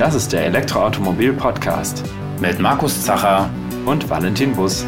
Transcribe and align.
Das 0.00 0.14
ist 0.14 0.32
der 0.32 0.46
Elektroautomobil-Podcast 0.46 2.04
mit 2.40 2.58
Markus 2.58 3.04
Zacher 3.04 3.50
und 3.84 4.08
Valentin 4.08 4.56
Bus. 4.56 4.86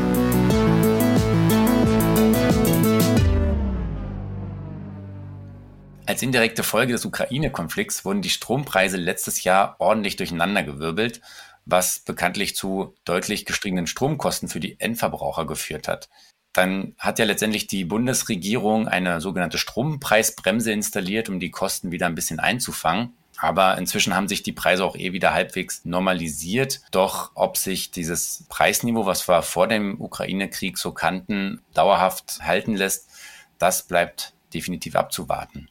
Als 6.06 6.22
indirekte 6.22 6.62
Folge 6.62 6.94
des 6.94 7.04
Ukraine-Konflikts 7.04 8.06
wurden 8.06 8.22
die 8.22 8.30
Strompreise 8.30 8.96
letztes 8.96 9.44
Jahr 9.44 9.76
ordentlich 9.80 10.16
durcheinandergewirbelt, 10.16 11.20
was 11.66 11.98
bekanntlich 11.98 12.56
zu 12.56 12.94
deutlich 13.04 13.44
gestiegenen 13.44 13.86
Stromkosten 13.86 14.48
für 14.48 14.60
die 14.60 14.80
Endverbraucher 14.80 15.44
geführt 15.44 15.88
hat. 15.88 16.08
Dann 16.54 16.94
hat 16.96 17.18
ja 17.18 17.26
letztendlich 17.26 17.66
die 17.66 17.84
Bundesregierung 17.84 18.88
eine 18.88 19.20
sogenannte 19.20 19.58
Strompreisbremse 19.58 20.72
installiert, 20.72 21.28
um 21.28 21.38
die 21.38 21.50
Kosten 21.50 21.92
wieder 21.92 22.06
ein 22.06 22.14
bisschen 22.14 22.40
einzufangen. 22.40 23.12
Aber 23.42 23.76
inzwischen 23.76 24.14
haben 24.14 24.28
sich 24.28 24.44
die 24.44 24.52
Preise 24.52 24.84
auch 24.84 24.94
eh 24.94 25.12
wieder 25.12 25.34
halbwegs 25.34 25.84
normalisiert. 25.84 26.80
Doch 26.92 27.32
ob 27.34 27.56
sich 27.56 27.90
dieses 27.90 28.44
Preisniveau, 28.48 29.04
was 29.04 29.28
wir 29.28 29.42
vor 29.42 29.66
dem 29.66 30.00
Ukraine-Krieg 30.00 30.78
so 30.78 30.92
kannten, 30.92 31.60
dauerhaft 31.74 32.38
halten 32.42 32.76
lässt, 32.76 33.10
das 33.58 33.82
bleibt 33.82 34.32
definitiv 34.54 34.94
abzuwarten. 34.94 35.68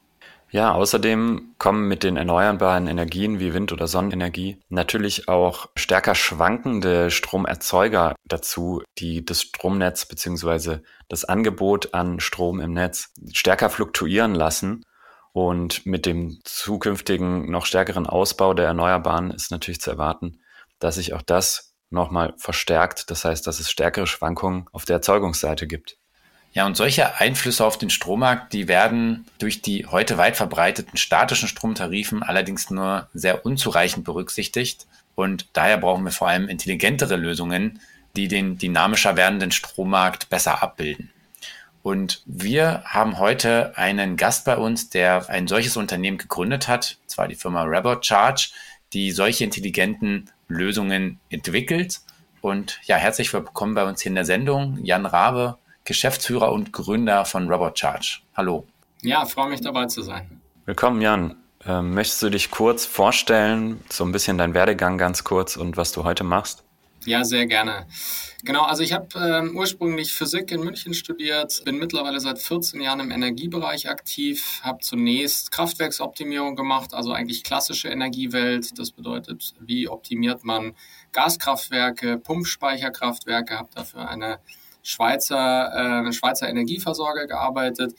Ja, 0.49 0.73
außerdem 0.73 1.53
kommen 1.59 1.88
mit 1.88 2.03
den 2.03 2.17
erneuerbaren 2.17 2.88
Energien 2.88 3.39
wie 3.39 3.53
Wind- 3.53 3.71
oder 3.71 3.88
Sonnenenergie 3.88 4.57
natürlich 4.67 5.29
auch 5.29 5.70
stärker 5.77 6.13
schwankende 6.13 7.10
Stromerzeuger 7.10 8.15
dazu, 8.26 8.84
die 8.98 9.23
das 9.23 9.43
Stromnetz 9.43 10.05
beziehungsweise 10.05 10.84
das 11.07 11.23
Angebot 11.23 11.93
an 11.93 12.20
Strom 12.20 12.60
im 12.60 12.73
Netz 12.73 13.13
stärker 13.32 13.70
fluktuieren 13.70 14.35
lassen. 14.35 14.84
Und 15.34 15.85
mit 15.85 16.05
dem 16.05 16.40
zukünftigen 16.43 17.49
noch 17.49 17.65
stärkeren 17.65 18.05
Ausbau 18.05 18.54
der 18.54 18.65
Erneuerbaren 18.65 19.32
ist 19.32 19.51
natürlich 19.51 19.79
zu 19.79 19.91
erwarten, 19.91 20.41
dass 20.79 20.96
sich 20.96 21.13
auch 21.13 21.21
das 21.21 21.73
nochmal 21.90 22.34
verstärkt. 22.38 23.10
Das 23.10 23.23
heißt, 23.23 23.46
dass 23.48 23.60
es 23.60 23.71
stärkere 23.71 24.07
Schwankungen 24.07 24.65
auf 24.71 24.85
der 24.85 24.98
Erzeugungsseite 24.98 25.68
gibt. 25.68 25.98
Ja, 26.54 26.65
und 26.65 26.76
solche 26.76 27.20
Einflüsse 27.20 27.63
auf 27.63 27.77
den 27.77 27.90
Strommarkt, 27.90 28.51
die 28.51 28.68
werden 28.68 29.26
durch 29.40 29.62
die 29.62 29.85
heute 29.85 30.18
weit 30.18 30.35
verbreiteten 30.35 30.98
statischen 30.98 31.48
Stromtarifen 31.48 32.23
allerdings 32.23 32.70
nur 32.70 33.07
sehr 33.13 33.45
unzureichend 33.45 34.04
berücksichtigt. 34.04 34.85
Und 35.16 35.48
daher 35.54 35.77
brauchen 35.77 36.04
wir 36.04 36.12
vor 36.12 36.27
allem 36.27 36.49
intelligentere 36.49 37.16
Lösungen, 37.16 37.79
die 38.18 38.27
den 38.27 38.57
dynamischer 38.57 39.16
werdenden 39.16 39.51
Strommarkt 39.51 40.29
besser 40.29 40.62
abbilden. 40.62 41.10
Und 41.84 42.21
wir 42.26 42.84
haben 42.85 43.18
heute 43.18 43.76
einen 43.77 44.15
Gast 44.15 44.46
bei 44.46 44.57
uns, 44.57 44.90
der 44.90 45.29
ein 45.29 45.48
solches 45.48 45.77
Unternehmen 45.77 46.18
gegründet 46.18 46.68
hat, 46.68 46.98
zwar 47.07 47.27
die 47.27 47.35
Firma 47.35 47.63
Robot 47.63 48.05
Charge, 48.05 48.51
die 48.93 49.12
solche 49.12 49.43
intelligenten 49.43 50.29
Lösungen 50.48 51.20
entwickelt. 51.29 52.01
Und 52.41 52.79
ja, 52.84 52.98
herzlich 52.98 53.34
willkommen 53.34 53.73
bei 53.73 53.84
uns 53.84 54.01
hier 54.01 54.12
in 54.12 54.15
der 54.15 54.26
Sendung, 54.26 54.77
Jan 54.84 55.05
Rabe, 55.05 55.57
Geschäftsführer 55.85 56.51
und 56.51 56.71
Gründer 56.71 57.26
von 57.26 57.49
Robot 57.49 57.79
Charge. 57.79 58.20
Hallo. 58.35 58.68
Ja, 59.01 59.26
freue 59.26 59.49
mich 59.49 59.62
dabei 59.62 59.88
zu 59.88 60.04
sein. 60.04 60.41
Willkommen, 60.66 61.01
Jan. 61.01 61.35
Ähm, 61.66 61.93
möchtest 61.93 62.21
du 62.21 62.29
dich 62.29 62.51
kurz 62.51 62.85
vorstellen, 62.85 63.84
so 63.90 64.03
ein 64.03 64.12
bisschen 64.12 64.38
dein 64.38 64.53
Werdegang 64.53 64.97
ganz 64.97 65.23
kurz 65.23 65.57
und 65.57 65.78
was 65.78 65.91
du 65.91 66.03
heute 66.03 66.23
machst? 66.23 66.63
Ja, 67.06 67.24
sehr 67.24 67.47
gerne. 67.47 67.88
Genau, 68.44 68.62
also 68.63 68.84
ich 68.84 68.94
habe 68.94 69.07
ähm, 69.18 69.56
ursprünglich 69.56 70.13
Physik 70.13 70.51
in 70.51 70.62
München 70.62 70.94
studiert, 70.94 71.63
bin 71.66 71.79
mittlerweile 71.79 72.19
seit 72.19 72.38
14 72.38 72.79
Jahren 72.79 73.00
im 73.00 73.09
Energiebereich 73.09 73.89
aktiv, 73.89 74.62
habe 74.62 74.79
zunächst 74.81 75.51
Kraftwerksoptimierung 75.51 76.56
gemacht, 76.56 76.94
also 76.94 77.11
eigentlich 77.11 77.44
klassische 77.44 77.90
Energiewelt. 77.90 78.78
Das 78.78 78.91
bedeutet, 78.91 79.56
wie 79.59 79.88
optimiert 79.88 80.44
man 80.44 80.75
Gaskraftwerke, 81.11 82.19
Pumpspeicherkraftwerke, 82.19 83.57
habe 83.57 83.69
dafür 83.73 84.07
eine 84.07 84.40
Schweizer, 84.84 86.06
äh, 86.07 86.13
Schweizer 86.13 86.50
Energieversorger 86.50 87.25
gearbeitet, 87.25 87.95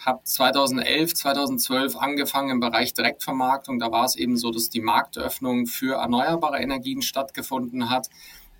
habe 0.00 0.22
2011, 0.24 1.14
2012 1.14 1.96
angefangen 1.96 2.50
im 2.50 2.60
Bereich 2.60 2.94
Direktvermarktung. 2.94 3.78
Da 3.78 3.90
war 3.90 4.04
es 4.04 4.16
eben 4.16 4.36
so, 4.36 4.50
dass 4.50 4.68
die 4.68 4.80
Marktöffnung 4.80 5.66
für 5.66 5.96
erneuerbare 5.96 6.58
Energien 6.58 7.02
stattgefunden 7.02 7.90
hat. 7.90 8.08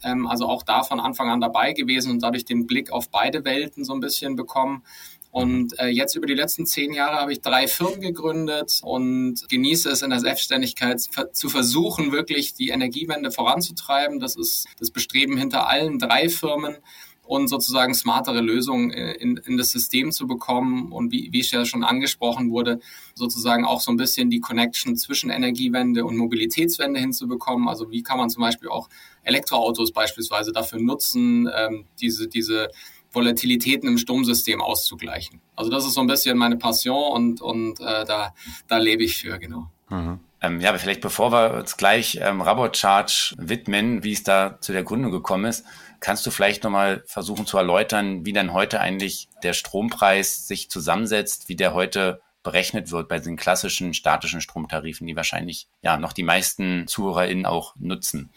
Ähm, 0.02 0.26
also 0.26 0.46
auch 0.46 0.62
da 0.62 0.82
von 0.82 1.00
Anfang 1.00 1.30
an 1.30 1.40
dabei 1.40 1.72
gewesen 1.72 2.10
und 2.10 2.22
dadurch 2.22 2.44
den 2.44 2.66
Blick 2.66 2.90
auf 2.90 3.10
beide 3.10 3.44
Welten 3.44 3.84
so 3.84 3.94
ein 3.94 4.00
bisschen 4.00 4.36
bekommen. 4.36 4.82
Und 5.30 5.76
äh, 5.80 5.88
jetzt 5.88 6.14
über 6.14 6.26
die 6.26 6.34
letzten 6.34 6.64
zehn 6.64 6.92
Jahre 6.92 7.16
habe 7.16 7.32
ich 7.32 7.40
drei 7.40 7.66
Firmen 7.66 8.00
gegründet 8.00 8.80
und 8.84 9.48
genieße 9.48 9.90
es 9.90 10.02
in 10.02 10.10
der 10.10 10.20
Selbstständigkeit 10.20 11.00
zu 11.00 11.48
versuchen, 11.48 12.12
wirklich 12.12 12.54
die 12.54 12.68
Energiewende 12.68 13.32
voranzutreiben. 13.32 14.20
Das 14.20 14.36
ist 14.36 14.68
das 14.78 14.92
Bestreben 14.92 15.36
hinter 15.36 15.68
allen 15.68 15.98
drei 15.98 16.28
Firmen 16.28 16.76
und 17.24 17.48
sozusagen 17.48 17.94
smartere 17.94 18.40
Lösungen 18.40 18.90
äh, 18.90 19.12
in, 19.14 19.36
in 19.38 19.56
das 19.56 19.70
System 19.70 20.12
zu 20.12 20.26
bekommen 20.26 20.92
und 20.92 21.10
wie, 21.12 21.30
wie 21.32 21.40
es 21.40 21.50
ja 21.50 21.64
schon 21.64 21.84
angesprochen 21.84 22.50
wurde, 22.50 22.80
sozusagen 23.14 23.64
auch 23.64 23.80
so 23.80 23.90
ein 23.90 23.96
bisschen 23.96 24.30
die 24.30 24.40
Connection 24.40 24.96
zwischen 24.96 25.30
Energiewende 25.30 26.04
und 26.04 26.16
Mobilitätswende 26.16 27.00
hinzubekommen. 27.00 27.68
Also 27.68 27.90
wie 27.90 28.02
kann 28.02 28.18
man 28.18 28.30
zum 28.30 28.42
Beispiel 28.42 28.68
auch 28.68 28.88
Elektroautos 29.22 29.92
beispielsweise 29.92 30.52
dafür 30.52 30.80
nutzen, 30.80 31.48
ähm, 31.54 31.86
diese, 32.00 32.28
diese 32.28 32.68
Volatilitäten 33.10 33.88
im 33.88 33.98
Stromsystem 33.98 34.60
auszugleichen. 34.60 35.40
Also 35.56 35.70
das 35.70 35.86
ist 35.86 35.94
so 35.94 36.00
ein 36.00 36.06
bisschen 36.06 36.36
meine 36.36 36.56
Passion 36.56 37.12
und, 37.12 37.40
und 37.40 37.80
äh, 37.80 38.04
da, 38.04 38.34
da 38.66 38.78
lebe 38.78 39.04
ich 39.04 39.16
für, 39.16 39.38
genau. 39.38 39.70
Mhm. 39.88 40.18
Ähm, 40.44 40.60
ja, 40.60 40.70
aber 40.70 40.78
vielleicht 40.78 41.00
bevor 41.00 41.32
wir 41.32 41.54
uns 41.54 41.76
gleich 41.76 42.18
ähm, 42.20 42.40
Rabot 42.40 42.76
Charge 42.76 43.34
widmen, 43.38 44.04
wie 44.04 44.12
es 44.12 44.22
da 44.22 44.58
zu 44.60 44.72
der 44.72 44.82
Gründung 44.82 45.10
gekommen 45.10 45.44
ist, 45.46 45.64
Kannst 46.04 46.26
du 46.26 46.30
vielleicht 46.30 46.64
nochmal 46.64 47.02
versuchen 47.06 47.46
zu 47.46 47.56
erläutern, 47.56 48.26
wie 48.26 48.34
denn 48.34 48.52
heute 48.52 48.78
eigentlich 48.78 49.26
der 49.42 49.54
Strompreis 49.54 50.46
sich 50.46 50.68
zusammensetzt, 50.68 51.48
wie 51.48 51.56
der 51.56 51.72
heute 51.72 52.20
berechnet 52.42 52.90
wird 52.90 53.08
bei 53.08 53.20
den 53.20 53.36
klassischen 53.36 53.94
statischen 53.94 54.42
Stromtarifen, 54.42 55.06
die 55.06 55.16
wahrscheinlich 55.16 55.66
ja 55.80 55.96
noch 55.96 56.12
die 56.12 56.22
meisten 56.22 56.86
ZuhörerInnen 56.86 57.46
auch 57.46 57.74
nutzen? 57.76 58.30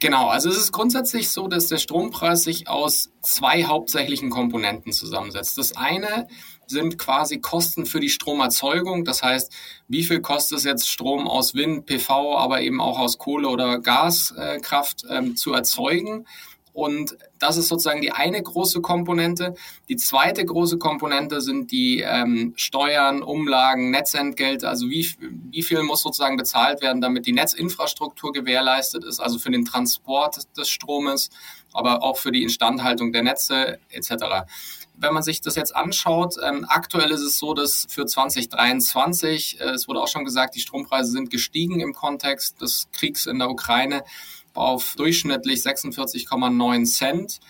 Genau, 0.00 0.30
also 0.30 0.48
es 0.48 0.56
ist 0.56 0.72
grundsätzlich 0.72 1.30
so, 1.30 1.46
dass 1.46 1.68
der 1.68 1.78
Strompreis 1.78 2.42
sich 2.42 2.66
aus 2.66 3.12
zwei 3.20 3.66
hauptsächlichen 3.66 4.30
Komponenten 4.30 4.92
zusammensetzt. 4.92 5.58
Das 5.58 5.76
eine 5.76 6.26
sind 6.66 6.98
quasi 6.98 7.40
Kosten 7.40 7.86
für 7.86 8.00
die 8.00 8.08
Stromerzeugung. 8.08 9.04
Das 9.04 9.22
heißt, 9.22 9.52
wie 9.88 10.04
viel 10.04 10.20
kostet 10.20 10.58
es 10.58 10.64
jetzt 10.64 10.88
Strom 10.88 11.28
aus 11.28 11.54
Wind, 11.54 11.86
PV, 11.86 12.36
aber 12.38 12.60
eben 12.62 12.80
auch 12.80 12.98
aus 12.98 13.18
Kohle 13.18 13.48
oder 13.48 13.78
Gaskraft 13.78 15.04
ähm, 15.08 15.36
zu 15.36 15.52
erzeugen? 15.52 16.26
Und 16.72 17.18
das 17.38 17.58
ist 17.58 17.68
sozusagen 17.68 18.00
die 18.00 18.12
eine 18.12 18.42
große 18.42 18.80
Komponente. 18.80 19.54
Die 19.90 19.96
zweite 19.96 20.44
große 20.44 20.78
Komponente 20.78 21.42
sind 21.42 21.70
die 21.70 22.00
ähm, 22.00 22.54
Steuern, 22.56 23.22
Umlagen, 23.22 23.90
Netzentgelte. 23.90 24.68
Also 24.68 24.88
wie, 24.88 25.06
wie 25.50 25.62
viel 25.62 25.82
muss 25.82 26.02
sozusagen 26.02 26.36
bezahlt 26.36 26.80
werden, 26.80 27.02
damit 27.02 27.26
die 27.26 27.32
Netzinfrastruktur 27.32 28.32
gewährleistet 28.32 29.04
ist, 29.04 29.20
also 29.20 29.38
für 29.38 29.50
den 29.50 29.66
Transport 29.66 30.56
des 30.56 30.70
Stromes, 30.70 31.28
aber 31.74 32.02
auch 32.02 32.16
für 32.16 32.32
die 32.32 32.42
Instandhaltung 32.42 33.12
der 33.12 33.22
Netze 33.22 33.78
etc. 33.90 34.46
Wenn 34.94 35.14
man 35.14 35.22
sich 35.22 35.40
das 35.40 35.56
jetzt 35.56 35.74
anschaut, 35.74 36.36
ähm, 36.44 36.64
aktuell 36.68 37.10
ist 37.10 37.22
es 37.22 37.38
so, 37.38 37.54
dass 37.54 37.86
für 37.88 38.06
2023, 38.06 39.60
äh, 39.60 39.70
es 39.70 39.88
wurde 39.88 40.00
auch 40.00 40.08
schon 40.08 40.24
gesagt, 40.24 40.54
die 40.54 40.60
Strompreise 40.60 41.10
sind 41.10 41.30
gestiegen 41.30 41.80
im 41.80 41.92
Kontext 41.92 42.60
des 42.60 42.88
Kriegs 42.92 43.26
in 43.26 43.38
der 43.38 43.50
Ukraine 43.50 44.04
auf 44.54 44.94
durchschnittlich 44.96 45.60
46,9 45.60 46.84
Cent. 46.86 47.40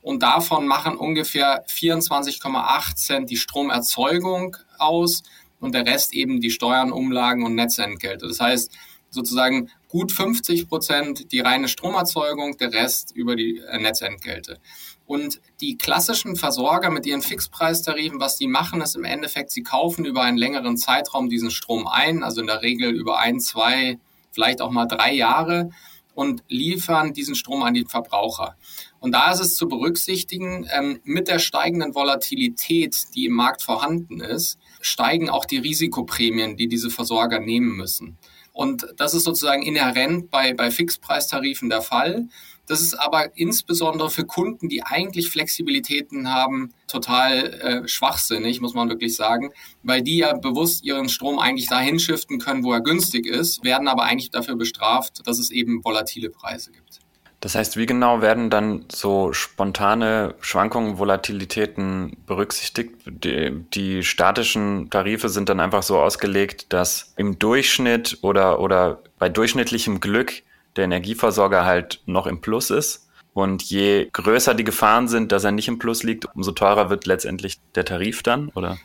Und 0.00 0.22
davon 0.22 0.66
machen 0.66 0.96
ungefähr 0.96 1.64
24,8 1.68 2.96
Cent 2.96 3.30
die 3.30 3.36
Stromerzeugung 3.36 4.56
aus 4.78 5.22
und 5.60 5.74
der 5.74 5.86
Rest 5.86 6.12
eben 6.12 6.40
die 6.40 6.50
Steuern, 6.50 6.92
Umlagen 6.92 7.44
und 7.44 7.54
Netzentgelte. 7.54 8.26
Das 8.26 8.40
heißt, 8.40 8.72
sozusagen 9.10 9.70
gut 9.92 10.10
50 10.10 10.68
Prozent 10.68 11.32
die 11.32 11.40
reine 11.40 11.68
Stromerzeugung, 11.68 12.56
der 12.56 12.72
Rest 12.72 13.12
über 13.14 13.36
die 13.36 13.58
äh, 13.58 13.78
Netzentgelte. 13.78 14.58
Und 15.04 15.42
die 15.60 15.76
klassischen 15.76 16.34
Versorger 16.34 16.88
mit 16.88 17.04
ihren 17.04 17.20
Fixpreistarifen, 17.20 18.18
was 18.18 18.38
die 18.38 18.46
machen, 18.46 18.80
ist 18.80 18.96
im 18.96 19.04
Endeffekt, 19.04 19.50
sie 19.50 19.62
kaufen 19.62 20.06
über 20.06 20.22
einen 20.22 20.38
längeren 20.38 20.78
Zeitraum 20.78 21.28
diesen 21.28 21.50
Strom 21.50 21.86
ein, 21.86 22.22
also 22.22 22.40
in 22.40 22.46
der 22.46 22.62
Regel 22.62 22.90
über 22.90 23.18
ein, 23.18 23.38
zwei, 23.38 23.98
vielleicht 24.30 24.62
auch 24.62 24.70
mal 24.70 24.86
drei 24.86 25.12
Jahre 25.12 25.68
und 26.14 26.42
liefern 26.48 27.12
diesen 27.12 27.34
Strom 27.34 27.62
an 27.62 27.74
die 27.74 27.84
Verbraucher. 27.84 28.56
Und 28.98 29.12
da 29.12 29.30
ist 29.30 29.40
es 29.40 29.56
zu 29.56 29.68
berücksichtigen, 29.68 30.66
ähm, 30.72 31.00
mit 31.04 31.28
der 31.28 31.38
steigenden 31.38 31.94
Volatilität, 31.94 33.14
die 33.14 33.26
im 33.26 33.34
Markt 33.34 33.60
vorhanden 33.60 34.20
ist, 34.20 34.58
steigen 34.80 35.28
auch 35.28 35.44
die 35.44 35.58
Risikoprämien, 35.58 36.56
die 36.56 36.68
diese 36.68 36.88
Versorger 36.88 37.40
nehmen 37.40 37.76
müssen. 37.76 38.16
Und 38.52 38.86
das 38.96 39.14
ist 39.14 39.24
sozusagen 39.24 39.62
inhärent 39.62 40.30
bei, 40.30 40.52
bei 40.52 40.70
Fixpreistarifen 40.70 41.70
der 41.70 41.82
Fall. 41.82 42.28
Das 42.66 42.80
ist 42.80 42.94
aber 42.94 43.36
insbesondere 43.36 44.08
für 44.08 44.24
Kunden, 44.24 44.68
die 44.68 44.82
eigentlich 44.82 45.30
Flexibilitäten 45.30 46.32
haben, 46.32 46.72
total 46.86 47.54
äh, 47.54 47.88
schwachsinnig, 47.88 48.60
muss 48.60 48.74
man 48.74 48.88
wirklich 48.88 49.16
sagen, 49.16 49.50
weil 49.82 50.02
die 50.02 50.18
ja 50.18 50.34
bewusst 50.34 50.84
ihren 50.84 51.08
Strom 51.08 51.38
eigentlich 51.38 51.68
dahin 51.68 51.98
shiften 51.98 52.38
können, 52.38 52.62
wo 52.62 52.72
er 52.72 52.80
günstig 52.80 53.26
ist, 53.26 53.64
werden 53.64 53.88
aber 53.88 54.04
eigentlich 54.04 54.30
dafür 54.30 54.56
bestraft, 54.56 55.26
dass 55.26 55.38
es 55.38 55.50
eben 55.50 55.82
volatile 55.82 56.30
Preise 56.30 56.70
gibt. 56.70 57.00
Das 57.42 57.56
heißt, 57.56 57.76
wie 57.76 57.86
genau 57.86 58.22
werden 58.22 58.50
dann 58.50 58.84
so 58.88 59.32
spontane 59.32 60.36
Schwankungen, 60.40 60.98
Volatilitäten 60.98 62.16
berücksichtigt? 62.24 62.94
Die, 63.04 63.50
die, 63.74 64.04
statischen 64.04 64.90
Tarife 64.90 65.28
sind 65.28 65.48
dann 65.48 65.58
einfach 65.58 65.82
so 65.82 65.98
ausgelegt, 65.98 66.72
dass 66.72 67.12
im 67.16 67.40
Durchschnitt 67.40 68.18
oder, 68.22 68.60
oder 68.60 69.00
bei 69.18 69.28
durchschnittlichem 69.28 69.98
Glück 69.98 70.44
der 70.76 70.84
Energieversorger 70.84 71.64
halt 71.64 72.00
noch 72.06 72.28
im 72.28 72.40
Plus 72.40 72.70
ist. 72.70 73.08
Und 73.34 73.64
je 73.64 74.08
größer 74.12 74.54
die 74.54 74.62
Gefahren 74.62 75.08
sind, 75.08 75.32
dass 75.32 75.42
er 75.42 75.50
nicht 75.50 75.66
im 75.66 75.80
Plus 75.80 76.04
liegt, 76.04 76.26
umso 76.36 76.52
teurer 76.52 76.90
wird 76.90 77.06
letztendlich 77.06 77.58
der 77.74 77.84
Tarif 77.84 78.22
dann, 78.22 78.50
oder? 78.50 78.78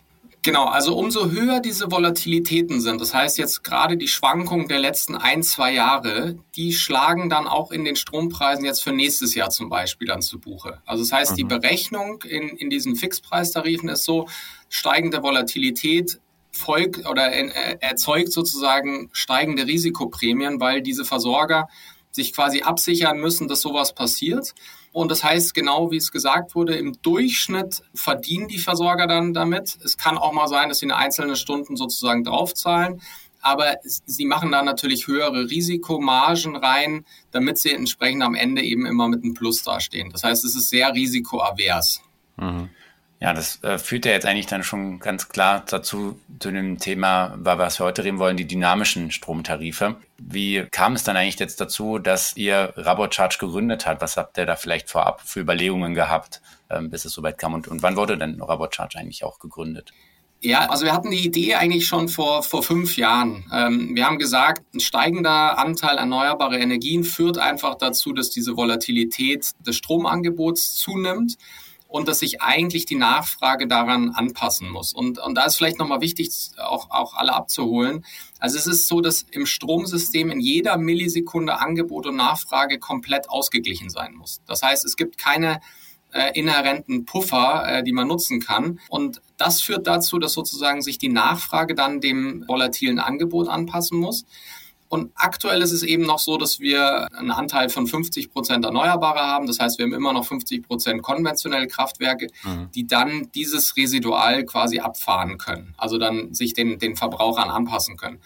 Genau, 0.48 0.68
also 0.68 0.96
umso 0.98 1.30
höher 1.30 1.60
diese 1.60 1.92
Volatilitäten 1.92 2.80
sind, 2.80 3.02
das 3.02 3.14
heißt 3.14 3.38
jetzt 3.38 3.66
gerade 3.66 3.98
die 3.98 4.08
Schwankungen 4.08 4.70
der 4.70 4.80
letzten 4.80 5.18
ein, 5.18 5.44
zwei 5.44 5.74
Jahre, 5.74 6.38
die 6.56 6.72
schlagen 6.72 7.30
dann 7.30 7.48
auch 7.48 7.70
in 7.70 7.84
den 7.84 7.98
Strompreisen 7.98 8.64
jetzt 8.64 8.82
für 8.82 8.94
nächstes 8.94 9.36
Jahr 9.36 9.50
zum 9.50 9.68
Beispiel 9.68 10.08
dann 10.08 10.22
zu 10.22 10.40
Buche. 10.40 10.82
Also 10.86 11.04
das 11.04 11.12
heißt, 11.12 11.32
mhm. 11.32 11.36
die 11.36 11.44
Berechnung 11.44 12.24
in, 12.24 12.48
in 12.48 12.70
diesen 12.70 12.96
Fixpreistarifen 12.96 13.90
ist 13.90 14.06
so, 14.06 14.30
steigende 14.70 15.22
Volatilität 15.22 16.22
folgt 16.52 17.06
oder 17.06 17.30
äh, 17.34 17.78
erzeugt 17.82 18.32
sozusagen 18.32 19.10
steigende 19.12 19.68
Risikoprämien, 19.68 20.62
weil 20.62 20.82
diese 20.82 21.04
Versorger 21.04 21.68
sich 22.10 22.32
quasi 22.32 22.62
absichern 22.62 23.20
müssen, 23.20 23.50
dass 23.50 23.60
sowas 23.60 23.94
passiert. 23.94 24.56
Und 24.98 25.12
das 25.12 25.24
heißt, 25.24 25.54
genau 25.54 25.92
wie 25.92 25.98
es 25.98 26.12
gesagt 26.12 26.56
wurde, 26.56 26.76
im 26.76 27.00
Durchschnitt 27.04 27.84
verdienen 27.94 28.48
die 28.48 28.58
Versorger 28.58 29.06
dann 29.06 29.32
damit. 29.32 29.78
Es 29.86 29.96
kann 29.96 30.18
auch 30.18 30.34
mal 30.34 30.48
sein, 30.48 30.70
dass 30.70 30.80
sie 30.80 30.88
eine 30.88 30.96
einzelne 30.96 31.36
Stunden 31.36 31.78
sozusagen 31.78 32.24
draufzahlen. 32.24 33.00
Aber 33.40 33.76
sie 33.84 34.26
machen 34.26 34.52
da 34.52 34.64
natürlich 34.64 35.06
höhere 35.06 35.52
Risikomargen 35.52 36.56
rein, 36.56 37.06
damit 37.30 37.60
sie 37.60 37.74
entsprechend 37.74 38.24
am 38.24 38.34
Ende 38.34 38.64
eben 38.64 38.88
immer 38.88 39.08
mit 39.08 39.24
einem 39.24 39.36
Plus 39.36 39.62
dastehen. 39.62 40.10
Das 40.10 40.24
heißt, 40.24 40.44
es 40.44 40.56
ist 40.56 40.70
sehr 40.70 40.92
risikoavers. 40.92 42.02
Mhm. 42.38 42.70
Ja, 43.20 43.34
das 43.34 43.64
äh, 43.64 43.80
führt 43.80 44.06
ja 44.06 44.12
jetzt 44.12 44.28
eigentlich 44.28 44.46
dann 44.46 44.64
schon 44.64 45.00
ganz 45.00 45.28
klar 45.28 45.64
dazu, 45.68 46.20
zu 46.40 46.52
dem 46.52 46.78
Thema, 46.78 47.34
was 47.38 47.80
wir 47.80 47.86
heute 47.86 48.04
reden 48.04 48.20
wollen, 48.20 48.38
die 48.38 48.46
dynamischen 48.46 49.10
Stromtarife. 49.10 49.96
Wie 50.20 50.68
kam 50.70 50.94
es 50.94 51.04
dann 51.04 51.18
eigentlich 51.18 51.40
jetzt 51.40 51.60
dazu, 51.60 51.98
dass 51.98 52.38
ihr 52.38 52.74
Rabot 52.76 53.18
gegründet 53.40 53.88
habt? 53.88 54.02
Was 54.02 54.18
habt 54.18 54.38
ihr 54.38 54.46
da 54.46 54.56
vielleicht 54.56 54.90
vorab 54.90 55.22
für 55.22 55.40
Überlegungen 55.40 55.96
gehabt, 55.96 56.42
ähm, 56.70 56.92
bis 56.92 57.06
es 57.06 57.14
soweit 57.14 57.40
kam? 57.40 57.56
Und, 57.56 57.68
und 57.68 57.82
wann 57.82 57.96
wurde 57.96 58.20
denn 58.20 58.40
Rabot 58.40 58.78
eigentlich 58.96 59.24
auch 59.24 59.40
gegründet? 59.40 59.94
Ja, 60.40 60.70
also 60.70 60.86
wir 60.86 60.94
hatten 60.94 61.10
die 61.10 61.26
Idee 61.26 61.56
eigentlich 61.56 61.88
schon 61.88 62.10
vor, 62.10 62.44
vor 62.44 62.62
fünf 62.62 62.98
Jahren. 62.98 63.46
Ähm, 63.52 63.96
wir 63.96 64.06
haben 64.06 64.20
gesagt, 64.20 64.62
ein 64.76 64.80
steigender 64.80 65.58
Anteil 65.58 65.98
erneuerbarer 65.98 66.60
Energien 66.60 67.04
führt 67.04 67.40
einfach 67.40 67.74
dazu, 67.76 68.14
dass 68.14 68.30
diese 68.30 68.56
Volatilität 68.56 69.54
des 69.66 69.76
Stromangebots 69.76 70.76
zunimmt 70.76 71.38
und 71.88 72.08
dass 72.08 72.20
sich 72.20 72.42
eigentlich 72.42 72.86
die 72.86 72.96
Nachfrage 72.96 73.68
daran 73.68 74.10
anpassen 74.10 74.70
muss. 74.70 74.94
Und, 74.94 75.20
und 75.20 75.36
da 75.36 75.46
ist 75.46 75.56
vielleicht 75.56 75.80
nochmal 75.80 76.02
wichtig, 76.02 76.30
auch, 76.58 76.90
auch 76.92 77.14
alle 77.14 77.34
abzuholen. 77.34 78.06
Also 78.40 78.58
es 78.58 78.68
ist 78.68 78.88
so, 78.88 79.02
dass 79.02 79.26
im 79.32 79.46
Stromsystem 79.46 80.30
in 80.30 80.40
jeder 80.40 80.78
Millisekunde 80.78 81.60
Angebot 81.60 82.06
und 82.06 82.18
Nachfrage 82.18 82.80
komplett 82.80 83.30
ausgeglichen 83.30 83.90
sein 83.90 84.16
muss. 84.16 84.42
Das 84.46 84.62
heißt, 84.62 84.86
es 84.86 84.98
gibt 84.98 85.18
keine 85.18 85.62
äh, 86.12 86.38
inhärenten 86.38 87.06
Puffer, 87.06 87.64
äh, 87.68 87.84
die 87.84 87.94
man 87.94 88.08
nutzen 88.08 88.40
kann. 88.40 88.80
Und 88.90 89.22
das 89.38 89.62
führt 89.62 89.88
dazu, 89.88 90.20
dass 90.20 90.34
sozusagen 90.34 90.82
sich 90.82 90.98
die 90.98 91.10
Nachfrage 91.10 91.76
dann 91.76 92.02
dem 92.02 92.44
volatilen 92.48 93.00
Angebot 93.00 93.48
anpassen 93.48 94.00
muss. 94.00 94.26
Und 94.90 95.12
aktuell 95.16 95.62
ist 95.62 95.72
es 95.72 95.84
eben 95.84 96.04
noch 96.04 96.20
so, 96.20 96.38
dass 96.38 96.60
wir 96.60 97.08
einen 97.14 97.32
Anteil 97.32 97.70
von 97.70 97.88
50 97.88 98.32
Prozent 98.32 98.64
Erneuerbare 98.64 99.20
haben. 99.20 99.48
Das 99.48 99.60
heißt, 99.60 99.78
wir 99.78 99.86
haben 99.86 99.94
immer 99.94 100.14
noch 100.14 100.26
50 100.26 100.64
Prozent 100.64 101.02
konventionelle 101.02 101.68
Kraftwerke, 101.68 102.28
mhm. 102.44 102.70
die 102.74 102.88
dann 102.88 103.30
dieses 103.36 103.76
Residual 103.76 104.46
quasi 104.46 104.80
abfahren 104.80 105.38
können. 105.38 105.74
Also 105.78 105.98
dann 105.98 106.34
sich 106.34 106.54
den, 106.54 106.80
den 106.80 106.96
Verbrauchern 106.96 107.50
anpassen 107.50 107.98
können. 107.98 108.20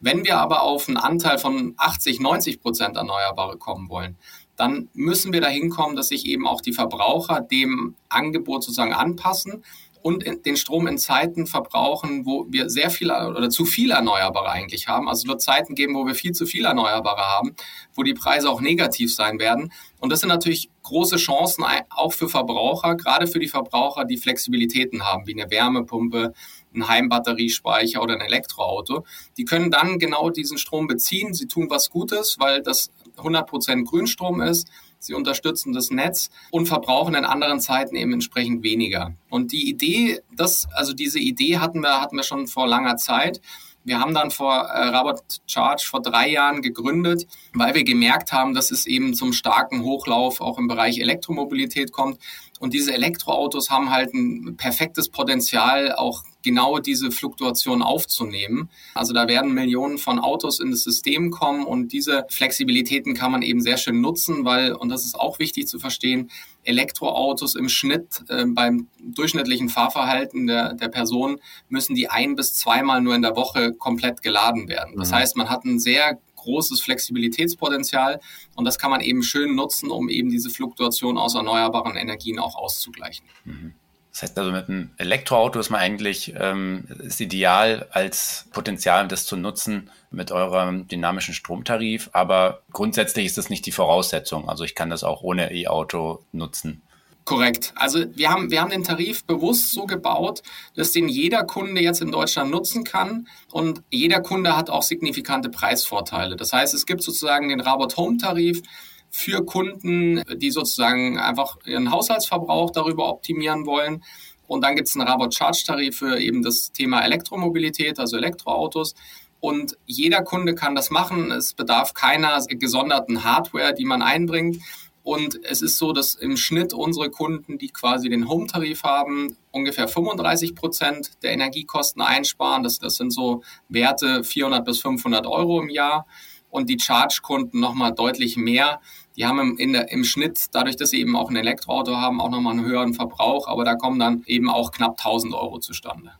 Wenn 0.00 0.24
wir 0.24 0.38
aber 0.38 0.62
auf 0.62 0.88
einen 0.88 0.98
Anteil 0.98 1.38
von 1.38 1.74
80, 1.76 2.20
90 2.20 2.60
Prozent 2.60 2.96
Erneuerbare 2.96 3.56
kommen 3.56 3.88
wollen, 3.88 4.16
dann 4.56 4.88
müssen 4.92 5.32
wir 5.32 5.40
dahin 5.40 5.70
kommen, 5.70 5.96
dass 5.96 6.08
sich 6.08 6.26
eben 6.26 6.46
auch 6.46 6.60
die 6.60 6.72
Verbraucher 6.72 7.40
dem 7.40 7.94
Angebot 8.08 8.62
sozusagen 8.62 8.92
anpassen 8.92 9.64
und 10.02 10.24
den 10.44 10.56
Strom 10.56 10.86
in 10.88 10.98
Zeiten 10.98 11.46
verbrauchen, 11.46 12.26
wo 12.26 12.46
wir 12.48 12.68
sehr 12.68 12.90
viel 12.90 13.10
oder 13.10 13.50
zu 13.50 13.64
viel 13.64 13.92
Erneuerbare 13.92 14.50
eigentlich 14.50 14.88
haben. 14.88 15.08
Also 15.08 15.22
es 15.22 15.28
wird 15.28 15.40
Zeiten 15.40 15.74
geben, 15.74 15.94
wo 15.94 16.06
wir 16.06 16.14
viel 16.14 16.32
zu 16.32 16.44
viel 16.44 16.64
Erneuerbare 16.64 17.22
haben, 17.22 17.54
wo 17.94 18.02
die 18.02 18.14
Preise 18.14 18.50
auch 18.50 18.60
negativ 18.60 19.14
sein 19.14 19.38
werden. 19.38 19.72
Und 20.00 20.10
das 20.10 20.20
sind 20.20 20.28
natürlich 20.28 20.70
große 20.82 21.16
Chancen 21.16 21.64
auch 21.90 22.12
für 22.12 22.28
Verbraucher, 22.28 22.96
gerade 22.96 23.28
für 23.28 23.38
die 23.38 23.48
Verbraucher, 23.48 24.04
die 24.04 24.16
Flexibilitäten 24.16 25.04
haben, 25.04 25.26
wie 25.26 25.40
eine 25.40 25.50
Wärmepumpe, 25.50 26.34
ein 26.74 26.88
Heimbatteriespeicher 26.88 28.02
oder 28.02 28.14
ein 28.14 28.20
Elektroauto. 28.20 29.04
Die 29.36 29.44
können 29.44 29.70
dann 29.70 29.98
genau 29.98 30.30
diesen 30.30 30.58
Strom 30.58 30.88
beziehen. 30.88 31.34
Sie 31.34 31.46
tun 31.46 31.70
was 31.70 31.90
Gutes, 31.90 32.36
weil 32.40 32.62
das 32.62 32.90
100% 33.18 33.84
Grünstrom 33.84 34.40
ist 34.40 34.68
sie 35.02 35.14
unterstützen 35.14 35.72
das 35.72 35.90
Netz 35.90 36.30
und 36.50 36.66
verbrauchen 36.66 37.14
in 37.14 37.24
anderen 37.24 37.60
Zeiten 37.60 37.96
eben 37.96 38.12
entsprechend 38.12 38.62
weniger. 38.62 39.14
Und 39.28 39.52
die 39.52 39.68
Idee, 39.68 40.20
das, 40.34 40.68
also 40.74 40.92
diese 40.92 41.18
Idee 41.18 41.58
hatten 41.58 41.80
wir, 41.80 42.00
hatten 42.00 42.16
wir 42.16 42.22
schon 42.22 42.46
vor 42.46 42.66
langer 42.66 42.96
Zeit. 42.96 43.40
Wir 43.84 43.98
haben 43.98 44.14
dann 44.14 44.30
vor 44.30 44.54
äh, 44.54 44.96
Robert 44.96 45.42
Charge 45.46 45.84
vor 45.84 46.00
drei 46.00 46.28
Jahren 46.28 46.62
gegründet, 46.62 47.26
weil 47.52 47.74
wir 47.74 47.82
gemerkt 47.82 48.32
haben, 48.32 48.54
dass 48.54 48.70
es 48.70 48.86
eben 48.86 49.14
zum 49.14 49.32
starken 49.32 49.82
Hochlauf 49.82 50.40
auch 50.40 50.56
im 50.58 50.68
Bereich 50.68 51.00
Elektromobilität 51.00 51.90
kommt. 51.90 52.18
Und 52.62 52.74
diese 52.74 52.94
Elektroautos 52.94 53.70
haben 53.70 53.90
halt 53.90 54.14
ein 54.14 54.56
perfektes 54.56 55.08
Potenzial, 55.08 55.90
auch 55.96 56.22
genau 56.42 56.78
diese 56.78 57.10
Fluktuation 57.10 57.82
aufzunehmen. 57.82 58.70
Also 58.94 59.12
da 59.12 59.26
werden 59.26 59.52
Millionen 59.52 59.98
von 59.98 60.20
Autos 60.20 60.60
in 60.60 60.70
das 60.70 60.84
System 60.84 61.32
kommen 61.32 61.64
und 61.64 61.92
diese 61.92 62.24
Flexibilitäten 62.30 63.14
kann 63.14 63.32
man 63.32 63.42
eben 63.42 63.60
sehr 63.60 63.78
schön 63.78 64.00
nutzen, 64.00 64.44
weil, 64.44 64.74
und 64.74 64.90
das 64.90 65.04
ist 65.04 65.18
auch 65.18 65.40
wichtig 65.40 65.66
zu 65.66 65.80
verstehen, 65.80 66.30
Elektroautos 66.62 67.56
im 67.56 67.68
Schnitt 67.68 68.22
äh, 68.28 68.44
beim 68.46 68.86
durchschnittlichen 69.00 69.68
Fahrverhalten 69.68 70.46
der, 70.46 70.74
der 70.74 70.88
Person 70.88 71.40
müssen 71.68 71.96
die 71.96 72.10
ein 72.10 72.36
bis 72.36 72.54
zweimal 72.54 73.00
nur 73.00 73.16
in 73.16 73.22
der 73.22 73.34
Woche 73.34 73.72
komplett 73.72 74.22
geladen 74.22 74.68
werden. 74.68 74.94
Das 74.96 75.10
mhm. 75.10 75.16
heißt, 75.16 75.36
man 75.36 75.50
hat 75.50 75.64
ein 75.64 75.80
sehr 75.80 76.20
großes 76.42 76.80
Flexibilitätspotenzial 76.80 78.20
und 78.54 78.64
das 78.64 78.78
kann 78.78 78.90
man 78.90 79.00
eben 79.00 79.22
schön 79.22 79.54
nutzen, 79.54 79.90
um 79.90 80.08
eben 80.08 80.30
diese 80.30 80.50
Fluktuation 80.50 81.18
aus 81.18 81.34
erneuerbaren 81.34 81.96
Energien 81.96 82.38
auch 82.38 82.56
auszugleichen. 82.56 83.24
Mhm. 83.44 83.74
Das 84.12 84.22
heißt 84.22 84.38
also 84.38 84.52
mit 84.52 84.68
einem 84.68 84.90
Elektroauto 84.98 85.58
ist 85.58 85.70
man 85.70 85.80
eigentlich 85.80 86.34
ähm, 86.38 86.84
ist 86.98 87.20
ideal 87.20 87.88
als 87.92 88.46
Potenzial, 88.52 89.08
das 89.08 89.24
zu 89.24 89.36
nutzen 89.36 89.90
mit 90.10 90.30
eurem 90.30 90.86
dynamischen 90.86 91.32
Stromtarif, 91.32 92.10
aber 92.12 92.62
grundsätzlich 92.72 93.24
ist 93.24 93.38
das 93.38 93.48
nicht 93.48 93.64
die 93.64 93.72
Voraussetzung. 93.72 94.50
Also 94.50 94.64
ich 94.64 94.74
kann 94.74 94.90
das 94.90 95.02
auch 95.02 95.22
ohne 95.22 95.50
E-Auto 95.50 96.22
nutzen. 96.30 96.82
Korrekt. 97.24 97.72
Also 97.76 98.04
wir 98.16 98.30
haben, 98.30 98.50
wir 98.50 98.60
haben 98.60 98.70
den 98.70 98.82
Tarif 98.82 99.24
bewusst 99.24 99.70
so 99.70 99.86
gebaut, 99.86 100.42
dass 100.74 100.90
den 100.90 101.08
jeder 101.08 101.44
Kunde 101.44 101.80
jetzt 101.80 102.02
in 102.02 102.10
Deutschland 102.10 102.50
nutzen 102.50 102.82
kann 102.82 103.28
und 103.52 103.82
jeder 103.90 104.20
Kunde 104.20 104.56
hat 104.56 104.70
auch 104.70 104.82
signifikante 104.82 105.48
Preisvorteile. 105.48 106.34
Das 106.34 106.52
heißt, 106.52 106.74
es 106.74 106.84
gibt 106.84 107.02
sozusagen 107.02 107.48
den 107.48 107.60
Rabot 107.60 107.96
Home 107.96 108.16
Tarif 108.16 108.62
für 109.08 109.44
Kunden, 109.44 110.22
die 110.36 110.50
sozusagen 110.50 111.18
einfach 111.18 111.58
ihren 111.64 111.92
Haushaltsverbrauch 111.92 112.70
darüber 112.70 113.08
optimieren 113.08 113.66
wollen. 113.66 114.02
Und 114.48 114.64
dann 114.64 114.74
gibt 114.74 114.88
es 114.88 114.96
einen 114.96 115.06
Rabot 115.06 115.32
Charge 115.32 115.62
Tarif 115.64 115.98
für 115.98 116.18
eben 116.18 116.42
das 116.42 116.72
Thema 116.72 117.04
Elektromobilität, 117.04 118.00
also 118.00 118.16
Elektroautos. 118.16 118.94
Und 119.38 119.76
jeder 119.86 120.22
Kunde 120.22 120.54
kann 120.54 120.74
das 120.74 120.90
machen. 120.90 121.30
Es 121.30 121.54
bedarf 121.54 121.94
keiner 121.94 122.44
gesonderten 122.48 123.22
Hardware, 123.22 123.74
die 123.74 123.84
man 123.84 124.00
einbringt. 124.00 124.58
Und 125.02 125.40
es 125.44 125.62
ist 125.62 125.78
so, 125.78 125.92
dass 125.92 126.14
im 126.14 126.36
Schnitt 126.36 126.72
unsere 126.72 127.10
Kunden, 127.10 127.58
die 127.58 127.68
quasi 127.68 128.08
den 128.08 128.28
Home-Tarif 128.28 128.84
haben, 128.84 129.36
ungefähr 129.50 129.88
35 129.88 130.54
Prozent 130.54 131.10
der 131.22 131.32
Energiekosten 131.32 132.02
einsparen. 132.02 132.62
Das, 132.62 132.78
das 132.78 132.96
sind 132.96 133.12
so 133.12 133.42
Werte 133.68 134.22
400 134.22 134.64
bis 134.64 134.80
500 134.80 135.26
Euro 135.26 135.60
im 135.60 135.70
Jahr. 135.70 136.06
Und 136.50 136.68
die 136.68 136.78
Charge-Kunden 136.78 137.58
nochmal 137.58 137.92
deutlich 137.92 138.36
mehr. 138.36 138.80
Die 139.16 139.26
haben 139.26 139.40
im, 139.40 139.58
in 139.58 139.72
der, 139.72 139.90
im 139.90 140.04
Schnitt, 140.04 140.46
dadurch, 140.52 140.76
dass 140.76 140.90
sie 140.90 141.00
eben 141.00 141.16
auch 141.16 141.30
ein 141.30 141.36
Elektroauto 141.36 141.96
haben, 141.96 142.20
auch 142.20 142.30
nochmal 142.30 142.52
einen 142.52 142.64
höheren 142.64 142.94
Verbrauch. 142.94 143.48
Aber 143.48 143.64
da 143.64 143.74
kommen 143.74 143.98
dann 143.98 144.22
eben 144.26 144.50
auch 144.50 144.70
knapp 144.70 144.98
1000 144.98 145.34
Euro 145.34 145.58
zustande. 145.58 146.12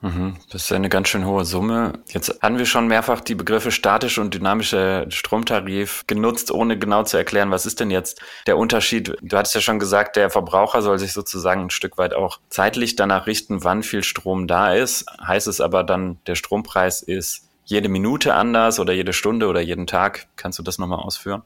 Mhm, 0.00 0.36
das 0.50 0.64
ist 0.64 0.72
eine 0.72 0.88
ganz 0.88 1.08
schön 1.08 1.26
hohe 1.26 1.44
Summe. 1.44 1.94
Jetzt 2.08 2.38
haben 2.40 2.58
wir 2.58 2.66
schon 2.66 2.86
mehrfach 2.86 3.20
die 3.20 3.34
Begriffe 3.34 3.72
statisch 3.72 4.18
und 4.18 4.32
dynamischer 4.32 5.10
Stromtarif 5.10 6.04
genutzt, 6.06 6.52
ohne 6.52 6.78
genau 6.78 7.02
zu 7.02 7.16
erklären, 7.16 7.50
was 7.50 7.66
ist 7.66 7.80
denn 7.80 7.90
jetzt 7.90 8.20
der 8.46 8.58
Unterschied. 8.58 9.16
Du 9.22 9.36
hattest 9.36 9.56
ja 9.56 9.60
schon 9.60 9.80
gesagt, 9.80 10.14
der 10.14 10.30
Verbraucher 10.30 10.82
soll 10.82 11.00
sich 11.00 11.12
sozusagen 11.12 11.62
ein 11.62 11.70
Stück 11.70 11.98
weit 11.98 12.14
auch 12.14 12.38
zeitlich 12.48 12.94
danach 12.94 13.26
richten, 13.26 13.64
wann 13.64 13.82
viel 13.82 14.04
Strom 14.04 14.46
da 14.46 14.72
ist. 14.72 15.04
Heißt 15.20 15.48
es 15.48 15.60
aber 15.60 15.82
dann, 15.82 16.18
der 16.28 16.36
Strompreis 16.36 17.02
ist 17.02 17.48
jede 17.64 17.88
Minute 17.88 18.34
anders 18.34 18.78
oder 18.78 18.92
jede 18.92 19.12
Stunde 19.12 19.48
oder 19.48 19.60
jeden 19.60 19.88
Tag? 19.88 20.28
Kannst 20.36 20.60
du 20.60 20.62
das 20.62 20.78
nochmal 20.78 21.00
ausführen? 21.00 21.42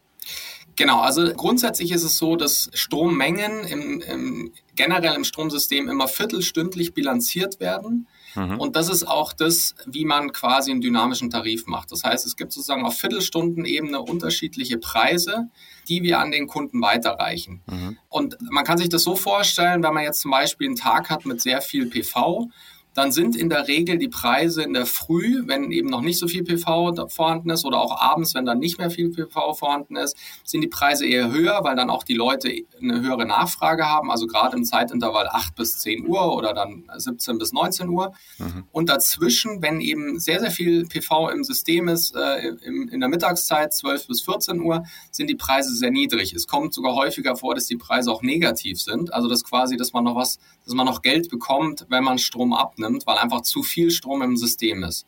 Genau, 0.76 1.00
also 1.00 1.32
grundsätzlich 1.34 1.90
ist 1.92 2.04
es 2.04 2.16
so, 2.16 2.36
dass 2.36 2.70
Strommengen 2.72 3.64
im, 3.64 4.00
im, 4.00 4.52
generell 4.74 5.14
im 5.14 5.24
Stromsystem 5.24 5.88
immer 5.88 6.08
viertelstündlich 6.08 6.94
bilanziert 6.94 7.60
werden. 7.60 8.06
Mhm. 8.34 8.58
Und 8.58 8.76
das 8.76 8.88
ist 8.88 9.04
auch 9.04 9.32
das, 9.32 9.74
wie 9.86 10.04
man 10.04 10.32
quasi 10.32 10.70
einen 10.70 10.80
dynamischen 10.80 11.30
Tarif 11.30 11.66
macht. 11.66 11.92
Das 11.92 12.04
heißt, 12.04 12.26
es 12.26 12.36
gibt 12.36 12.52
sozusagen 12.52 12.84
auf 12.84 12.96
Viertelstundenebene 12.98 14.00
unterschiedliche 14.00 14.78
Preise, 14.78 15.48
die 15.88 16.02
wir 16.02 16.18
an 16.18 16.30
den 16.30 16.46
Kunden 16.46 16.80
weiterreichen. 16.80 17.62
Mhm. 17.66 17.98
Und 18.08 18.36
man 18.40 18.64
kann 18.64 18.78
sich 18.78 18.88
das 18.88 19.02
so 19.02 19.16
vorstellen, 19.16 19.82
wenn 19.82 19.94
man 19.94 20.04
jetzt 20.04 20.20
zum 20.20 20.30
Beispiel 20.30 20.68
einen 20.68 20.76
Tag 20.76 21.10
hat 21.10 21.26
mit 21.26 21.40
sehr 21.40 21.60
viel 21.60 21.86
PV 21.86 22.48
dann 22.94 23.12
sind 23.12 23.36
in 23.36 23.48
der 23.48 23.68
Regel 23.68 23.98
die 23.98 24.08
Preise 24.08 24.62
in 24.62 24.74
der 24.74 24.86
Früh, 24.86 25.42
wenn 25.46 25.70
eben 25.70 25.88
noch 25.88 26.02
nicht 26.02 26.18
so 26.18 26.28
viel 26.28 26.44
PV 26.44 27.08
vorhanden 27.08 27.50
ist 27.50 27.64
oder 27.64 27.80
auch 27.80 28.00
abends, 28.00 28.34
wenn 28.34 28.44
dann 28.44 28.58
nicht 28.58 28.78
mehr 28.78 28.90
viel 28.90 29.10
PV 29.10 29.54
vorhanden 29.54 29.96
ist, 29.96 30.16
sind 30.44 30.60
die 30.60 30.68
Preise 30.68 31.06
eher 31.06 31.30
höher, 31.30 31.60
weil 31.62 31.76
dann 31.76 31.90
auch 31.90 32.04
die 32.04 32.14
Leute 32.14 32.52
eine 32.80 33.00
höhere 33.00 33.26
Nachfrage 33.26 33.86
haben, 33.86 34.10
also 34.10 34.26
gerade 34.26 34.56
im 34.56 34.64
Zeitintervall 34.64 35.28
8 35.28 35.54
bis 35.54 35.78
10 35.78 36.06
Uhr 36.06 36.34
oder 36.34 36.52
dann 36.52 36.84
17 36.94 37.38
bis 37.38 37.52
19 37.52 37.88
Uhr. 37.88 38.12
Mhm. 38.38 38.64
Und 38.72 38.88
dazwischen, 38.88 39.62
wenn 39.62 39.80
eben 39.80 40.18
sehr, 40.18 40.40
sehr 40.40 40.50
viel 40.50 40.86
PV 40.86 41.30
im 41.30 41.44
System 41.44 41.88
ist, 41.88 42.14
äh, 42.14 42.48
im, 42.62 42.88
in 42.88 43.00
der 43.00 43.08
Mittagszeit 43.08 43.72
12 43.72 44.06
bis 44.06 44.22
14 44.22 44.60
Uhr, 44.60 44.84
sind 45.10 45.28
die 45.28 45.34
Preise 45.34 45.74
sehr 45.74 45.90
niedrig. 45.90 46.34
Es 46.34 46.46
kommt 46.46 46.74
sogar 46.74 46.94
häufiger 46.94 47.36
vor, 47.36 47.54
dass 47.54 47.66
die 47.66 47.76
Preise 47.76 48.10
auch 48.10 48.22
negativ 48.22 48.80
sind. 48.80 49.12
Also 49.12 49.28
dass 49.28 49.44
quasi, 49.44 49.76
dass 49.76 49.92
man 49.92 50.04
noch 50.04 50.16
was, 50.16 50.38
dass 50.64 50.74
man 50.74 50.86
noch 50.86 51.02
Geld 51.02 51.28
bekommt, 51.30 51.86
wenn 51.88 52.04
man 52.04 52.18
Strom 52.18 52.52
abnimmt 52.52 53.06
weil 53.06 53.18
einfach 53.18 53.42
zu 53.42 53.62
viel 53.62 53.90
Strom 53.90 54.22
im 54.22 54.36
System 54.36 54.82
ist. 54.82 55.06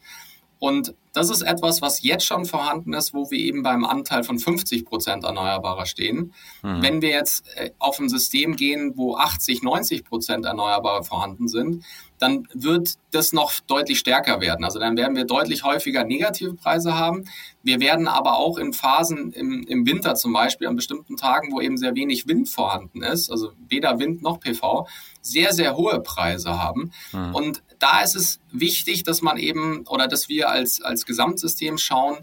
Und 0.64 0.94
das 1.12 1.28
ist 1.28 1.42
etwas, 1.42 1.82
was 1.82 2.02
jetzt 2.02 2.25
schon 2.25 2.46
vorhanden 2.46 2.94
ist, 2.94 3.12
wo 3.12 3.30
wir 3.30 3.38
eben 3.38 3.62
beim 3.62 3.84
Anteil 3.84 4.25
von 4.25 4.38
50 4.38 4.87
Prozent 4.87 5.23
Erneuerbarer 5.23 5.84
stehen. 5.84 6.32
Mhm. 6.62 6.82
Wenn 6.82 7.02
wir 7.02 7.11
jetzt 7.11 7.44
äh, 7.56 7.70
auf 7.78 8.00
ein 8.00 8.08
System 8.08 8.56
gehen, 8.56 8.92
wo 8.96 9.16
80, 9.16 9.62
90 9.62 10.04
Prozent 10.04 10.46
Erneuerbare 10.46 11.04
vorhanden 11.04 11.49
sind, 11.49 11.84
dann 12.18 12.49
wird 12.54 12.94
das 13.11 13.34
noch 13.34 13.52
deutlich 13.66 13.99
stärker 13.99 14.40
werden. 14.40 14.64
Also 14.64 14.78
dann 14.78 14.96
werden 14.96 15.14
wir 15.16 15.26
deutlich 15.26 15.64
häufiger 15.64 16.04
negative 16.04 16.54
Preise 16.54 16.94
haben. 16.94 17.25
Wir 17.62 17.78
werden 17.80 18.08
aber 18.08 18.38
auch 18.38 18.56
in 18.56 18.73
Phasen 18.73 19.32
im, 19.32 19.64
im 19.64 19.87
Winter 19.87 20.14
zum 20.14 20.32
Beispiel 20.32 20.66
an 20.66 20.76
bestimmten 20.76 21.16
Tagen, 21.16 21.52
wo 21.52 21.61
eben 21.61 21.76
sehr 21.76 21.94
wenig 21.94 22.26
Wind 22.26 22.49
vorhanden 22.49 23.02
ist, 23.02 23.30
also 23.30 23.52
weder 23.68 23.99
Wind 23.99 24.23
noch 24.23 24.40
PV, 24.40 24.87
sehr, 25.25 25.52
sehr 25.52 25.76
hohe 25.76 26.00
Preise 26.00 26.62
haben. 26.62 26.93
Mhm. 27.12 27.35
Und 27.35 27.62
da 27.78 28.02
ist 28.02 28.14
es 28.14 28.40
wichtig, 28.52 29.02
dass 29.02 29.23
man 29.23 29.38
eben 29.38 29.87
oder 29.87 30.07
dass 30.07 30.28
wir 30.28 30.50
als, 30.50 30.81
als 30.81 31.07
Gesamtsystem 31.07 31.78
schauen, 31.78 32.19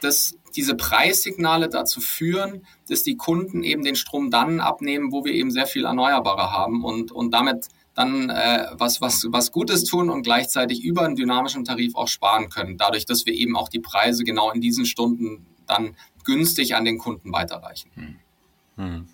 dass 0.00 0.34
diese 0.56 0.74
Preissignale 0.74 1.68
dazu 1.68 2.00
führen, 2.00 2.66
dass 2.88 3.02
die 3.02 3.16
Kunden 3.16 3.62
eben 3.62 3.84
den 3.84 3.94
Strom 3.94 4.30
dann 4.30 4.60
abnehmen, 4.60 5.12
wo 5.12 5.24
wir 5.24 5.32
eben 5.32 5.50
sehr 5.50 5.66
viel 5.66 5.84
Erneuerbare 5.84 6.50
haben 6.50 6.84
und, 6.84 7.12
und 7.12 7.32
damit 7.32 7.68
dann 7.94 8.30
äh, 8.30 8.66
was, 8.72 9.00
was, 9.00 9.26
was 9.30 9.52
Gutes 9.52 9.84
tun 9.84 10.10
und 10.10 10.22
gleichzeitig 10.22 10.82
über 10.82 11.02
einen 11.02 11.16
dynamischen 11.16 11.64
Tarif 11.64 11.94
auch 11.94 12.08
sparen 12.08 12.48
können, 12.48 12.78
dadurch, 12.78 13.04
dass 13.04 13.26
wir 13.26 13.34
eben 13.34 13.56
auch 13.56 13.68
die 13.68 13.80
Preise 13.80 14.24
genau 14.24 14.50
in 14.50 14.60
diesen 14.60 14.86
Stunden 14.86 15.46
dann 15.66 15.96
günstig 16.24 16.74
an 16.74 16.84
den 16.84 16.98
Kunden 16.98 17.32
weiterreichen. 17.32 17.90
Hm. 17.94 18.16
Hm. 18.76 19.08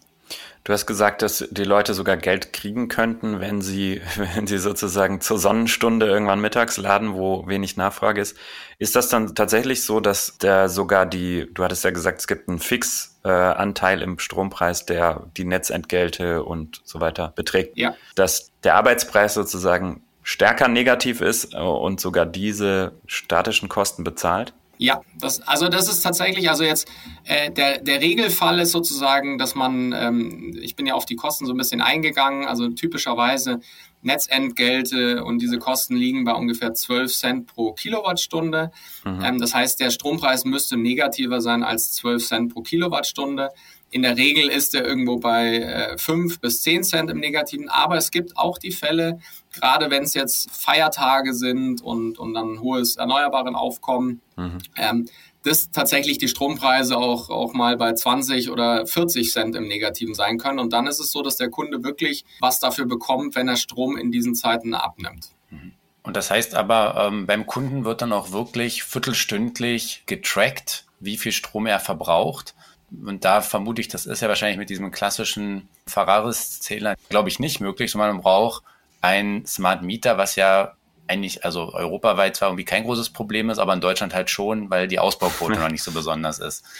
Du 0.67 0.73
hast 0.73 0.87
gesagt, 0.87 1.23
dass 1.23 1.47
die 1.49 1.63
Leute 1.63 1.95
sogar 1.95 2.17
Geld 2.17 2.53
kriegen 2.53 2.89
könnten, 2.89 3.39
wenn 3.39 3.63
sie, 3.63 4.03
wenn 4.35 4.49
sie 4.49 4.59
sozusagen 4.59 5.21
zur 5.21 5.39
Sonnenstunde 5.39 6.07
irgendwann 6.07 6.41
mittags 6.41 6.77
laden, 6.77 7.15
wo 7.15 7.47
wenig 7.47 7.77
Nachfrage 7.77 8.21
ist. 8.21 8.37
Ist 8.81 8.97
das 8.97 9.09
dann 9.09 9.37
tatsächlich 9.37 9.85
so, 9.85 10.01
dass 10.01 10.39
der 10.39 10.69
sogar 10.69 11.07
die, 11.07 11.47
du 11.55 11.63
hattest 11.63 11.85
ja 11.85 11.93
gesagt, 11.93 12.19
es 12.19 12.27
gibt 12.27 12.49
einen 12.49 12.59
Fixanteil 12.59 14.01
äh, 14.01 14.05
im 14.05 14.19
Strompreis, 14.19 14.85
der 14.85 15.29
die 15.37 15.45
Netzentgelte 15.45 16.43
und 16.43 16.81
so 16.83 16.99
weiter 16.99 17.33
beträgt, 17.37 17.79
ja. 17.79 17.95
dass 18.17 18.51
der 18.65 18.75
Arbeitspreis 18.75 19.35
sozusagen 19.35 20.03
stärker 20.25 20.67
negativ 20.67 21.21
ist 21.21 21.55
äh, 21.55 21.59
und 21.59 22.01
sogar 22.01 22.27
diese 22.27 22.91
statischen 23.07 23.69
Kosten 23.69 24.03
bezahlt? 24.03 24.53
Ja, 24.79 25.01
das, 25.19 25.41
also 25.43 25.69
das 25.69 25.89
ist 25.89 26.03
tatsächlich, 26.03 26.51
also 26.51 26.65
jetzt 26.65 26.89
äh, 27.25 27.51
der, 27.51 27.79
der 27.79 28.01
Regelfall 28.01 28.61
ist 28.61 28.73
sozusagen, 28.73 29.39
dass 29.39 29.55
man, 29.55 29.93
ähm, 29.93 30.59
ich 30.61 30.77
bin 30.77 30.87
ja 30.87 30.95
auf 30.95 31.07
die 31.07 31.17
Kosten 31.17 31.47
so 31.47 31.53
ein 31.53 31.57
bisschen 31.57 31.81
eingegangen, 31.81 32.47
also 32.47 32.69
typischerweise 32.69 33.61
Netzentgelte 34.03 35.25
und 35.25 35.41
diese 35.41 35.59
Kosten 35.59 35.97
liegen 35.97 36.25
bei 36.25 36.33
ungefähr 36.33 36.75
12 36.75 37.13
Cent 37.13 37.47
pro 37.47 37.73
Kilowattstunde. 37.73 38.71
Mhm. 39.05 39.21
Ähm, 39.25 39.39
das 39.41 39.55
heißt, 39.55 39.81
der 39.81 39.91
Strompreis 39.91 40.45
müsste 40.45 40.77
negativer 40.77 41.41
sein 41.41 41.63
als 41.63 41.93
12 41.93 42.27
Cent 42.27 42.55
pro 42.55 42.63
Kilowattstunde. 42.63 43.51
In 43.97 44.03
der 44.03 44.19
Regel 44.19 44.51
ist 44.51 44.75
er 44.75 44.85
irgendwo 44.85 45.17
bei 45.17 45.57
äh, 45.57 45.97
5 45.97 46.41
bis 46.41 46.61
10 46.61 46.85
Cent 46.85 47.11
im 47.11 47.19
Negativen, 47.19 47.71
aber 47.71 47.97
es 47.97 48.11
gibt 48.11 48.37
auch 48.37 48.59
die 48.59 48.71
Fälle, 48.71 49.21
gerade 49.55 49.91
wenn 49.91 50.03
es 50.03 50.13
jetzt 50.13 50.51
Feiertage 50.51 51.33
sind 51.33 51.81
und, 51.81 52.19
und 52.19 52.35
dann 52.35 52.61
hohes 52.61 52.97
erneuerbaren 52.97 53.55
Aufkommen, 53.55 54.21
mhm. 54.37 54.59
ähm, 54.77 55.09
dass 55.45 55.71
tatsächlich 55.71 56.19
die 56.19 56.29
Strompreise 56.29 56.99
auch, 56.99 57.31
auch 57.31 57.55
mal 57.55 57.79
bei 57.79 57.95
20 57.95 58.51
oder 58.51 58.87
40 58.87 59.33
Cent 59.33 59.57
im 59.57 59.67
Negativen 59.67 60.13
sein 60.13 60.37
können. 60.37 60.59
Und 60.59 60.75
dann 60.75 60.87
ist 60.87 61.01
es 61.01 61.11
so, 61.11 61.23
dass 61.23 61.39
der 61.39 61.49
Kunde 61.49 61.83
wirklich 61.83 62.27
was 62.41 62.61
dafür 62.61 62.85
bekommt, 62.85 63.35
wenn 63.35 63.49
er 63.49 63.57
Strom 63.57 63.97
in 63.97 64.13
diesen 64.13 64.35
Zeiten 64.35 64.75
abnimmt. 64.75 65.31
Mhm. 65.49 65.73
Und 66.03 66.19
das 66.19 66.31
heißt 66.31 66.55
aber, 66.55 67.09
ähm, 67.09 67.25
beim 67.25 67.47
Kunden 67.47 67.87
wird 67.87 68.03
dann 68.03 68.13
auch 68.13 68.31
wirklich 68.31 68.83
viertelstündlich 68.83 70.03
getrackt, 70.05 70.85
wie 71.01 71.17
viel 71.17 71.33
Strom 71.33 71.65
er 71.65 71.81
verbraucht. 71.81 72.55
Und 72.91 73.25
da 73.25 73.41
vermute 73.41 73.81
ich, 73.81 73.89
das 73.89 74.07
ist 74.07 74.23
ja 74.23 74.29
wahrscheinlich 74.29 74.59
mit 74.59 74.71
diesem 74.71 74.91
klassischen 74.91 75.69
Ferraris-Zähler, 75.87 76.95
glaube 77.09 77.29
ich, 77.29 77.39
nicht 77.39 77.61
möglich, 77.61 77.91
sondern 77.91 78.15
man 78.15 78.23
braucht 78.23 78.63
ein 79.01 79.45
Smart 79.47 79.83
Meter, 79.83 80.19
was 80.19 80.37
ja 80.37 80.75
eigentlich, 81.09 81.45
also 81.45 81.73
europaweit 81.73 82.37
zwar 82.37 82.49
irgendwie 82.49 82.65
kein 82.65 82.85
großes 82.85 83.11
Problem 83.11 83.51
ist, 83.51 83.59
aber 83.59 83.75
in 83.75 83.81
Deutschland 83.81 84.15
halt 84.15 84.31
schon, 84.31 84.71
weil 84.71 84.89
die 84.89 84.99
Ausbauquote 84.99 85.59
noch 85.59 85.71
nicht 85.71 85.83
so 85.83 85.93
besonders 85.93 86.39
ist. 86.39 86.65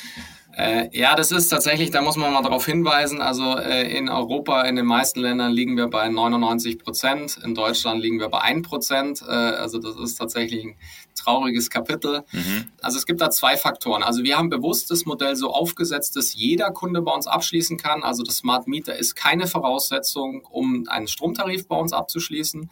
Äh, 0.57 0.89
ja, 0.99 1.15
das 1.15 1.33
ist 1.33 1.49
tatsächlich, 1.49 1.91
da 1.91 2.01
muss 2.01 2.17
man 2.17 2.33
mal 2.33 2.43
darauf 2.43 2.65
hinweisen, 2.65 3.21
also 3.21 3.59
äh, 3.59 3.95
in 3.95 4.09
Europa, 4.09 4.63
in 4.63 4.77
den 4.77 4.87
meisten 4.87 5.21
Ländern 5.21 5.53
liegen 5.53 5.77
wir 5.77 5.89
bei 5.89 6.09
99 6.09 6.79
Prozent, 6.79 7.37
in 7.45 7.55
Deutschland 7.55 8.01
liegen 8.01 8.19
wir 8.21 8.31
bei 8.31 8.41
1 8.41 8.67
Prozent, 8.67 9.21
äh, 9.21 9.33
also 9.33 9.79
das 9.79 9.97
ist 9.97 10.15
tatsächlich 10.15 10.65
ein 10.65 10.77
trauriges 11.27 11.71
Kapitel. 11.71 12.25
Mhm. 12.33 12.69
Also 12.81 12.99
es 12.99 13.07
gibt 13.07 13.21
da 13.21 13.31
zwei 13.31 13.57
Faktoren. 13.57 14.03
Also 14.03 14.23
wir 14.23 14.39
haben 14.39 14.49
bewusst 14.49 14.91
das 14.91 15.05
Modell 15.05 15.37
so 15.37 15.53
aufgesetzt, 15.53 16.17
dass 16.17 16.35
jeder 16.35 16.71
Kunde 16.71 17.03
bei 17.03 17.13
uns 17.13 17.27
abschließen 17.27 17.77
kann. 17.77 18.03
Also 18.03 18.23
das 18.23 18.37
Smart 18.37 18.69
Meter 18.69 18.97
ist 18.97 19.17
keine 19.17 19.47
Voraussetzung, 19.47 20.45
um 20.45 20.89
einen 20.89 21.09
Stromtarif 21.09 21.67
bei 21.67 21.77
uns 21.77 21.93
abzuschließen. 21.93 22.71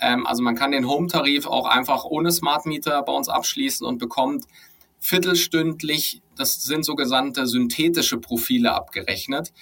Ähm, 0.00 0.26
also 0.26 0.42
man 0.42 0.54
kann 0.54 0.72
den 0.72 0.88
Home-Tarif 0.88 1.46
auch 1.46 1.66
einfach 1.66 2.04
ohne 2.04 2.32
Smart 2.32 2.66
Meter 2.66 3.02
bei 3.02 3.12
uns 3.12 3.28
abschließen 3.28 3.86
und 3.86 3.98
bekommt 3.98 4.44
viertelstündlich, 4.98 6.22
das 6.36 6.62
sind 6.62 6.84
sogenannte 6.84 7.46
synthetische 7.46 8.18
Profile 8.18 8.72
abgerechnet. 8.72 9.52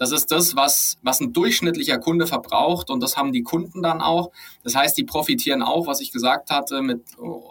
Das 0.00 0.12
ist 0.12 0.30
das, 0.30 0.56
was, 0.56 0.96
was 1.02 1.20
ein 1.20 1.34
durchschnittlicher 1.34 1.98
Kunde 1.98 2.26
verbraucht 2.26 2.88
und 2.88 3.02
das 3.02 3.18
haben 3.18 3.32
die 3.32 3.42
Kunden 3.42 3.82
dann 3.82 4.00
auch. 4.00 4.30
Das 4.64 4.74
heißt, 4.74 4.96
die 4.96 5.04
profitieren 5.04 5.60
auch, 5.60 5.86
was 5.86 6.00
ich 6.00 6.10
gesagt 6.10 6.48
hatte, 6.48 6.80
mit 6.80 7.02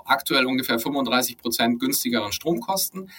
aktuell 0.06 0.48
ungefähr 0.48 0.80
35 0.80 1.38
Prozent 1.38 1.80
günstigeren 1.80 2.32
Stromkosten. 2.32 3.12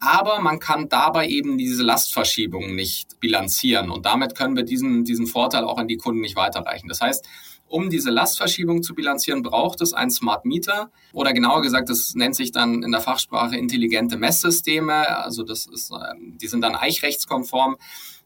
Aber 0.00 0.40
man 0.40 0.58
kann 0.58 0.88
dabei 0.88 1.28
eben 1.28 1.58
diese 1.58 1.84
Lastverschiebung 1.84 2.74
nicht 2.74 3.20
bilanzieren 3.20 3.88
und 3.88 4.04
damit 4.04 4.34
können 4.34 4.56
wir 4.56 4.64
diesen, 4.64 5.04
diesen 5.04 5.28
Vorteil 5.28 5.62
auch 5.62 5.78
an 5.78 5.86
die 5.86 5.96
Kunden 5.96 6.20
nicht 6.20 6.34
weiterreichen. 6.34 6.88
Das 6.88 7.00
heißt, 7.00 7.24
um 7.68 7.88
diese 7.88 8.10
Lastverschiebung 8.10 8.82
zu 8.82 8.96
bilanzieren, 8.96 9.42
braucht 9.42 9.80
es 9.80 9.94
ein 9.94 10.10
Smart 10.10 10.44
Meter 10.44 10.90
oder 11.12 11.32
genauer 11.32 11.62
gesagt, 11.62 11.88
das 11.88 12.16
nennt 12.16 12.34
sich 12.34 12.50
dann 12.50 12.82
in 12.82 12.90
der 12.90 13.00
Fachsprache 13.00 13.56
intelligente 13.56 14.16
Messsysteme. 14.16 15.18
Also 15.24 15.44
das 15.44 15.66
ist, 15.66 15.92
ähm, 15.92 16.36
die 16.36 16.48
sind 16.48 16.62
dann 16.62 16.74
eichrechtskonform. 16.74 17.76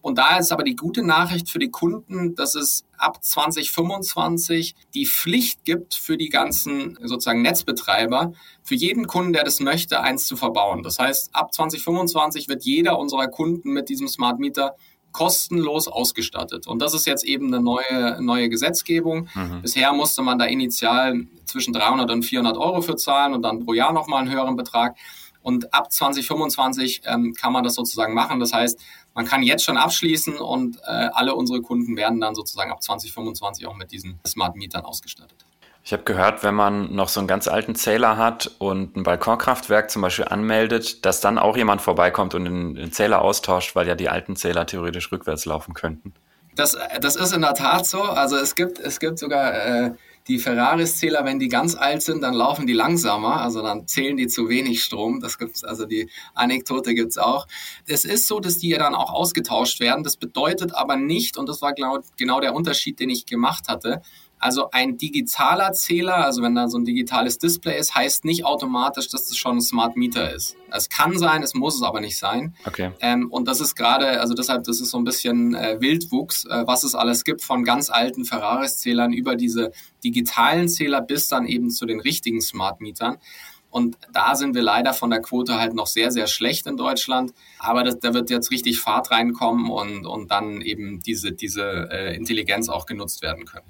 Und 0.06 0.18
da 0.18 0.36
ist 0.36 0.52
aber 0.52 0.62
die 0.62 0.76
gute 0.76 1.02
Nachricht 1.02 1.50
für 1.50 1.58
die 1.58 1.72
Kunden, 1.72 2.36
dass 2.36 2.54
es 2.54 2.84
ab 2.96 3.24
2025 3.24 4.76
die 4.94 5.04
Pflicht 5.04 5.64
gibt 5.64 5.96
für 5.96 6.16
die 6.16 6.28
ganzen 6.28 6.96
sozusagen 7.02 7.42
Netzbetreiber, 7.42 8.32
für 8.62 8.76
jeden 8.76 9.08
Kunden, 9.08 9.32
der 9.32 9.42
das 9.42 9.58
möchte, 9.58 10.02
eins 10.02 10.26
zu 10.26 10.36
verbauen. 10.36 10.84
Das 10.84 11.00
heißt, 11.00 11.34
ab 11.34 11.52
2025 11.52 12.48
wird 12.48 12.62
jeder 12.62 13.00
unserer 13.00 13.26
Kunden 13.26 13.72
mit 13.72 13.88
diesem 13.88 14.06
Smart 14.06 14.38
Meter 14.38 14.76
kostenlos 15.10 15.88
ausgestattet. 15.88 16.68
Und 16.68 16.80
das 16.80 16.94
ist 16.94 17.04
jetzt 17.08 17.24
eben 17.24 17.52
eine 17.52 17.60
neue, 17.60 18.22
neue 18.22 18.48
Gesetzgebung. 18.48 19.28
Mhm. 19.34 19.62
Bisher 19.62 19.92
musste 19.92 20.22
man 20.22 20.38
da 20.38 20.44
initial 20.44 21.26
zwischen 21.46 21.72
300 21.72 22.08
und 22.12 22.22
400 22.22 22.56
Euro 22.56 22.80
für 22.80 22.94
zahlen 22.94 23.34
und 23.34 23.42
dann 23.42 23.64
pro 23.64 23.72
Jahr 23.72 23.92
nochmal 23.92 24.22
einen 24.22 24.30
höheren 24.32 24.54
Betrag. 24.54 24.94
Und 25.42 25.72
ab 25.72 25.92
2025 25.92 27.02
ähm, 27.06 27.32
kann 27.32 27.52
man 27.52 27.62
das 27.62 27.74
sozusagen 27.74 28.14
machen. 28.14 28.40
Das 28.40 28.52
heißt, 28.52 28.80
man 29.16 29.24
kann 29.24 29.42
jetzt 29.42 29.64
schon 29.64 29.78
abschließen 29.78 30.36
und 30.36 30.76
äh, 30.86 31.08
alle 31.12 31.34
unsere 31.34 31.62
Kunden 31.62 31.96
werden 31.96 32.20
dann 32.20 32.34
sozusagen 32.34 32.70
ab 32.70 32.82
2025 32.82 33.66
auch 33.66 33.74
mit 33.74 33.90
diesen 33.90 34.20
Smart 34.26 34.54
Mietern 34.56 34.84
ausgestattet. 34.84 35.46
Ich 35.82 35.92
habe 35.92 36.02
gehört, 36.02 36.42
wenn 36.42 36.54
man 36.54 36.94
noch 36.94 37.08
so 37.08 37.20
einen 37.20 37.26
ganz 37.26 37.48
alten 37.48 37.74
Zähler 37.74 38.18
hat 38.18 38.50
und 38.58 38.96
ein 38.96 39.04
Balkonkraftwerk 39.04 39.90
zum 39.90 40.02
Beispiel 40.02 40.26
anmeldet, 40.26 41.06
dass 41.06 41.20
dann 41.20 41.38
auch 41.38 41.56
jemand 41.56 41.80
vorbeikommt 41.80 42.34
und 42.34 42.44
den, 42.44 42.74
den 42.74 42.92
Zähler 42.92 43.22
austauscht, 43.22 43.74
weil 43.74 43.88
ja 43.88 43.94
die 43.94 44.10
alten 44.10 44.36
Zähler 44.36 44.66
theoretisch 44.66 45.10
rückwärts 45.10 45.46
laufen 45.46 45.72
könnten. 45.72 46.12
Das, 46.54 46.76
das 47.00 47.16
ist 47.16 47.32
in 47.32 47.40
der 47.40 47.54
Tat 47.54 47.86
so. 47.86 48.02
Also 48.02 48.36
es 48.36 48.54
gibt, 48.54 48.78
es 48.78 49.00
gibt 49.00 49.18
sogar 49.18 49.54
äh, 49.54 49.90
die 50.28 50.38
Ferraris-Zähler, 50.38 51.24
wenn 51.24 51.38
die 51.38 51.48
ganz 51.48 51.74
alt 51.74 52.02
sind, 52.02 52.22
dann 52.22 52.34
laufen 52.34 52.66
die 52.66 52.72
langsamer, 52.72 53.40
also 53.40 53.62
dann 53.62 53.86
zählen 53.86 54.16
die 54.16 54.26
zu 54.26 54.48
wenig 54.48 54.82
Strom. 54.82 55.20
Das 55.20 55.38
gibt's, 55.38 55.64
also 55.64 55.86
die 55.86 56.10
Anekdote 56.34 56.94
gibt's 56.94 57.18
auch. 57.18 57.46
Es 57.86 58.04
ist 58.04 58.26
so, 58.26 58.40
dass 58.40 58.58
die 58.58 58.70
ja 58.70 58.78
dann 58.78 58.94
auch 58.94 59.12
ausgetauscht 59.12 59.80
werden. 59.80 60.02
Das 60.02 60.16
bedeutet 60.16 60.74
aber 60.74 60.96
nicht, 60.96 61.36
und 61.36 61.48
das 61.48 61.62
war 61.62 61.72
genau, 61.72 62.00
genau 62.16 62.40
der 62.40 62.54
Unterschied, 62.54 62.98
den 62.98 63.10
ich 63.10 63.26
gemacht 63.26 63.68
hatte, 63.68 64.02
also 64.38 64.70
ein 64.70 64.98
digitaler 64.98 65.72
Zähler, 65.72 66.16
also 66.16 66.42
wenn 66.42 66.54
da 66.54 66.68
so 66.68 66.78
ein 66.78 66.84
digitales 66.84 67.38
Display 67.38 67.78
ist, 67.78 67.94
heißt 67.94 68.24
nicht 68.24 68.44
automatisch, 68.44 69.08
dass 69.08 69.28
das 69.28 69.36
schon 69.36 69.56
ein 69.56 69.60
Smart 69.60 69.96
Meter 69.96 70.32
ist. 70.32 70.56
Es 70.70 70.88
kann 70.88 71.16
sein, 71.18 71.42
es 71.42 71.54
muss 71.54 71.76
es 71.76 71.82
aber 71.82 72.00
nicht 72.00 72.18
sein. 72.18 72.54
Okay. 72.66 72.92
Ähm, 73.00 73.30
und 73.30 73.48
das 73.48 73.60
ist 73.60 73.74
gerade, 73.74 74.20
also 74.20 74.34
deshalb, 74.34 74.64
das 74.64 74.80
ist 74.80 74.90
so 74.90 74.98
ein 74.98 75.04
bisschen 75.04 75.54
äh, 75.54 75.80
Wildwuchs, 75.80 76.44
äh, 76.44 76.66
was 76.66 76.84
es 76.84 76.94
alles 76.94 77.24
gibt, 77.24 77.42
von 77.42 77.64
ganz 77.64 77.88
alten 77.88 78.24
Ferraris-Zählern 78.24 79.12
über 79.12 79.36
diese 79.36 79.72
digitalen 80.04 80.68
Zähler 80.68 81.00
bis 81.00 81.28
dann 81.28 81.46
eben 81.46 81.70
zu 81.70 81.86
den 81.86 82.00
richtigen 82.00 82.40
Smart 82.40 82.80
Metern. 82.80 83.16
Und 83.70 83.98
da 84.12 84.34
sind 84.36 84.54
wir 84.54 84.62
leider 84.62 84.94
von 84.94 85.10
der 85.10 85.20
Quote 85.20 85.58
halt 85.58 85.74
noch 85.74 85.86
sehr, 85.86 86.10
sehr 86.10 86.26
schlecht 86.28 86.66
in 86.66 86.76
Deutschland. 86.76 87.32
Aber 87.58 87.84
das, 87.84 87.98
da 87.98 88.14
wird 88.14 88.30
jetzt 88.30 88.50
richtig 88.50 88.80
Fahrt 88.80 89.10
reinkommen 89.10 89.70
und, 89.70 90.06
und 90.06 90.30
dann 90.30 90.60
eben 90.62 91.02
diese, 91.02 91.32
diese 91.32 91.88
äh, 91.90 92.16
Intelligenz 92.16 92.68
auch 92.68 92.86
genutzt 92.86 93.22
werden 93.22 93.44
können. 93.44 93.66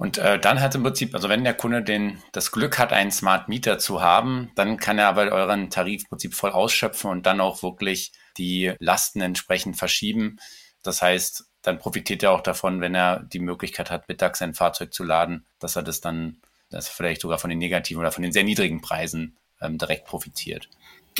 Und 0.00 0.16
äh, 0.16 0.38
dann 0.38 0.60
hat 0.60 0.74
im 0.74 0.82
Prinzip, 0.82 1.14
also 1.14 1.28
wenn 1.28 1.44
der 1.44 1.52
Kunde 1.52 1.82
den, 1.82 2.22
das 2.32 2.52
Glück 2.52 2.78
hat, 2.78 2.90
einen 2.90 3.10
Smart 3.10 3.48
Meter 3.48 3.78
zu 3.78 4.00
haben, 4.00 4.50
dann 4.54 4.78
kann 4.78 4.98
er 4.98 5.08
aber 5.08 5.30
euren 5.30 5.68
Tarif 5.68 6.04
im 6.04 6.08
Prinzip 6.08 6.34
voll 6.34 6.52
ausschöpfen 6.52 7.10
und 7.10 7.26
dann 7.26 7.40
auch 7.40 7.62
wirklich 7.62 8.12
die 8.38 8.72
Lasten 8.78 9.20
entsprechend 9.20 9.76
verschieben. 9.76 10.38
Das 10.82 11.02
heißt, 11.02 11.44
dann 11.60 11.78
profitiert 11.78 12.22
er 12.22 12.32
auch 12.32 12.40
davon, 12.40 12.80
wenn 12.80 12.94
er 12.94 13.20
die 13.20 13.40
Möglichkeit 13.40 13.90
hat, 13.90 14.08
mittags 14.08 14.38
sein 14.38 14.54
Fahrzeug 14.54 14.94
zu 14.94 15.04
laden, 15.04 15.44
dass 15.58 15.76
er 15.76 15.82
das 15.82 16.00
dann, 16.00 16.40
dass 16.70 16.88
vielleicht 16.88 17.20
sogar 17.20 17.38
von 17.38 17.50
den 17.50 17.58
negativen 17.58 18.00
oder 18.00 18.12
von 18.12 18.22
den 18.22 18.32
sehr 18.32 18.44
niedrigen 18.44 18.80
Preisen 18.80 19.36
ähm, 19.60 19.76
direkt 19.76 20.06
profitiert. 20.06 20.70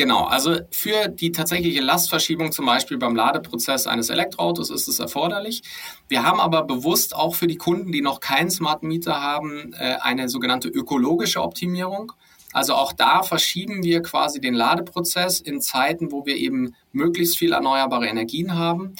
Genau, 0.01 0.25
also 0.25 0.61
für 0.71 1.09
die 1.09 1.31
tatsächliche 1.31 1.83
Lastverschiebung 1.83 2.53
zum 2.53 2.65
Beispiel 2.65 2.97
beim 2.97 3.15
Ladeprozess 3.15 3.87
eines 3.87 4.09
Elektroautos 4.09 4.71
ist 4.71 4.89
es 4.89 4.99
erforderlich. 4.99 5.61
Wir 6.09 6.23
haben 6.23 6.41
aber 6.41 6.63
bewusst 6.63 7.15
auch 7.15 7.35
für 7.35 7.47
die 7.47 7.59
Kunden, 7.59 7.93
die 7.93 8.01
noch 8.01 8.21
keinen 8.21 8.51
Smart 8.51 8.83
Meter 8.83 9.21
haben, 9.21 9.75
äh, 9.75 9.97
eine 10.01 10.31
sogenannte 10.31 10.69
ökologische 10.69 11.43
Optimierung. 11.43 12.13
Also 12.55 12.77
auch 12.77 12.95
da 12.95 13.23
verschieben 13.23 13.83
wir 13.83 14.01
quasi 14.01 14.41
den 14.41 14.55
Ladeprozess 14.55 15.39
in 15.39 15.61
Zeiten, 15.61 16.13
wo 16.13 16.25
wir 16.25 16.37
eben 16.37 16.75
möglichst 16.93 17.37
viel 17.37 17.53
erneuerbare 17.53 18.07
Energien 18.07 18.55
haben. 18.55 18.95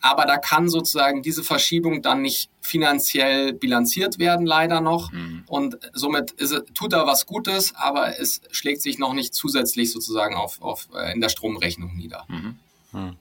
Aber 0.00 0.24
da 0.24 0.36
kann 0.36 0.68
sozusagen 0.68 1.22
diese 1.22 1.44
Verschiebung 1.44 2.02
dann 2.02 2.22
nicht 2.22 2.50
finanziell 2.70 3.52
bilanziert 3.52 4.18
werden, 4.18 4.46
leider 4.46 4.80
noch. 4.80 5.12
Mhm. 5.12 5.44
Und 5.46 5.78
somit 5.92 6.30
ist, 6.32 6.54
tut 6.74 6.92
er 6.92 7.06
was 7.06 7.26
Gutes, 7.26 7.74
aber 7.74 8.18
es 8.18 8.40
schlägt 8.50 8.80
sich 8.80 8.98
noch 8.98 9.12
nicht 9.12 9.34
zusätzlich 9.34 9.92
sozusagen 9.92 10.36
auf, 10.36 10.62
auf, 10.62 10.88
äh, 10.94 11.12
in 11.12 11.20
der 11.20 11.28
Stromrechnung 11.28 11.96
nieder. 11.96 12.24
Mhm. 12.28 12.58
Mhm. 12.92 13.16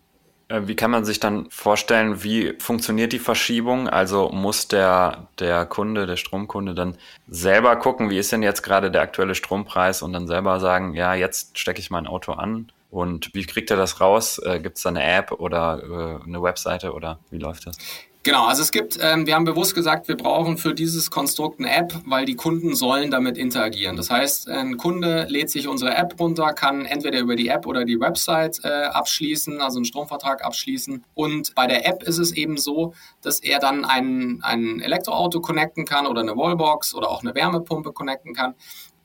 Wie 0.52 0.76
kann 0.76 0.90
man 0.90 1.06
sich 1.06 1.20
dann 1.20 1.48
vorstellen, 1.52 2.24
wie 2.24 2.56
funktioniert 2.58 3.14
die 3.14 3.20
Verschiebung? 3.20 3.88
Also 3.88 4.30
muss 4.30 4.68
der, 4.68 5.28
der 5.38 5.68
Kunde, 5.68 6.08
der 6.08 6.16
Stromkunde 6.18 6.74
dann 6.74 6.98
selber 7.28 7.76
gucken, 7.76 8.10
wie 8.10 8.18
ist 8.18 8.32
denn 8.32 8.42
jetzt 8.42 8.64
gerade 8.64 8.90
der 8.90 9.04
aktuelle 9.04 9.36
Strompreis 9.36 10.02
und 10.02 10.12
dann 10.12 10.26
selber 10.26 10.60
sagen, 10.60 10.96
ja, 10.96 11.14
jetzt 11.14 11.60
stecke 11.60 11.80
ich 11.80 11.92
mein 11.92 12.08
Auto 12.08 12.32
an 12.32 12.72
und 12.90 13.30
wie 13.36 13.46
kriegt 13.46 13.70
er 13.70 13.78
das 13.78 14.02
raus? 14.02 14.40
Äh, 14.44 14.60
gibt 14.60 14.78
es 14.78 14.84
da 14.84 14.90
eine 14.90 15.04
App 15.04 15.34
oder 15.34 16.20
eine 16.26 16.42
Webseite 16.42 16.94
oder 16.94 17.20
wie 17.30 17.38
läuft 17.38 17.68
das? 17.68 17.78
Genau, 18.24 18.48
also 18.48 18.62
es 18.62 18.72
gibt, 18.74 19.00
ähm, 19.02 19.26
wir 19.26 19.36
haben 19.36 19.46
bewusst 19.46 19.74
gesagt, 19.74 20.10
wir 20.10 20.18
brauchen 20.18 20.58
für 20.58 20.74
dieses 20.74 21.10
Konstrukt 21.10 21.60
eine 21.60 21.74
App, 21.74 21.94
weil 22.06 22.26
die 22.26 22.36
Kunden 22.36 22.76
sollen 22.76 23.12
damit 23.12 23.38
interagieren. 23.38 23.96
Das 23.96 24.10
heißt, 24.10 24.50
ein 24.50 24.76
Kunde 24.76 25.26
lädt 25.30 25.50
sich 25.50 25.70
unsere 25.70 25.96
App 25.96 26.20
runter, 26.20 26.52
kann 26.52 26.86
entweder 26.86 27.20
über 27.20 27.38
die 27.38 27.48
App 27.48 27.66
oder 27.66 27.86
die 27.86 27.98
Website 27.98 28.60
äh, 28.66 28.68
abschließen, 28.68 29.62
also 29.62 29.78
einen 29.78 29.86
Stromvertrag 29.86 30.44
abschließen. 30.44 31.06
Und 31.14 31.56
bei 31.56 31.66
der 31.66 31.88
App 31.88 32.04
ist 32.04 32.18
es 32.18 32.34
eben 32.34 32.58
so, 32.58 32.94
dass 33.22 33.40
er 33.40 33.60
dann 33.60 33.86
ein, 33.86 34.40
ein 34.42 34.82
Elektroauto 34.82 35.40
connecten 35.40 35.86
kann 35.86 36.06
oder 36.06 36.20
eine 36.20 36.36
Wallbox 36.36 36.94
oder 36.94 37.10
auch 37.10 37.24
eine 37.24 37.34
Wärmepumpe 37.34 37.94
connecten 37.94 38.34
kann 38.34 38.54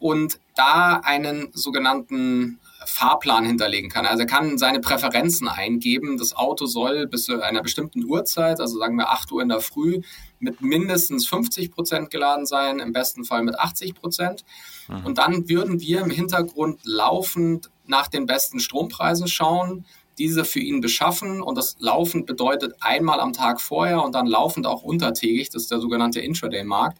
und 0.00 0.40
da 0.56 1.00
einen 1.04 1.50
sogenannten 1.52 2.58
Fahrplan 2.86 3.44
hinterlegen 3.44 3.90
kann. 3.90 4.06
Also 4.06 4.22
er 4.22 4.26
kann 4.26 4.58
seine 4.58 4.80
Präferenzen 4.80 5.48
eingeben. 5.48 6.16
Das 6.16 6.34
Auto 6.34 6.66
soll 6.66 7.06
bis 7.06 7.24
zu 7.24 7.40
einer 7.42 7.62
bestimmten 7.62 8.04
Uhrzeit, 8.04 8.60
also 8.60 8.78
sagen 8.78 8.96
wir 8.96 9.10
8 9.10 9.32
Uhr 9.32 9.42
in 9.42 9.48
der 9.48 9.60
Früh, 9.60 10.00
mit 10.38 10.60
mindestens 10.60 11.26
50 11.26 11.70
Prozent 11.70 12.10
geladen 12.10 12.46
sein, 12.46 12.78
im 12.78 12.92
besten 12.92 13.24
Fall 13.24 13.42
mit 13.42 13.58
80 13.58 13.94
Prozent. 13.94 14.44
Mhm. 14.88 15.06
Und 15.06 15.18
dann 15.18 15.48
würden 15.48 15.80
wir 15.80 16.02
im 16.02 16.10
Hintergrund 16.10 16.80
laufend 16.84 17.70
nach 17.86 18.08
den 18.08 18.26
besten 18.26 18.60
Strompreisen 18.60 19.28
schauen, 19.28 19.84
diese 20.18 20.44
für 20.44 20.60
ihn 20.60 20.80
beschaffen 20.80 21.42
und 21.42 21.58
das 21.58 21.76
laufend 21.80 22.26
bedeutet 22.26 22.74
einmal 22.80 23.20
am 23.20 23.32
Tag 23.32 23.60
vorher 23.60 24.02
und 24.02 24.14
dann 24.14 24.26
laufend 24.26 24.66
auch 24.66 24.82
untertägig, 24.82 25.50
das 25.50 25.62
ist 25.62 25.70
der 25.70 25.80
sogenannte 25.80 26.20
Intraday-Markt. 26.20 26.98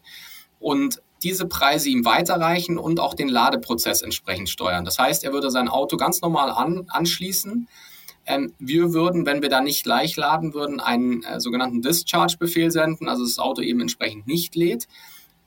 Und 0.59 1.01
diese 1.25 1.47
Preise 1.47 1.89
ihm 1.89 2.05
weiterreichen 2.05 2.77
und 2.77 2.99
auch 2.99 3.15
den 3.15 3.27
Ladeprozess 3.27 4.03
entsprechend 4.03 4.47
steuern. 4.47 4.85
Das 4.85 4.99
heißt, 4.99 5.23
er 5.23 5.33
würde 5.33 5.49
sein 5.49 5.67
Auto 5.67 5.97
ganz 5.97 6.21
normal 6.21 6.51
an, 6.51 6.85
anschließen. 6.87 7.67
Ähm, 8.27 8.53
wir 8.59 8.93
würden, 8.93 9.25
wenn 9.25 9.41
wir 9.41 9.49
da 9.49 9.59
nicht 9.59 9.83
gleich 9.83 10.15
laden 10.15 10.53
würden, 10.53 10.79
einen 10.79 11.23
äh, 11.23 11.39
sogenannten 11.39 11.81
Discharge-Befehl 11.81 12.69
senden, 12.69 13.09
also 13.09 13.23
das 13.23 13.39
Auto 13.39 13.61
eben 13.61 13.81
entsprechend 13.81 14.27
nicht 14.27 14.55
lädt. 14.55 14.87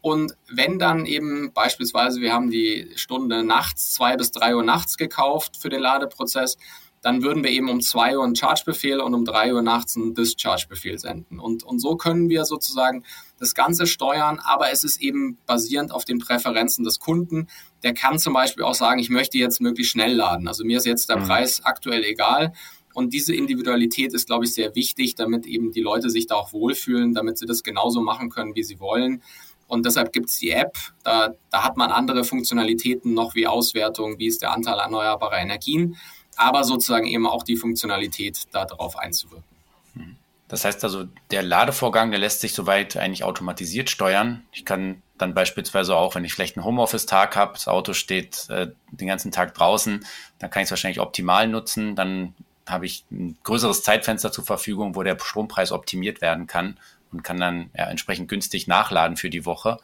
Und 0.01 0.35
wenn 0.53 0.81
dann 0.81 1.07
eben 1.07 1.53
beispielsweise, 1.53 2.21
wir 2.21 2.33
haben 2.33 2.51
die 2.51 2.91
Stunde 2.97 3.45
nachts, 3.45 3.95
zwei 3.95 4.17
bis 4.17 4.33
drei 4.33 4.57
Uhr 4.57 4.64
nachts 4.64 4.97
gekauft 4.97 5.59
für 5.61 5.69
den 5.69 5.81
Ladeprozess, 5.81 6.57
dann 7.03 7.23
würden 7.23 7.45
wir 7.45 7.51
eben 7.51 7.69
um 7.69 7.81
zwei 7.81 8.17
Uhr 8.17 8.25
einen 8.25 8.35
Charge-Befehl 8.35 9.01
und 9.01 9.15
um 9.15 9.25
drei 9.25 9.55
Uhr 9.55 9.63
nachts 9.63 9.97
einen 9.97 10.15
Discharge-Befehl 10.15 10.99
senden. 10.99 11.39
Und, 11.39 11.63
und 11.63 11.79
so 11.79 11.97
können 11.97 12.29
wir 12.29 12.45
sozusagen 12.45 13.05
das 13.39 13.55
Ganze 13.55 13.87
steuern, 13.87 14.41
aber 14.43 14.73
es 14.73 14.85
ist 14.85 15.01
eben 15.01 15.39
basierend 15.47 15.93
auf 15.93 16.05
den 16.05 16.19
Präferenzen 16.19 16.85
des 16.85 16.99
Kunden. 16.99 17.49
Der 17.83 17.95
kann 17.95 18.19
zum 18.19 18.33
Beispiel 18.33 18.65
auch 18.65 18.75
sagen, 18.75 18.99
ich 18.99 19.11
möchte 19.11 19.39
jetzt 19.39 19.61
möglichst 19.61 19.93
schnell 19.93 20.15
laden. 20.15 20.49
Also 20.49 20.65
mir 20.65 20.79
ist 20.79 20.87
jetzt 20.87 21.09
der 21.09 21.19
mhm. 21.19 21.25
Preis 21.25 21.65
aktuell 21.65 22.05
egal. 22.05 22.53
Und 22.95 23.13
diese 23.13 23.35
Individualität 23.35 24.13
ist, 24.13 24.27
glaube 24.27 24.45
ich, 24.45 24.55
sehr 24.55 24.75
wichtig, 24.75 25.15
damit 25.15 25.47
eben 25.47 25.71
die 25.71 25.83
Leute 25.83 26.11
sich 26.11 26.27
da 26.27 26.35
auch 26.35 26.53
wohlfühlen, 26.53 27.15
damit 27.15 27.39
sie 27.39 27.47
das 27.47 27.63
genauso 27.63 28.01
machen 28.01 28.29
können, 28.29 28.57
wie 28.57 28.65
sie 28.65 28.81
wollen. 28.81 29.23
Und 29.69 29.87
deshalb 29.87 30.13
gibt 30.13 30.31
es 30.31 30.39
die 30.39 30.51
App. 30.51 30.77
Da, 31.05 31.35
da 31.51 31.63
hat 31.63 31.77
man 31.77 31.93
andere 31.93 32.25
Funktionalitäten 32.25 33.15
noch 33.15 33.37
wie 33.37 33.47
Auswertung, 33.47 34.19
wie 34.19 34.27
ist 34.27 34.43
der 34.43 34.53
Anteil 34.53 34.79
erneuerbarer 34.79 35.39
Energien 35.39 35.97
aber 36.38 36.64
sozusagen 36.64 37.07
eben 37.07 37.27
auch 37.27 37.42
die 37.42 37.57
Funktionalität 37.57 38.46
darauf 38.53 38.96
einzuwirken. 38.96 39.44
Das 40.48 40.64
heißt 40.64 40.83
also, 40.83 41.05
der 41.31 41.42
Ladevorgang, 41.42 42.11
der 42.11 42.20
lässt 42.20 42.40
sich 42.40 42.55
soweit 42.55 42.96
eigentlich 42.96 43.22
automatisiert 43.22 43.90
steuern. 43.90 44.44
Ich 44.51 44.64
kann 44.64 45.03
dann 45.18 45.35
beispielsweise 45.35 45.94
auch, 45.94 46.14
wenn 46.14 46.24
ich 46.24 46.33
vielleicht 46.33 46.57
einen 46.57 46.64
Homeoffice-Tag 46.64 47.37
habe, 47.37 47.53
das 47.53 47.68
Auto 47.68 47.92
steht 47.92 48.48
äh, 48.48 48.68
den 48.90 49.09
ganzen 49.09 49.31
Tag 49.31 49.55
draußen, 49.55 50.05
dann 50.38 50.51
kann 50.51 50.62
ich 50.62 50.68
es 50.68 50.70
wahrscheinlich 50.70 51.01
optimal 51.01 51.48
nutzen. 51.48 51.96
Dann 51.96 52.35
habe 52.66 52.87
ich 52.87 53.05
ein 53.11 53.37
größeres 53.42 53.83
Zeitfenster 53.83 54.33
zur 54.33 54.44
Verfügung, 54.44 54.94
wo 54.94 55.03
der 55.03 55.18
Strompreis 55.18 55.70
optimiert 55.70 56.22
werden 56.22 56.46
kann 56.46 56.79
und 57.12 57.22
kann 57.22 57.38
dann 57.38 57.70
ja, 57.77 57.85
entsprechend 57.87 58.29
günstig 58.29 58.66
nachladen 58.66 59.18
für 59.18 59.31
die 59.31 59.44
Woche. 59.44 59.79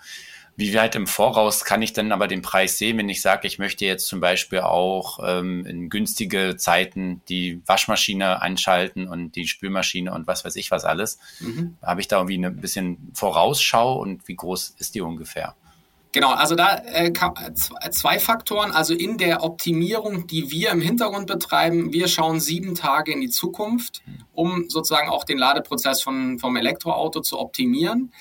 Wie 0.57 0.75
weit 0.75 0.95
im 0.95 1.07
Voraus 1.07 1.65
kann 1.65 1.83
ich 1.83 1.93
denn 1.93 2.13
aber 2.13 2.29
den 2.29 2.43
Preis 2.43 2.79
sehen, 2.79 2.99
wenn 2.99 3.09
ich 3.09 3.23
sage, 3.23 3.47
ich 3.47 3.59
möchte 3.59 3.85
jetzt 3.85 4.07
zum 4.07 4.21
Beispiel 4.21 4.61
auch 4.61 5.19
ähm, 5.23 5.67
in 5.67 5.91
günstige 5.91 6.57
Zeiten 6.57 7.23
die 7.29 7.61
Waschmaschine 7.67 8.41
einschalten 8.41 9.09
und 9.09 9.35
die 9.37 9.49
Spülmaschine 9.49 10.13
und 10.13 10.27
was 10.27 10.45
weiß 10.45 10.57
ich 10.57 10.71
was 10.71 10.85
alles? 10.85 11.19
Mhm. 11.41 11.77
Habe 11.83 12.01
ich 12.01 12.09
da 12.09 12.19
irgendwie 12.19 12.39
ein 12.39 12.61
bisschen 12.61 13.11
Vorausschau 13.15 14.01
und 14.01 14.29
wie 14.29 14.37
groß 14.37 14.77
ist 14.79 14.95
die 14.95 15.01
ungefähr? 15.01 15.57
Genau, 16.13 16.31
also 16.31 16.55
da 16.55 16.77
äh, 16.77 17.13
zwei 17.91 18.21
Faktoren. 18.21 18.71
Also 18.71 18.95
in 18.95 19.19
der 19.19 19.43
Optimierung, 19.43 20.29
die 20.29 20.53
wir 20.53 20.71
im 20.71 20.81
Hintergrund 20.81 21.27
betreiben, 21.27 21.93
wir 21.93 22.07
schauen 22.07 22.39
sieben 22.39 22.77
Tage 22.77 23.13
in 23.13 23.21
die 23.21 23.31
Zukunft 23.31 24.03
um 24.35 24.69
sozusagen 24.69 25.09
auch 25.09 25.25
den 25.25 25.39
Ladeprozess 25.39 26.03
von, 26.03 26.39
vom 26.39 26.57
Elektroauto 26.57 27.21
zu 27.21 27.39
optimieren. 27.39 28.13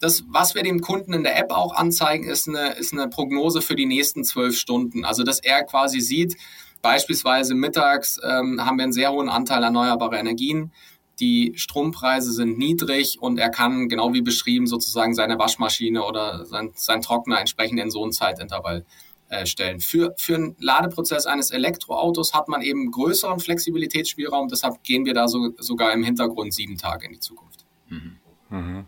Das, 0.00 0.24
was 0.28 0.54
wir 0.54 0.62
dem 0.62 0.80
Kunden 0.80 1.12
in 1.12 1.22
der 1.22 1.38
App 1.38 1.50
auch 1.50 1.74
anzeigen, 1.74 2.24
ist 2.24 2.48
eine, 2.48 2.70
ist 2.72 2.92
eine 2.92 3.08
Prognose 3.08 3.60
für 3.60 3.76
die 3.76 3.86
nächsten 3.86 4.24
zwölf 4.24 4.56
Stunden. 4.56 5.04
Also, 5.04 5.22
dass 5.22 5.40
er 5.40 5.62
quasi 5.64 6.00
sieht, 6.00 6.36
beispielsweise 6.82 7.54
mittags 7.54 8.18
ähm, 8.24 8.64
haben 8.64 8.78
wir 8.78 8.84
einen 8.84 8.92
sehr 8.92 9.12
hohen 9.12 9.28
Anteil 9.28 9.62
erneuerbarer 9.62 10.18
Energien. 10.18 10.72
Die 11.20 11.52
Strompreise 11.56 12.32
sind 12.32 12.56
niedrig 12.56 13.18
und 13.20 13.38
er 13.38 13.50
kann, 13.50 13.90
genau 13.90 14.14
wie 14.14 14.22
beschrieben, 14.22 14.66
sozusagen 14.66 15.14
seine 15.14 15.38
Waschmaschine 15.38 16.02
oder 16.02 16.46
sein, 16.46 16.72
sein 16.74 17.02
Trockner 17.02 17.38
entsprechend 17.38 17.78
in 17.78 17.90
so 17.90 18.02
einen 18.02 18.12
Zeitintervall 18.12 18.86
äh, 19.28 19.44
stellen. 19.44 19.80
Für, 19.80 20.14
für 20.16 20.36
einen 20.36 20.56
Ladeprozess 20.58 21.26
eines 21.26 21.50
Elektroautos 21.50 22.32
hat 22.32 22.48
man 22.48 22.62
eben 22.62 22.90
größeren 22.90 23.38
Flexibilitätsspielraum, 23.38 24.48
deshalb 24.48 24.82
gehen 24.82 25.04
wir 25.04 25.12
da 25.12 25.28
so, 25.28 25.50
sogar 25.58 25.92
im 25.92 26.02
Hintergrund 26.02 26.54
sieben 26.54 26.78
Tage 26.78 27.06
in 27.06 27.12
die 27.12 27.20
Zukunft. 27.20 27.66
Mhm. 27.88 28.16
Mhm. 28.48 28.86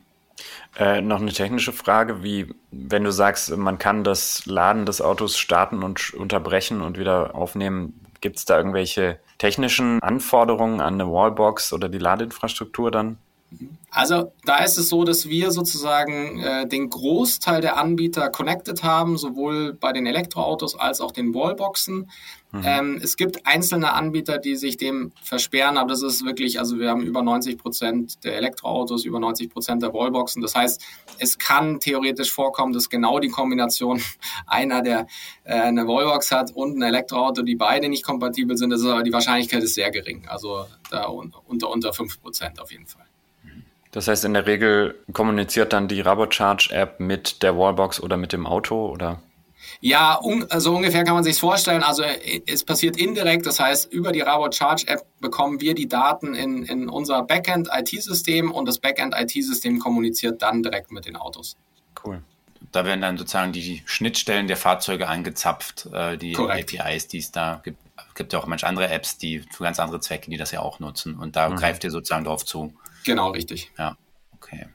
Äh, 0.76 1.02
noch 1.02 1.20
eine 1.20 1.32
technische 1.32 1.72
Frage, 1.72 2.22
wie 2.22 2.54
wenn 2.70 3.04
du 3.04 3.12
sagst, 3.12 3.54
man 3.56 3.78
kann 3.78 4.04
das 4.04 4.46
Laden 4.46 4.86
des 4.86 5.02
Autos 5.02 5.36
starten 5.36 5.82
und 5.82 6.14
unterbrechen 6.14 6.80
und 6.80 6.98
wieder 6.98 7.34
aufnehmen, 7.34 8.00
gibt 8.22 8.38
es 8.38 8.46
da 8.46 8.56
irgendwelche 8.56 9.18
technischen 9.36 10.02
Anforderungen 10.02 10.80
an 10.80 10.94
eine 10.94 11.12
Wallbox 11.12 11.74
oder 11.74 11.88
die 11.90 11.98
Ladeinfrastruktur 11.98 12.90
dann? 12.90 13.18
Also 13.90 14.32
da 14.46 14.64
ist 14.64 14.78
es 14.78 14.88
so, 14.88 15.04
dass 15.04 15.28
wir 15.28 15.50
sozusagen 15.50 16.40
äh, 16.40 16.66
den 16.66 16.88
Großteil 16.88 17.60
der 17.60 17.76
Anbieter 17.76 18.30
connected 18.30 18.82
haben, 18.82 19.18
sowohl 19.18 19.74
bei 19.74 19.92
den 19.92 20.06
Elektroautos 20.06 20.78
als 20.78 21.02
auch 21.02 21.10
den 21.10 21.34
Wallboxen. 21.34 22.10
Mhm. 22.52 22.62
Ähm, 22.64 23.00
es 23.02 23.16
gibt 23.16 23.46
einzelne 23.46 23.94
Anbieter, 23.94 24.36
die 24.36 24.56
sich 24.56 24.76
dem 24.76 25.12
versperren, 25.22 25.78
aber 25.78 25.88
das 25.88 26.02
ist 26.02 26.24
wirklich, 26.26 26.58
also 26.58 26.78
wir 26.78 26.90
haben 26.90 27.02
über 27.02 27.22
90 27.22 27.56
Prozent 27.56 28.24
der 28.24 28.36
Elektroautos, 28.36 29.06
über 29.06 29.18
90 29.18 29.48
Prozent 29.48 29.82
der 29.82 29.94
Wallboxen. 29.94 30.42
Das 30.42 30.54
heißt, 30.54 30.82
es 31.18 31.38
kann 31.38 31.80
theoretisch 31.80 32.30
vorkommen, 32.30 32.74
dass 32.74 32.90
genau 32.90 33.20
die 33.20 33.28
Kombination 33.28 34.02
einer, 34.46 34.82
der 34.82 35.06
äh, 35.44 35.54
eine 35.54 35.88
Wallbox 35.88 36.30
hat 36.30 36.50
und 36.54 36.76
ein 36.76 36.82
Elektroauto, 36.82 37.40
die 37.40 37.56
beide 37.56 37.88
nicht 37.88 38.04
kompatibel 38.04 38.58
sind, 38.58 38.68
das 38.68 38.82
ist 38.82 38.86
aber 38.86 39.02
die 39.02 39.12
Wahrscheinlichkeit 39.14 39.62
ist 39.62 39.74
sehr 39.74 39.90
gering. 39.90 40.26
Also 40.28 40.66
da 40.90 41.06
unter, 41.06 41.70
unter 41.70 41.92
5 41.94 42.20
Prozent 42.20 42.60
auf 42.60 42.70
jeden 42.70 42.86
Fall. 42.86 43.06
Das 43.92 44.08
heißt, 44.08 44.24
in 44.26 44.34
der 44.34 44.46
Regel 44.46 44.94
kommuniziert 45.12 45.72
dann 45.72 45.88
die 45.88 46.00
RaboCharge-App 46.00 47.00
mit 47.00 47.42
der 47.42 47.56
Wallbox 47.56 48.00
oder 48.00 48.16
mit 48.18 48.32
dem 48.32 48.46
Auto, 48.46 48.86
oder? 48.90 49.22
Ja, 49.80 50.18
un 50.22 50.46
also 50.50 50.74
ungefähr 50.74 51.04
kann 51.04 51.14
man 51.14 51.24
sich 51.24 51.38
vorstellen. 51.38 51.82
Also 51.82 52.04
es 52.46 52.64
passiert 52.64 52.96
indirekt, 52.96 53.46
das 53.46 53.58
heißt, 53.60 53.92
über 53.92 54.12
die 54.12 54.20
RaboCharge-App 54.20 55.04
bekommen 55.20 55.60
wir 55.60 55.74
die 55.74 55.88
Daten 55.88 56.34
in, 56.34 56.64
in 56.64 56.88
unser 56.88 57.22
Backend-IT-System 57.22 58.50
und 58.50 58.66
das 58.66 58.78
Backend-IT-System 58.78 59.78
kommuniziert 59.78 60.42
dann 60.42 60.62
direkt 60.62 60.92
mit 60.92 61.06
den 61.06 61.16
Autos. 61.16 61.56
Cool. 62.04 62.22
Da 62.70 62.84
werden 62.84 63.00
dann 63.00 63.18
sozusagen 63.18 63.52
die 63.52 63.82
Schnittstellen 63.86 64.46
der 64.46 64.56
Fahrzeuge 64.56 65.08
angezapft, 65.08 65.88
äh, 65.92 66.16
die 66.16 66.32
Korrekt. 66.32 66.78
APIs, 66.80 67.08
die 67.08 67.18
es 67.18 67.32
da 67.32 67.60
gibt. 67.64 67.78
Es 67.96 68.14
gibt 68.14 68.32
ja 68.32 68.38
auch 68.38 68.46
manche 68.46 68.66
andere 68.66 68.88
Apps, 68.88 69.18
die 69.18 69.40
für 69.50 69.64
ganz 69.64 69.78
andere 69.78 70.00
Zwecke, 70.00 70.30
die 70.30 70.36
das 70.36 70.52
ja 70.52 70.60
auch 70.60 70.80
nutzen. 70.80 71.16
Und 71.16 71.36
da 71.36 71.48
mhm. 71.48 71.56
greift 71.56 71.84
ihr 71.84 71.90
sozusagen 71.90 72.24
drauf 72.24 72.44
zu. 72.44 72.72
Genau, 73.04 73.30
richtig. 73.30 73.70
Ja, 73.78 73.96
okay. 74.34 74.66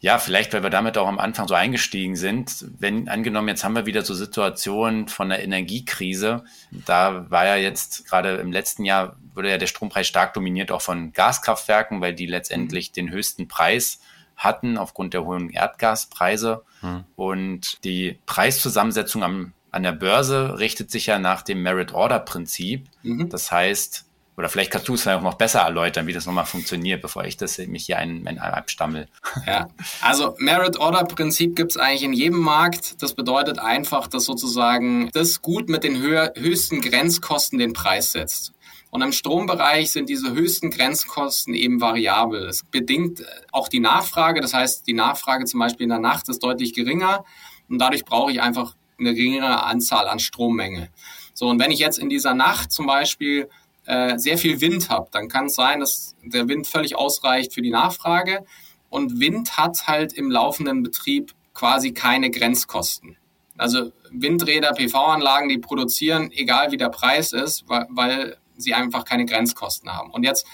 Ja, 0.00 0.18
vielleicht, 0.18 0.52
weil 0.52 0.62
wir 0.62 0.70
damit 0.70 0.96
auch 0.96 1.08
am 1.08 1.18
Anfang 1.18 1.48
so 1.48 1.54
eingestiegen 1.54 2.14
sind. 2.14 2.66
Wenn 2.78 3.08
angenommen, 3.08 3.48
jetzt 3.48 3.64
haben 3.64 3.74
wir 3.74 3.86
wieder 3.86 4.02
so 4.02 4.14
Situationen 4.14 5.08
von 5.08 5.28
der 5.28 5.42
Energiekrise. 5.42 6.44
Da 6.70 7.28
war 7.30 7.46
ja 7.46 7.56
jetzt 7.56 8.06
gerade 8.06 8.36
im 8.36 8.52
letzten 8.52 8.84
Jahr 8.84 9.16
wurde 9.34 9.50
ja 9.50 9.58
der 9.58 9.66
Strompreis 9.66 10.06
stark 10.06 10.34
dominiert 10.34 10.72
auch 10.72 10.82
von 10.82 11.12
Gaskraftwerken, 11.12 12.00
weil 12.00 12.14
die 12.14 12.26
letztendlich 12.26 12.90
mhm. 12.90 12.94
den 12.94 13.10
höchsten 13.10 13.48
Preis 13.48 14.00
hatten 14.36 14.78
aufgrund 14.78 15.14
der 15.14 15.24
hohen 15.24 15.50
Erdgaspreise. 15.50 16.64
Mhm. 16.82 17.04
Und 17.16 17.84
die 17.84 18.18
Preiszusammensetzung 18.26 19.22
am, 19.22 19.52
an 19.70 19.82
der 19.82 19.92
Börse 19.92 20.58
richtet 20.58 20.90
sich 20.90 21.06
ja 21.06 21.18
nach 21.18 21.42
dem 21.42 21.62
Merit-Order-Prinzip. 21.62 22.88
Mhm. 23.02 23.28
Das 23.28 23.52
heißt, 23.52 24.07
oder 24.38 24.48
vielleicht 24.48 24.70
kannst 24.70 24.86
du 24.86 24.94
es 24.94 25.06
auch 25.08 25.20
noch 25.20 25.34
besser 25.34 25.62
erläutern, 25.62 26.06
wie 26.06 26.12
das 26.12 26.24
nochmal 26.24 26.46
funktioniert, 26.46 27.02
bevor 27.02 27.24
ich 27.24 27.36
das 27.36 27.58
mich 27.58 27.86
hier 27.86 27.98
ein, 27.98 28.24
ein 28.24 28.38
abstammel. 28.38 29.08
Ja, 29.46 29.68
also 30.00 30.36
Merit-Order-Prinzip 30.38 31.56
gibt 31.56 31.72
es 31.72 31.76
eigentlich 31.76 32.04
in 32.04 32.12
jedem 32.12 32.38
Markt. 32.38 33.02
Das 33.02 33.14
bedeutet 33.14 33.58
einfach, 33.58 34.06
dass 34.06 34.24
sozusagen 34.24 35.10
das 35.12 35.42
Gut 35.42 35.68
mit 35.68 35.82
den 35.82 36.00
höher, 36.00 36.32
höchsten 36.36 36.80
Grenzkosten 36.80 37.58
den 37.58 37.72
Preis 37.72 38.12
setzt. 38.12 38.52
Und 38.90 39.02
im 39.02 39.10
Strombereich 39.10 39.90
sind 39.90 40.08
diese 40.08 40.32
höchsten 40.32 40.70
Grenzkosten 40.70 41.54
eben 41.54 41.80
variabel. 41.80 42.46
Es 42.46 42.62
bedingt 42.62 43.24
auch 43.50 43.66
die 43.66 43.80
Nachfrage. 43.80 44.40
Das 44.40 44.54
heißt, 44.54 44.86
die 44.86 44.94
Nachfrage 44.94 45.46
zum 45.46 45.58
Beispiel 45.58 45.84
in 45.84 45.90
der 45.90 45.98
Nacht 45.98 46.28
ist 46.28 46.44
deutlich 46.44 46.74
geringer 46.74 47.24
und 47.68 47.78
dadurch 47.78 48.04
brauche 48.04 48.30
ich 48.30 48.40
einfach 48.40 48.76
eine 49.00 49.14
geringere 49.14 49.64
Anzahl 49.64 50.06
an 50.06 50.20
Strommenge. 50.20 50.90
So, 51.34 51.48
und 51.48 51.60
wenn 51.60 51.70
ich 51.70 51.80
jetzt 51.80 51.98
in 51.98 52.08
dieser 52.08 52.34
Nacht 52.34 52.72
zum 52.72 52.86
Beispiel 52.86 53.48
äh, 53.88 54.18
sehr 54.18 54.36
viel 54.36 54.60
Wind 54.60 54.90
habe, 54.90 55.08
dann 55.12 55.28
kann 55.28 55.46
es 55.46 55.54
sein, 55.54 55.80
dass 55.80 56.14
der 56.22 56.46
Wind 56.46 56.66
völlig 56.66 56.94
ausreicht 56.94 57.54
für 57.54 57.62
die 57.62 57.70
Nachfrage. 57.70 58.44
Und 58.90 59.18
Wind 59.18 59.56
hat 59.56 59.86
halt 59.86 60.12
im 60.12 60.30
laufenden 60.30 60.82
Betrieb 60.82 61.32
quasi 61.54 61.92
keine 61.92 62.30
Grenzkosten. 62.30 63.16
Also 63.56 63.90
Windräder, 64.10 64.72
PV-Anlagen, 64.74 65.48
die 65.48 65.56
produzieren, 65.56 66.30
egal 66.32 66.70
wie 66.70 66.76
der 66.76 66.90
Preis 66.90 67.32
ist, 67.32 67.66
weil, 67.66 67.86
weil 67.88 68.36
sie 68.58 68.74
einfach 68.74 69.06
keine 69.06 69.24
Grenzkosten 69.24 69.90
haben. 69.90 70.10
Und 70.10 70.22
jetzt 70.22 70.46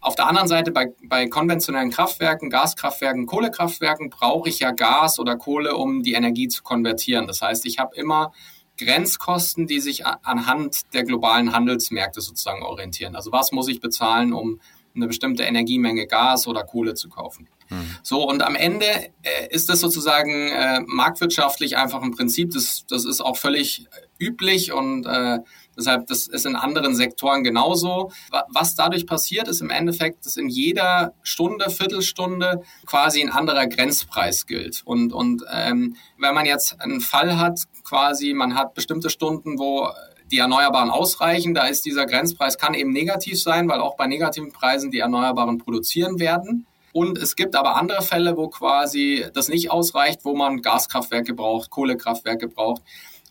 auf 0.00 0.14
der 0.14 0.26
anderen 0.26 0.46
Seite 0.46 0.70
bei, 0.70 0.92
bei 1.02 1.26
konventionellen 1.26 1.90
Kraftwerken, 1.90 2.50
Gaskraftwerken, 2.50 3.24
Kohlekraftwerken 3.24 4.10
brauche 4.10 4.50
ich 4.50 4.58
ja 4.58 4.72
Gas 4.72 5.18
oder 5.18 5.36
Kohle, 5.36 5.74
um 5.74 6.02
die 6.02 6.12
Energie 6.12 6.48
zu 6.48 6.62
konvertieren. 6.62 7.26
Das 7.26 7.40
heißt, 7.40 7.64
ich 7.64 7.78
habe 7.78 7.96
immer 7.96 8.32
Grenzkosten, 8.78 9.66
die 9.66 9.80
sich 9.80 10.06
anhand 10.06 10.94
der 10.94 11.04
globalen 11.04 11.52
Handelsmärkte 11.52 12.20
sozusagen 12.20 12.62
orientieren. 12.62 13.16
Also 13.16 13.32
was 13.32 13.52
muss 13.52 13.68
ich 13.68 13.80
bezahlen, 13.80 14.32
um 14.32 14.60
eine 14.94 15.06
bestimmte 15.06 15.44
Energiemenge 15.44 16.06
Gas 16.06 16.46
oder 16.46 16.64
Kohle 16.64 16.94
zu 16.94 17.08
kaufen. 17.08 17.48
Hm. 17.68 17.96
So, 18.02 18.26
und 18.26 18.42
am 18.42 18.54
Ende 18.54 18.86
äh, 18.86 19.48
ist 19.50 19.68
das 19.68 19.80
sozusagen 19.80 20.48
äh, 20.48 20.80
marktwirtschaftlich 20.86 21.76
einfach 21.76 22.02
ein 22.02 22.12
Prinzip, 22.12 22.52
das, 22.52 22.86
das 22.88 23.04
ist 23.04 23.20
auch 23.20 23.36
völlig 23.36 23.86
üblich 24.18 24.72
und 24.72 25.06
äh, 25.06 25.38
Deshalb, 25.78 26.08
das 26.08 26.26
ist 26.26 26.44
in 26.44 26.56
anderen 26.56 26.96
Sektoren 26.96 27.44
genauso. 27.44 28.10
Was 28.48 28.74
dadurch 28.74 29.06
passiert, 29.06 29.46
ist 29.46 29.60
im 29.60 29.70
Endeffekt, 29.70 30.26
dass 30.26 30.36
in 30.36 30.48
jeder 30.48 31.14
Stunde, 31.22 31.70
Viertelstunde 31.70 32.62
quasi 32.84 33.22
ein 33.22 33.30
anderer 33.30 33.68
Grenzpreis 33.68 34.46
gilt. 34.46 34.82
Und, 34.84 35.12
und 35.12 35.44
ähm, 35.52 35.96
wenn 36.18 36.34
man 36.34 36.46
jetzt 36.46 36.80
einen 36.80 37.00
Fall 37.00 37.38
hat, 37.38 37.60
quasi, 37.84 38.34
man 38.34 38.56
hat 38.56 38.74
bestimmte 38.74 39.08
Stunden, 39.08 39.58
wo 39.58 39.88
die 40.30 40.38
Erneuerbaren 40.38 40.90
ausreichen, 40.90 41.54
da 41.54 41.66
ist 41.66 41.84
dieser 41.84 42.06
Grenzpreis, 42.06 42.58
kann 42.58 42.74
eben 42.74 42.92
negativ 42.92 43.40
sein, 43.40 43.68
weil 43.68 43.80
auch 43.80 43.96
bei 43.96 44.06
negativen 44.06 44.52
Preisen 44.52 44.90
die 44.90 44.98
Erneuerbaren 44.98 45.58
produzieren 45.58 46.18
werden. 46.18 46.66
Und 46.92 47.18
es 47.18 47.36
gibt 47.36 47.54
aber 47.54 47.76
andere 47.76 48.02
Fälle, 48.02 48.36
wo 48.36 48.48
quasi 48.48 49.24
das 49.32 49.48
nicht 49.48 49.70
ausreicht, 49.70 50.24
wo 50.24 50.34
man 50.34 50.62
Gaskraftwerke 50.62 51.34
braucht, 51.34 51.70
Kohlekraftwerke 51.70 52.48
braucht. 52.48 52.82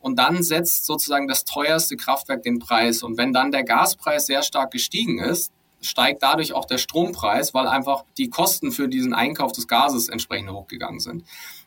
Und 0.01 0.17
dann 0.17 0.43
setzt 0.43 0.85
sozusagen 0.85 1.27
das 1.27 1.45
teuerste 1.45 1.97
Kraftwerk 1.97 2.43
den 2.43 2.59
Preis. 2.59 3.03
Und 3.03 3.17
wenn 3.17 3.33
dann 3.33 3.51
der 3.51 3.63
Gaspreis 3.63 4.27
sehr 4.27 4.43
stark 4.43 4.71
gestiegen 4.71 5.19
ist, 5.19 5.51
steigt 5.81 6.23
dadurch 6.23 6.53
auch 6.53 6.65
der 6.65 6.77
Strompreis, 6.77 7.53
weil 7.53 7.67
einfach 7.67 8.03
die 8.17 8.29
Kosten 8.29 8.71
für 8.71 8.87
diesen 8.87 9.13
Einkauf 9.13 9.51
des 9.51 9.67
Gases 9.67 10.09
entsprechend 10.09 10.51
hochgegangen 10.51 10.99
sind. 10.99 11.23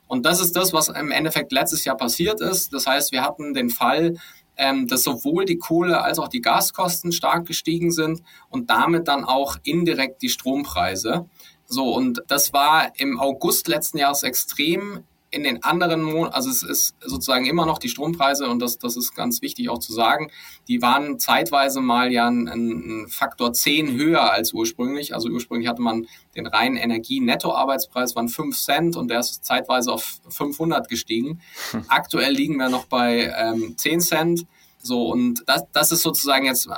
Und 0.07 0.27
das 0.27 0.41
ist 0.41 0.57
das, 0.57 0.73
was 0.73 0.89
im 0.89 1.13
Endeffekt 1.13 1.53
letztes 1.53 1.85
Jahr 1.85 1.97
passiert 1.97 2.41
ist. 2.41 2.73
Das 2.73 2.87
heißt, 2.87 3.13
wir 3.13 3.23
hatten 3.23 3.55
den 3.55 3.71
Fall, 3.71 4.17
ähm, 4.57 4.89
dass 4.89 5.05
sowohl 5.05 5.45
die 5.45 5.59
Kohle 5.59 6.03
als 6.03 6.19
auch 6.19 6.29
die 6.29 6.41
Gaskosten 6.41 7.13
stark 7.13 7.47
gestiegen 7.47 7.93
sind 7.93 8.23
und 8.49 8.71
damit 8.71 9.07
dann 9.07 9.25
auch 9.25 9.57
indirekt 9.63 10.23
die 10.23 10.29
Strompreise. 10.29 11.29
So, 11.67 11.95
und 11.95 12.23
das 12.27 12.53
war 12.53 12.91
im 12.97 13.21
August 13.21 13.69
letzten 13.69 13.99
Jahres 13.99 14.25
extrem 14.25 15.05
in 15.31 15.45
den 15.45 15.63
anderen 15.63 16.03
Monaten, 16.03 16.35
also 16.35 16.51
es 16.51 16.63
ist 16.63 16.95
sozusagen 17.01 17.47
immer 17.47 17.65
noch 17.65 17.79
die 17.79 17.89
Strompreise 17.89 18.49
und 18.49 18.61
das, 18.61 18.79
das 18.79 18.97
ist 18.97 19.15
ganz 19.15 19.43
wichtig 19.43 19.69
auch 19.69 19.79
zu 19.79 19.93
sagen, 19.93 20.31
die 20.67 20.83
waren 20.83 21.19
zeitweise 21.19 21.81
mal 21.81 22.13
ja 22.13 22.27
ein, 22.27 22.49
ein 22.49 23.07
Faktor 23.09 23.53
10 23.53 23.97
höher 23.97 24.33
als 24.33 24.53
ursprünglich. 24.53 25.15
Also 25.15 25.29
ursprünglich 25.29 25.69
hatte 25.69 25.83
man 25.83 26.07
den 26.35 26.47
reinen 26.47 26.77
Energie-Nettoarbeitspreis 26.77 28.17
waren 28.17 28.29
5 28.29 28.59
Cent 28.59 28.97
und 28.97 29.09
der 29.09 29.21
ist 29.21 29.45
zeitweise 29.45 29.93
auf 29.93 30.21
500 30.29 30.89
gestiegen. 30.89 31.41
Hm. 31.71 31.85
Aktuell 31.89 32.33
liegen 32.33 32.57
wir 32.57 32.69
noch 32.69 32.87
bei 32.87 33.33
ähm, 33.37 33.75
10 33.77 34.01
Cent. 34.01 34.47
So, 34.83 35.11
und 35.11 35.43
das, 35.47 35.65
das 35.73 35.93
ist 35.93 36.03
sozusagen 36.03 36.47
jetzt 36.47 36.67
äh, 36.67 36.71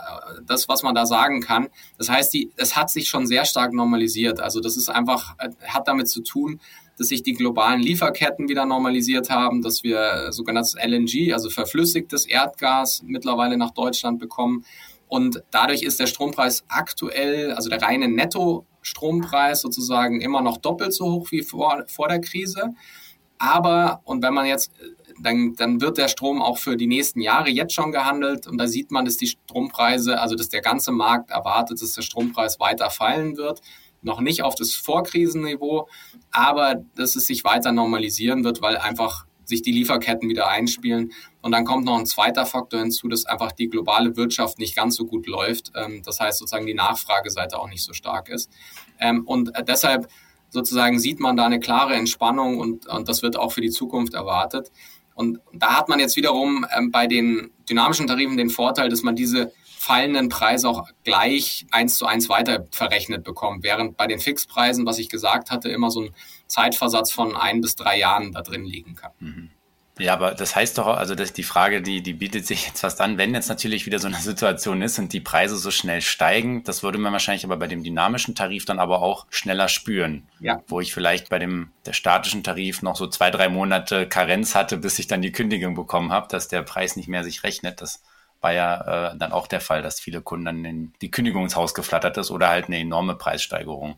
das, 0.45 0.69
was 0.69 0.83
man 0.83 0.95
da 0.95 1.07
sagen 1.07 1.41
kann. 1.41 1.69
Das 1.99 2.09
heißt, 2.09 2.35
die, 2.35 2.51
es 2.57 2.77
hat 2.77 2.91
sich 2.91 3.09
schon 3.09 3.27
sehr 3.27 3.45
stark 3.45 3.73
normalisiert. 3.73 4.41
Also 4.41 4.61
das 4.61 4.77
ist 4.77 4.89
einfach, 4.89 5.37
äh, 5.39 5.51
hat 5.69 5.87
damit 5.87 6.09
zu 6.09 6.23
tun, 6.23 6.61
dass 6.99 7.09
sich 7.09 7.23
die 7.23 7.33
globalen 7.33 7.81
Lieferketten 7.81 8.49
wieder 8.49 8.65
normalisiert 8.65 9.31
haben, 9.31 9.63
dass 9.63 9.83
wir 9.83 10.33
sogenanntes 10.33 10.75
LNG, 10.75 11.33
also 11.33 11.51
verflüssigtes 11.51 12.27
Erdgas, 12.27 13.03
mittlerweile 13.05 13.57
nach 13.57 13.71
Deutschland 13.71 14.19
bekommen 14.19 14.65
Und 15.09 15.43
dadurch 15.51 15.83
ist 15.83 16.01
der 16.01 16.07
Strompreis 16.07 16.65
aktuell, 16.69 17.53
also 17.53 17.69
der 17.69 17.83
reine 17.83 18.09
Netto-Strompreis 18.09 19.61
sozusagen 19.61 20.23
immer 20.23 20.41
noch 20.41 20.57
doppelt 20.57 20.95
so 20.95 21.05
hoch 21.13 21.33
wie 21.33 21.43
vor, 21.43 21.85
vor 21.87 22.09
der 22.09 22.21
Krise. 22.21 22.71
Aber, 23.37 24.01
und 24.05 24.23
wenn 24.23 24.33
man 24.33 24.47
jetzt, 24.47 24.71
dann, 25.21 25.55
dann 25.55 25.83
wird 25.83 25.99
der 25.99 26.09
Strom 26.09 26.41
auch 26.41 26.57
für 26.57 26.79
die 26.79 26.87
nächsten 26.87 27.21
Jahre 27.21 27.51
jetzt 27.51 27.75
schon 27.75 27.93
gehandelt. 27.93 28.47
Und 28.47 28.57
da 28.57 28.67
sieht 28.67 28.91
man, 28.91 29.05
dass 29.05 29.19
die 29.19 29.27
Strompreise, 29.27 30.19
also 30.19 30.35
dass 30.35 30.49
der 30.49 30.63
ganze 30.63 30.93
Markt 30.93 31.31
erwartet, 31.31 31.83
dass 31.83 31.93
der 31.93 32.03
Strompreis 32.03 32.59
weiter 32.59 32.89
fallen 32.89 33.37
wird 33.37 33.61
noch 34.03 34.21
nicht 34.21 34.43
auf 34.43 34.55
das 34.55 34.75
Vorkrisenniveau, 34.75 35.89
aber 36.31 36.83
dass 36.97 37.17
es 37.17 37.27
sich 37.27 37.45
weiter 37.45 37.73
normalisieren 37.73 38.45
wird, 38.45 38.61
weil 38.61 38.77
einfach 38.77 39.27
sich 39.45 39.63
die 39.63 39.73
Lieferketten 39.73 40.29
wieder 40.29 40.49
einspielen. 40.49 41.13
Und 41.41 41.53
dann 41.53 41.65
kommt 41.65 41.85
noch 41.85 41.99
ein 41.99 42.07
zweiter 42.07 42.47
Faktor 42.47 42.81
hinzu, 42.81 43.09
dass 43.09 43.27
einfach 43.27 43.53
die 43.53 43.69
globale 43.69 44.17
Wirtschaft 44.17 44.59
nicht 44.59 44.77
ganz 44.77 44.97
so 44.97 45.05
gut 45.05 45.27
läuft. 45.27 45.73
Ähm, 45.75 46.03
das 46.05 46.21
heißt 46.21 46.39
sozusagen 46.39 46.67
die 46.67 46.75
Nachfrageseite 46.75 47.59
auch 47.59 47.69
nicht 47.69 47.83
so 47.83 47.93
stark 47.93 48.29
ist. 48.29 48.51
Ähm, 48.99 49.25
und 49.27 49.55
äh, 49.57 49.65
deshalb 49.65 50.09
sozusagen 50.51 50.99
sieht 50.99 51.19
man 51.19 51.37
da 51.37 51.47
eine 51.47 51.61
klare 51.61 51.95
Entspannung 51.95 52.59
und, 52.59 52.87
und 52.87 53.09
das 53.09 53.23
wird 53.23 53.37
auch 53.37 53.53
für 53.53 53.63
die 53.63 53.71
Zukunft 53.71 54.15
erwartet. 54.15 54.71
Und 55.15 55.41
da 55.53 55.77
hat 55.79 55.89
man 55.89 55.99
jetzt 55.99 56.17
wiederum 56.17 56.67
ähm, 56.77 56.91
bei 56.91 57.07
den 57.07 57.51
dynamischen 57.69 58.07
Tarifen 58.07 58.37
den 58.37 58.51
Vorteil, 58.51 58.89
dass 58.89 59.03
man 59.03 59.17
diese 59.17 59.53
fallenden 59.83 60.29
Preise 60.29 60.69
auch 60.69 60.89
gleich 61.03 61.67
eins 61.73 61.97
zu 61.97 62.07
eins 62.07 62.29
weiter 62.29 62.67
verrechnet 62.71 63.25
bekommt, 63.25 63.65
während 63.65 63.97
bei 63.97 64.07
den 64.07 64.21
Fixpreisen, 64.21 64.87
was 64.87 64.99
ich 64.99 65.09
gesagt 65.09 65.51
hatte, 65.51 65.71
immer 65.71 65.91
so 65.91 66.03
ein 66.03 66.11
Zeitversatz 66.47 67.11
von 67.11 67.35
ein 67.35 67.61
bis 67.61 67.75
drei 67.75 67.99
Jahren 67.99 68.31
da 68.31 68.43
drin 68.43 68.65
liegen 68.65 68.95
kann. 68.95 69.11
Mhm. 69.19 69.51
Ja, 69.99 70.15
aber 70.15 70.35
das 70.35 70.55
heißt 70.55 70.79
doch, 70.79 70.87
also 70.87 71.17
dass 71.17 71.33
die 71.33 71.43
Frage, 71.43 71.83
die, 71.83 72.01
die 72.01 72.13
bietet 72.13 72.47
sich 72.47 72.67
jetzt 72.67 72.81
fast 72.81 73.01
an, 73.01 73.19
wenn 73.19 73.35
jetzt 73.35 73.49
natürlich 73.49 73.85
wieder 73.85 73.99
so 73.99 74.07
eine 74.07 74.17
Situation 74.21 74.83
ist 74.83 75.01
und 75.01 75.13
die 75.13 75.21
Preise 75.21 75.57
so 75.57 75.73
schnell 75.73 76.01
steigen, 76.01 76.63
das 76.63 76.85
würde 76.85 76.99
man 76.99 77.13
wahrscheinlich 77.13 77.45
aber 77.45 77.57
bei 77.57 77.67
dem 77.67 77.83
dynamischen 77.83 78.37
Tarif 78.37 78.65
dann 78.65 78.79
aber 78.79 79.03
auch 79.03 79.27
schneller 79.31 79.67
spüren. 79.67 80.29
Ja. 80.39 80.63
Wo 80.69 80.81
ich 80.81 80.95
vielleicht 80.95 81.29
bei 81.29 81.41
dem 81.41 81.73
der 81.87 81.93
statischen 81.93 82.45
Tarif 82.45 82.83
noch 82.83 82.95
so 82.95 83.09
zwei, 83.09 83.33
drei 83.33 83.49
Monate 83.49 84.09
Karenz 84.09 84.55
hatte, 84.55 84.77
bis 84.77 85.01
ich 85.01 85.09
dann 85.09 85.23
die 85.23 85.33
Kündigung 85.33 85.75
bekommen 85.75 86.13
habe, 86.13 86.29
dass 86.29 86.47
der 86.47 86.63
Preis 86.63 86.95
nicht 86.95 87.09
mehr 87.09 87.25
sich 87.25 87.43
rechnet. 87.43 87.81
Das 87.81 88.01
war 88.43 88.53
ja 88.53 89.13
äh, 89.13 89.17
dann 89.17 89.33
auch 89.33 89.47
der 89.47 89.61
Fall, 89.61 89.83
dass 89.83 90.01
viele 90.01 90.21
Kunden 90.21 90.45
dann 90.45 90.65
in 90.65 90.93
die 91.01 91.11
Kündigung 91.11 91.45
ins 91.45 91.57
Haus 91.57 91.75
geflattert 91.75 92.19
ist 92.19 92.31
oder 92.31 92.49
halt 92.49 92.67
eine 92.67 92.79
enorme 92.79 93.15
Preissteigerung. 93.15 93.97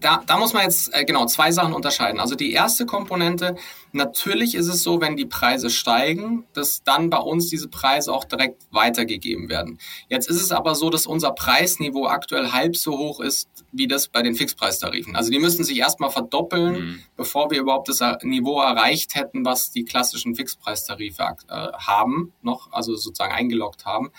Da, 0.00 0.22
da 0.26 0.38
muss 0.38 0.54
man 0.54 0.62
jetzt 0.62 0.94
äh, 0.94 1.04
genau 1.04 1.26
zwei 1.26 1.52
Sachen 1.52 1.74
unterscheiden. 1.74 2.18
Also 2.18 2.34
die 2.34 2.52
erste 2.52 2.86
Komponente, 2.86 3.56
natürlich 3.92 4.54
ist 4.54 4.68
es 4.68 4.82
so, 4.82 5.02
wenn 5.02 5.16
die 5.16 5.26
Preise 5.26 5.68
steigen, 5.68 6.46
dass 6.54 6.82
dann 6.82 7.10
bei 7.10 7.18
uns 7.18 7.48
diese 7.48 7.68
Preise 7.68 8.12
auch 8.12 8.24
direkt 8.24 8.62
weitergegeben 8.70 9.50
werden. 9.50 9.78
Jetzt 10.08 10.30
ist 10.30 10.40
es 10.40 10.50
aber 10.50 10.74
so, 10.74 10.88
dass 10.88 11.06
unser 11.06 11.32
Preisniveau 11.32 12.06
aktuell 12.06 12.52
halb 12.52 12.74
so 12.74 12.96
hoch 12.96 13.20
ist 13.20 13.50
wie 13.70 13.86
das 13.86 14.08
bei 14.08 14.22
den 14.22 14.34
Fixpreistarifen. 14.34 15.14
Also 15.14 15.30
die 15.30 15.38
müssen 15.38 15.62
sich 15.62 15.78
erstmal 15.78 16.10
verdoppeln, 16.10 16.72
mhm. 16.72 17.02
bevor 17.16 17.50
wir 17.50 17.60
überhaupt 17.60 17.90
das 17.90 18.00
Niveau 18.22 18.62
erreicht 18.62 19.14
hätten, 19.14 19.44
was 19.44 19.72
die 19.72 19.84
klassischen 19.84 20.34
Fixpreistarife 20.34 21.22
äh, 21.48 21.72
haben, 21.74 22.32
noch, 22.40 22.72
also 22.72 22.96
sozusagen 22.96 23.34
eingeloggt 23.34 23.84
haben. 23.84 24.10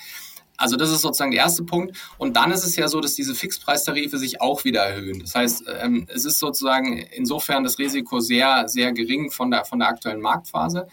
Also 0.58 0.76
das 0.76 0.92
ist 0.92 1.02
sozusagen 1.02 1.32
der 1.32 1.42
erste 1.42 1.64
Punkt. 1.64 1.96
Und 2.18 2.36
dann 2.36 2.52
ist 2.52 2.66
es 2.66 2.76
ja 2.76 2.88
so, 2.88 3.00
dass 3.00 3.14
diese 3.14 3.36
Fixpreistarife 3.36 4.18
sich 4.18 4.42
auch 4.42 4.64
wieder 4.64 4.82
erhöhen. 4.82 5.20
Das 5.20 5.36
heißt, 5.36 5.64
ähm, 5.82 6.08
es 6.14 6.26
ist 6.26 6.40
sozusagen 6.40 6.98
insofern 6.98 7.64
das 7.64 7.78
Risiko 7.80 8.20
sehr, 8.20 8.68
sehr 8.68 8.92
gering 8.92 9.32
von 9.32 9.52
der, 9.52 9.66
von 9.66 9.80
der 9.80 9.90
aktuellen 9.90 10.22
Marktphase. 10.22 10.88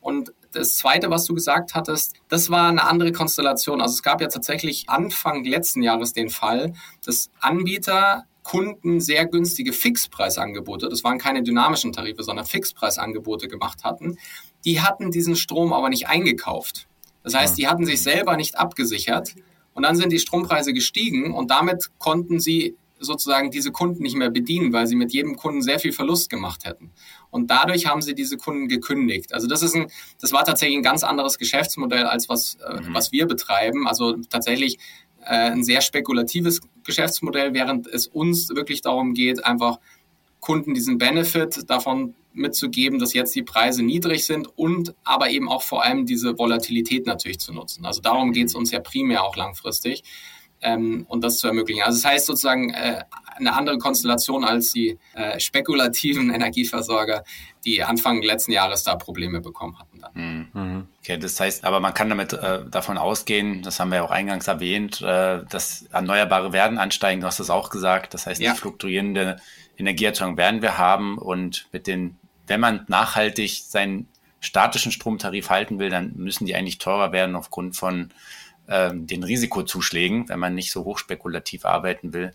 Und 0.00 0.32
das 0.52 0.76
Zweite, 0.76 1.10
was 1.10 1.24
du 1.24 1.34
gesagt 1.34 1.74
hattest, 1.74 2.16
das 2.28 2.50
war 2.50 2.68
eine 2.68 2.84
andere 2.84 3.12
Konstellation. 3.12 3.80
Also 3.80 3.94
es 3.94 4.02
gab 4.02 4.20
ja 4.20 4.28
tatsächlich 4.28 4.88
Anfang 4.88 5.44
letzten 5.44 5.82
Jahres 5.82 6.12
den 6.12 6.28
Fall, 6.28 6.74
dass 7.04 7.30
Anbieter 7.40 8.24
Kunden 8.42 9.00
sehr 9.00 9.26
günstige 9.26 9.72
Fixpreisangebote, 9.72 10.88
das 10.88 11.02
waren 11.02 11.18
keine 11.18 11.42
dynamischen 11.42 11.92
Tarife, 11.92 12.22
sondern 12.22 12.44
Fixpreisangebote 12.44 13.48
gemacht 13.48 13.82
hatten. 13.84 14.18
Die 14.66 14.82
hatten 14.82 15.10
diesen 15.10 15.34
Strom 15.34 15.72
aber 15.72 15.88
nicht 15.88 16.08
eingekauft. 16.08 16.86
Das 17.24 17.34
heißt, 17.34 17.58
die 17.58 17.66
hatten 17.66 17.84
sich 17.84 18.02
selber 18.02 18.36
nicht 18.36 18.56
abgesichert 18.56 19.34
und 19.72 19.82
dann 19.82 19.96
sind 19.96 20.12
die 20.12 20.20
Strompreise 20.20 20.72
gestiegen 20.72 21.34
und 21.34 21.50
damit 21.50 21.90
konnten 21.98 22.38
sie 22.38 22.76
sozusagen 23.00 23.50
diese 23.50 23.72
Kunden 23.72 24.02
nicht 24.02 24.16
mehr 24.16 24.30
bedienen, 24.30 24.72
weil 24.72 24.86
sie 24.86 24.94
mit 24.94 25.12
jedem 25.12 25.36
Kunden 25.36 25.62
sehr 25.62 25.78
viel 25.78 25.92
Verlust 25.92 26.30
gemacht 26.30 26.64
hätten. 26.64 26.92
Und 27.30 27.50
dadurch 27.50 27.86
haben 27.86 28.02
sie 28.02 28.14
diese 28.14 28.36
Kunden 28.36 28.68
gekündigt. 28.68 29.34
Also 29.34 29.46
das 29.46 29.62
ist 29.62 29.74
ein, 29.74 29.90
das 30.20 30.32
war 30.32 30.44
tatsächlich 30.44 30.78
ein 30.78 30.82
ganz 30.82 31.02
anderes 31.02 31.38
Geschäftsmodell 31.38 32.04
als 32.04 32.28
was, 32.28 32.56
äh, 32.66 32.80
mhm. 32.80 32.94
was 32.94 33.10
wir 33.12 33.26
betreiben. 33.26 33.88
Also 33.88 34.16
tatsächlich 34.30 34.78
äh, 35.22 35.50
ein 35.50 35.64
sehr 35.64 35.80
spekulatives 35.80 36.60
Geschäftsmodell, 36.84 37.54
während 37.54 37.86
es 37.86 38.06
uns 38.06 38.48
wirklich 38.50 38.80
darum 38.80 39.14
geht, 39.14 39.44
einfach 39.44 39.80
Kunden 40.40 40.74
diesen 40.74 40.98
Benefit 40.98 41.68
davon 41.68 42.14
mitzugeben, 42.34 42.98
dass 42.98 43.14
jetzt 43.14 43.34
die 43.34 43.42
Preise 43.42 43.82
niedrig 43.82 44.26
sind 44.26 44.48
und 44.56 44.94
aber 45.04 45.30
eben 45.30 45.48
auch 45.48 45.62
vor 45.62 45.84
allem 45.84 46.04
diese 46.04 46.36
Volatilität 46.36 47.06
natürlich 47.06 47.38
zu 47.38 47.52
nutzen. 47.52 47.86
Also 47.86 48.00
darum 48.00 48.32
geht 48.32 48.48
es 48.48 48.54
uns 48.54 48.70
ja 48.70 48.80
primär 48.80 49.24
auch 49.24 49.36
langfristig 49.36 50.02
ähm, 50.64 51.04
und 51.08 51.22
das 51.22 51.38
zu 51.38 51.46
ermöglichen. 51.46 51.82
Also 51.82 52.02
das 52.02 52.10
heißt 52.10 52.26
sozusagen 52.26 52.70
äh, 52.70 53.02
eine 53.36 53.54
andere 53.54 53.78
Konstellation 53.78 54.44
als 54.44 54.72
die 54.72 54.98
äh, 55.14 55.38
spekulativen 55.38 56.30
Energieversorger, 56.34 57.24
die 57.64 57.82
Anfang 57.82 58.22
letzten 58.22 58.52
Jahres 58.52 58.82
da 58.82 58.96
Probleme 58.96 59.40
bekommen 59.40 59.78
hatten. 59.78 60.00
Dann. 60.00 60.12
Mhm. 60.14 60.48
mhm. 60.52 60.88
Okay, 61.00 61.18
das 61.18 61.38
heißt, 61.38 61.64
aber 61.64 61.80
man 61.80 61.92
kann 61.92 62.08
damit 62.08 62.32
äh, 62.32 62.64
davon 62.70 62.96
ausgehen, 62.96 63.62
das 63.62 63.78
haben 63.78 63.90
wir 63.90 63.96
ja 63.96 64.04
auch 64.04 64.10
eingangs 64.10 64.48
erwähnt, 64.48 65.02
äh, 65.02 65.44
dass 65.44 65.82
Erneuerbare 65.92 66.52
werden 66.54 66.78
ansteigen, 66.78 67.20
du 67.20 67.26
hast 67.26 67.40
das 67.40 67.50
auch 67.50 67.68
gesagt, 67.68 68.14
das 68.14 68.26
heißt, 68.26 68.40
ja. 68.40 68.52
die 68.52 68.58
fluktuierende 68.58 69.36
Energieerzeugung 69.76 70.38
werden 70.38 70.62
wir 70.62 70.78
haben 70.78 71.18
und 71.18 71.66
mit 71.72 71.86
den 71.86 72.18
wenn 72.46 72.60
man 72.60 72.84
nachhaltig 72.88 73.62
seinen 73.66 74.08
statischen 74.40 74.92
Stromtarif 74.92 75.50
halten 75.50 75.78
will, 75.78 75.90
dann 75.90 76.12
müssen 76.16 76.46
die 76.46 76.54
eigentlich 76.54 76.78
teurer 76.78 77.12
werden 77.12 77.36
aufgrund 77.36 77.76
von 77.76 78.12
ähm, 78.68 79.06
den 79.06 79.22
Risikozuschlägen, 79.22 80.28
wenn 80.28 80.38
man 80.38 80.54
nicht 80.54 80.70
so 80.70 80.84
hochspekulativ 80.84 81.64
arbeiten 81.64 82.12
will. 82.12 82.32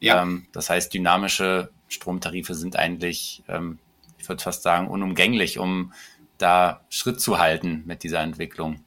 Ja. 0.00 0.22
Ähm, 0.22 0.46
das 0.52 0.70
heißt, 0.70 0.92
dynamische 0.92 1.70
Stromtarife 1.88 2.54
sind 2.54 2.76
eigentlich, 2.76 3.42
ähm, 3.48 3.78
ich 4.18 4.28
würde 4.28 4.42
fast 4.42 4.62
sagen, 4.62 4.88
unumgänglich, 4.88 5.58
um 5.58 5.92
da 6.38 6.84
Schritt 6.90 7.20
zu 7.20 7.38
halten 7.38 7.82
mit 7.86 8.02
dieser 8.02 8.20
Entwicklung. 8.20 8.80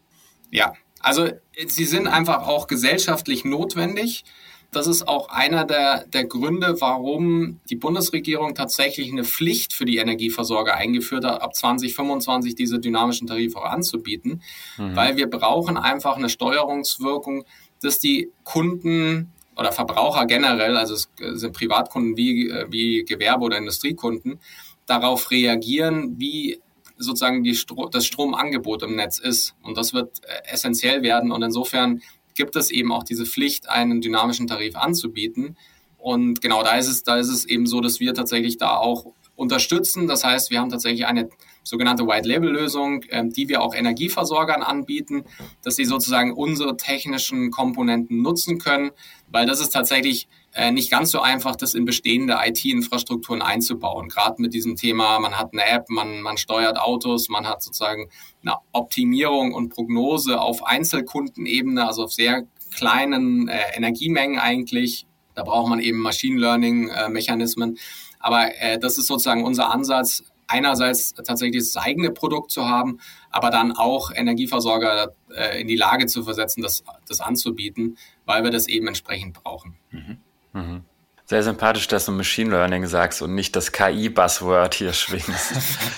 Ja, 0.51 0.73
also 0.99 1.29
sie 1.67 1.85
sind 1.85 2.07
einfach 2.07 2.47
auch 2.47 2.67
gesellschaftlich 2.67 3.45
notwendig. 3.45 4.25
Das 4.71 4.85
ist 4.85 5.07
auch 5.07 5.29
einer 5.29 5.65
der, 5.65 6.05
der 6.05 6.25
Gründe, 6.25 6.75
warum 6.79 7.59
die 7.69 7.75
Bundesregierung 7.75 8.53
tatsächlich 8.53 9.11
eine 9.11 9.23
Pflicht 9.23 9.73
für 9.73 9.85
die 9.85 9.97
Energieversorger 9.97 10.75
eingeführt 10.75 11.25
hat, 11.25 11.41
ab 11.41 11.55
2025 11.55 12.53
diese 12.53 12.79
dynamischen 12.79 13.27
Tarife 13.27 13.57
auch 13.57 13.65
anzubieten, 13.65 14.43
mhm. 14.77 14.95
weil 14.95 15.17
wir 15.17 15.27
brauchen 15.27 15.75
einfach 15.75 16.17
eine 16.17 16.29
Steuerungswirkung, 16.29 17.45
dass 17.81 17.99
die 17.99 18.31
Kunden 18.43 19.31
oder 19.55 19.71
Verbraucher 19.71 20.25
generell, 20.25 20.77
also 20.77 20.93
es 20.93 21.09
sind 21.17 21.53
Privatkunden 21.53 22.15
wie, 22.15 22.53
wie 22.69 23.03
Gewerbe- 23.03 23.45
oder 23.45 23.57
Industriekunden, 23.57 24.39
darauf 24.85 25.31
reagieren, 25.31 26.15
wie 26.17 26.59
sozusagen 26.97 27.43
die 27.43 27.55
Stro 27.55 27.87
das 27.87 28.05
Stromangebot 28.05 28.83
im 28.83 28.95
Netz 28.95 29.19
ist. 29.19 29.55
Und 29.63 29.77
das 29.77 29.93
wird 29.93 30.19
äh, 30.23 30.53
essentiell 30.53 31.01
werden. 31.01 31.31
Und 31.31 31.41
insofern 31.41 32.01
gibt 32.39 32.55
es 32.55 32.71
eben 32.71 32.93
auch 32.93 33.03
diese 33.03 33.25
Pflicht, 33.25 33.67
einen 33.67 33.99
dynamischen 33.99 34.47
Tarif 34.47 34.77
anzubieten. 34.77 35.57
Und 35.97 36.39
genau 36.39 36.63
da 36.63 36.77
ist 36.77 36.87
es, 36.87 37.03
da 37.03 37.17
ist 37.17 37.27
es 37.27 37.43
eben 37.43 37.67
so, 37.67 37.81
dass 37.81 37.99
wir 37.99 38.13
tatsächlich 38.13 38.57
da 38.57 38.77
auch 38.77 39.07
unterstützen. 39.35 40.07
Das 40.07 40.23
heißt, 40.23 40.49
wir 40.49 40.61
haben 40.61 40.69
tatsächlich 40.69 41.05
eine 41.05 41.29
sogenannte 41.63 42.07
White-Label-Lösung, 42.07 43.03
ähm, 43.09 43.29
die 43.29 43.49
wir 43.49 43.61
auch 43.61 43.75
Energieversorgern 43.75 44.63
anbieten, 44.63 45.25
dass 45.63 45.75
sie 45.75 45.83
sozusagen 45.83 46.31
unsere 46.31 46.77
technischen 46.77 47.51
Komponenten 47.51 48.21
nutzen 48.21 48.57
können, 48.57 48.91
weil 49.27 49.45
das 49.45 49.59
ist 49.59 49.71
tatsächlich 49.71 50.29
nicht 50.71 50.89
ganz 50.89 51.11
so 51.11 51.19
einfach, 51.21 51.55
das 51.55 51.75
in 51.75 51.85
bestehende 51.85 52.37
IT-Infrastrukturen 52.43 53.41
einzubauen. 53.41 54.09
Gerade 54.09 54.41
mit 54.41 54.53
diesem 54.53 54.75
Thema, 54.75 55.19
man 55.19 55.37
hat 55.37 55.53
eine 55.53 55.65
App, 55.65 55.89
man, 55.89 56.21
man 56.21 56.37
steuert 56.37 56.79
Autos, 56.79 57.29
man 57.29 57.47
hat 57.47 57.61
sozusagen 57.61 58.09
eine 58.41 58.55
Optimierung 58.71 59.53
und 59.53 59.69
Prognose 59.69 60.41
auf 60.41 60.65
Einzelkundenebene, 60.65 61.85
also 61.85 62.05
auf 62.05 62.13
sehr 62.13 62.47
kleinen 62.75 63.47
äh, 63.47 63.59
Energiemengen 63.75 64.39
eigentlich. 64.39 65.05
Da 65.35 65.43
braucht 65.43 65.69
man 65.69 65.79
eben 65.79 65.99
Machine 65.99 66.39
Learning-Mechanismen. 66.39 67.75
Äh, 67.75 67.79
Aber 68.19 68.55
äh, 68.59 68.79
das 68.79 68.97
ist 68.97 69.07
sozusagen 69.07 69.43
unser 69.43 69.71
Ansatz, 69.71 70.23
einerseits 70.47 71.13
tatsächlich 71.13 71.63
das 71.63 71.77
eigene 71.77 72.11
Produkt 72.11 72.51
zu 72.51 72.67
haben, 72.67 72.99
aber 73.29 73.51
dann 73.51 73.71
auch 73.71 74.11
Energieversorger 74.11 75.13
äh, 75.33 75.61
in 75.61 75.67
die 75.67 75.75
Lage 75.75 76.07
zu 76.07 76.23
versetzen, 76.23 76.63
das, 76.63 76.83
das 77.07 77.21
anzubieten, 77.21 77.97
weil 78.25 78.43
wir 78.43 78.51
das 78.51 78.67
eben 78.67 78.87
entsprechend 78.87 79.33
brauchen. 79.33 79.77
Mhm. 79.91 80.17
Mhm. 80.53 80.83
Sehr 81.25 81.43
sympathisch, 81.43 81.87
dass 81.87 82.05
du 82.05 82.11
Machine 82.11 82.49
Learning 82.49 82.87
sagst 82.87 83.21
und 83.21 83.35
nicht 83.35 83.55
das 83.55 83.71
KI-Buzzword 83.71 84.73
hier 84.73 84.93
schwingst. 84.93 85.53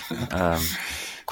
ähm, 0.33 0.59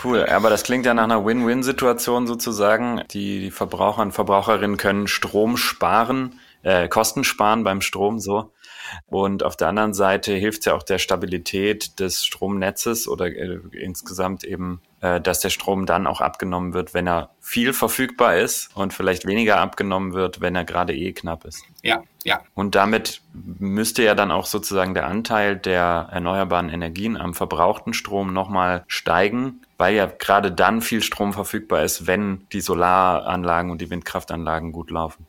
Cool, 0.02 0.26
aber 0.26 0.50
das 0.50 0.64
klingt 0.64 0.86
ja 0.86 0.94
nach 0.94 1.04
einer 1.04 1.26
Win-Win-Situation 1.26 2.26
sozusagen. 2.26 3.02
Die 3.12 3.52
Verbraucher 3.52 4.02
und 4.02 4.14
Verbraucherinnen 4.14 4.78
können 4.78 5.08
Strom 5.08 5.58
sparen, 5.58 6.40
äh, 6.64 6.88
Kosten 6.88 7.26
sparen 7.26 7.66
beim 7.66 7.82
Strom 7.82 8.20
so. 8.20 8.54
Und 9.08 9.44
auf 9.44 9.58
der 9.58 9.68
anderen 9.68 9.94
Seite 9.94 10.34
hilft 10.34 10.60
es 10.60 10.66
ja 10.66 10.74
auch 10.74 10.84
der 10.84 11.00
Stabilität 11.00 12.00
des 12.00 12.26
Stromnetzes 12.26 13.10
oder 13.10 13.28
äh, 13.28 13.60
insgesamt 13.74 14.46
eben, 14.46 14.82
äh, 15.02 15.22
dass 15.22 15.40
der 15.40 15.50
Strom 15.50 15.86
dann 15.86 16.08
auch 16.08 16.22
abgenommen 16.22 16.74
wird, 16.74 16.94
wenn 16.94 17.08
er 17.08 17.30
viel 17.40 17.74
verfügbar 17.74 18.38
ist 18.38 18.76
und 18.76 18.94
vielleicht 18.94 19.26
weniger 19.26 19.60
abgenommen 19.60 20.14
wird, 20.14 20.42
wenn 20.42 20.56
er 20.56 20.66
gerade 20.66 20.94
eh 20.96 21.14
knapp 21.14 21.46
ist. 21.46 21.64
Ja, 21.84 22.04
ja. 22.24 22.42
Und 22.54 22.76
damit 22.76 23.22
müsste 23.34 24.04
ja 24.04 24.14
dann 24.14 24.32
auch 24.32 24.46
sozusagen 24.46 24.94
der 24.94 25.08
Anteil 25.08 25.56
der 25.56 26.10
erneuerbaren 26.12 26.70
Energien 26.70 27.18
am 27.18 27.34
verbrauchten 27.34 27.94
Strom 27.94 28.34
nochmal 28.34 28.84
steigen, 28.88 29.62
weil 29.78 29.96
ja 29.96 30.06
gerade 30.06 30.52
dann 30.52 30.82
viel 30.82 31.02
Strom 31.02 31.34
verfügbar 31.34 31.84
ist, 31.84 32.06
wenn 32.06 32.46
die 32.52 32.62
Solaranlagen 32.62 33.72
und 33.72 33.80
die 33.80 33.90
Windkraftanlagen 33.90 34.72
gut 34.72 34.92
laufen. 34.92 35.26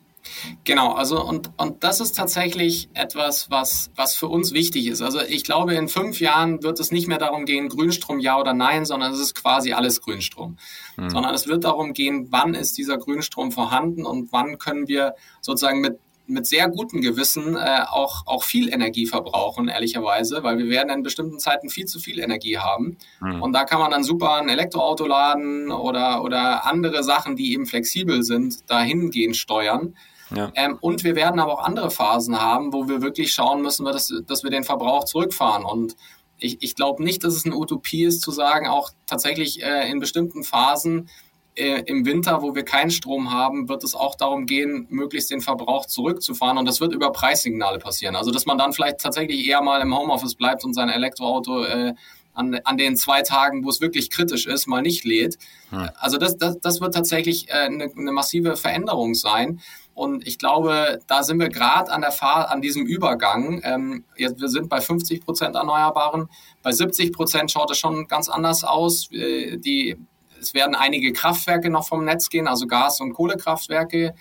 Genau, 0.64 0.92
also 0.92 1.24
und, 1.24 1.50
und 1.56 1.84
das 1.84 2.00
ist 2.00 2.16
tatsächlich 2.16 2.88
etwas, 2.94 3.50
was, 3.50 3.90
was 3.94 4.14
für 4.14 4.28
uns 4.28 4.52
wichtig 4.52 4.86
ist. 4.86 5.02
Also 5.02 5.20
ich 5.20 5.44
glaube, 5.44 5.74
in 5.74 5.88
fünf 5.88 6.20
Jahren 6.20 6.62
wird 6.62 6.80
es 6.80 6.90
nicht 6.90 7.08
mehr 7.08 7.18
darum 7.18 7.44
gehen, 7.44 7.68
Grünstrom 7.68 8.20
ja 8.20 8.38
oder 8.38 8.54
nein, 8.54 8.84
sondern 8.84 9.12
es 9.12 9.20
ist 9.20 9.34
quasi 9.34 9.72
alles 9.72 10.00
Grünstrom. 10.00 10.56
Hm. 10.96 11.10
Sondern 11.10 11.34
es 11.34 11.46
wird 11.46 11.64
darum 11.64 11.92
gehen, 11.92 12.28
wann 12.30 12.54
ist 12.54 12.78
dieser 12.78 12.98
Grünstrom 12.98 13.52
vorhanden 13.52 14.06
und 14.06 14.32
wann 14.32 14.58
können 14.58 14.88
wir 14.88 15.14
sozusagen 15.40 15.80
mit 15.80 15.98
mit 16.30 16.46
sehr 16.46 16.68
gutem 16.68 17.00
Gewissen 17.00 17.56
äh, 17.56 17.82
auch, 17.88 18.26
auch 18.26 18.44
viel 18.44 18.72
Energie 18.72 19.06
verbrauchen, 19.06 19.68
ehrlicherweise, 19.68 20.42
weil 20.42 20.58
wir 20.58 20.68
werden 20.68 20.90
in 20.90 21.02
bestimmten 21.02 21.38
Zeiten 21.38 21.68
viel 21.68 21.86
zu 21.86 21.98
viel 21.98 22.20
Energie 22.20 22.58
haben. 22.58 22.96
Mhm. 23.20 23.42
Und 23.42 23.52
da 23.52 23.64
kann 23.64 23.80
man 23.80 23.90
dann 23.90 24.04
super 24.04 24.36
ein 24.36 24.48
Elektroauto 24.48 25.06
laden 25.06 25.70
oder, 25.70 26.22
oder 26.22 26.66
andere 26.66 27.02
Sachen, 27.02 27.36
die 27.36 27.52
eben 27.52 27.66
flexibel 27.66 28.22
sind, 28.22 28.70
dahingehend 28.70 29.36
steuern. 29.36 29.94
Ja. 30.34 30.52
Ähm, 30.54 30.78
und 30.80 31.04
wir 31.04 31.16
werden 31.16 31.40
aber 31.40 31.54
auch 31.54 31.64
andere 31.64 31.90
Phasen 31.90 32.40
haben, 32.40 32.72
wo 32.72 32.88
wir 32.88 33.02
wirklich 33.02 33.32
schauen 33.32 33.62
müssen, 33.62 33.84
dass, 33.84 34.12
dass 34.26 34.42
wir 34.42 34.50
den 34.50 34.64
Verbrauch 34.64 35.04
zurückfahren. 35.04 35.64
Und 35.64 35.96
ich, 36.38 36.62
ich 36.62 36.74
glaube 36.74 37.02
nicht, 37.02 37.24
dass 37.24 37.34
es 37.34 37.44
eine 37.44 37.56
Utopie 37.56 38.04
ist, 38.04 38.22
zu 38.22 38.30
sagen, 38.30 38.66
auch 38.66 38.90
tatsächlich 39.06 39.62
äh, 39.62 39.90
in 39.90 40.00
bestimmten 40.00 40.44
Phasen 40.44 41.08
äh, 41.56 41.82
im 41.86 42.06
Winter, 42.06 42.42
wo 42.42 42.54
wir 42.54 42.64
keinen 42.64 42.90
Strom 42.90 43.32
haben, 43.32 43.68
wird 43.68 43.84
es 43.84 43.94
auch 43.94 44.14
darum 44.14 44.46
gehen, 44.46 44.86
möglichst 44.88 45.30
den 45.30 45.40
Verbrauch 45.40 45.86
zurückzufahren. 45.86 46.58
Und 46.58 46.66
das 46.66 46.80
wird 46.80 46.92
über 46.94 47.12
Preissignale 47.12 47.78
passieren. 47.78 48.16
Also, 48.16 48.30
dass 48.30 48.46
man 48.46 48.56
dann 48.56 48.72
vielleicht 48.72 49.00
tatsächlich 49.00 49.46
eher 49.46 49.60
mal 49.60 49.80
im 49.80 49.96
Homeoffice 49.96 50.34
bleibt 50.34 50.64
und 50.64 50.74
sein 50.74 50.88
Elektroauto 50.88 51.64
äh, 51.64 51.94
an, 52.40 52.60
an 52.64 52.76
den 52.76 52.96
zwei 52.96 53.22
Tagen, 53.22 53.64
wo 53.64 53.70
es 53.70 53.80
wirklich 53.80 54.10
kritisch 54.10 54.46
ist, 54.46 54.66
mal 54.66 54.82
nicht 54.82 55.04
lädt. 55.04 55.38
Hm. 55.70 55.90
Also, 55.98 56.18
das, 56.18 56.36
das, 56.36 56.58
das 56.60 56.80
wird 56.80 56.94
tatsächlich 56.94 57.48
äh, 57.48 57.52
eine, 57.52 57.90
eine 57.96 58.12
massive 58.12 58.56
Veränderung 58.56 59.14
sein. 59.14 59.60
Und 59.94 60.26
ich 60.26 60.38
glaube, 60.38 61.00
da 61.06 61.22
sind 61.22 61.38
wir 61.38 61.50
gerade 61.50 61.92
an 61.92 62.00
der 62.00 62.12
Fahr 62.12 62.50
an 62.50 62.62
diesem 62.62 62.86
Übergang. 62.86 63.60
Ähm, 63.64 64.04
jetzt, 64.16 64.40
wir 64.40 64.48
sind 64.48 64.68
bei 64.68 64.80
50 64.80 65.24
Prozent 65.24 65.56
Erneuerbaren. 65.56 66.28
Bei 66.62 66.72
70 66.72 67.12
Prozent 67.12 67.50
schaut 67.50 67.70
es 67.70 67.78
schon 67.78 68.08
ganz 68.08 68.28
anders 68.28 68.64
aus. 68.64 69.10
Äh, 69.12 69.58
die 69.58 69.96
es 70.40 70.54
werden 70.54 70.74
einige 70.74 71.12
Kraftwerke 71.12 71.70
noch 71.70 71.86
vom 71.86 72.04
Netz 72.04 72.28
gehen, 72.30 72.48
also 72.48 72.66
Gas- 72.66 73.00
und 73.00 73.12
Kohlekraftwerke, 73.12 74.14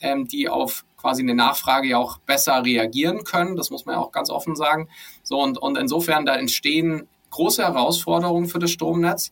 ähm, 0.00 0.26
die 0.26 0.48
auf 0.48 0.84
quasi 0.96 1.22
eine 1.22 1.34
Nachfrage 1.34 1.88
ja 1.88 1.98
auch 1.98 2.18
besser 2.18 2.64
reagieren 2.64 3.24
können. 3.24 3.56
Das 3.56 3.70
muss 3.70 3.86
man 3.86 3.96
ja 3.96 4.00
auch 4.00 4.10
ganz 4.10 4.30
offen 4.30 4.56
sagen. 4.56 4.88
So 5.22 5.40
und, 5.40 5.58
und 5.58 5.76
insofern 5.76 6.26
da 6.26 6.34
entstehen 6.36 7.08
große 7.36 7.62
Herausforderungen 7.62 8.48
für 8.48 8.58
das 8.58 8.70
Stromnetz, 8.70 9.30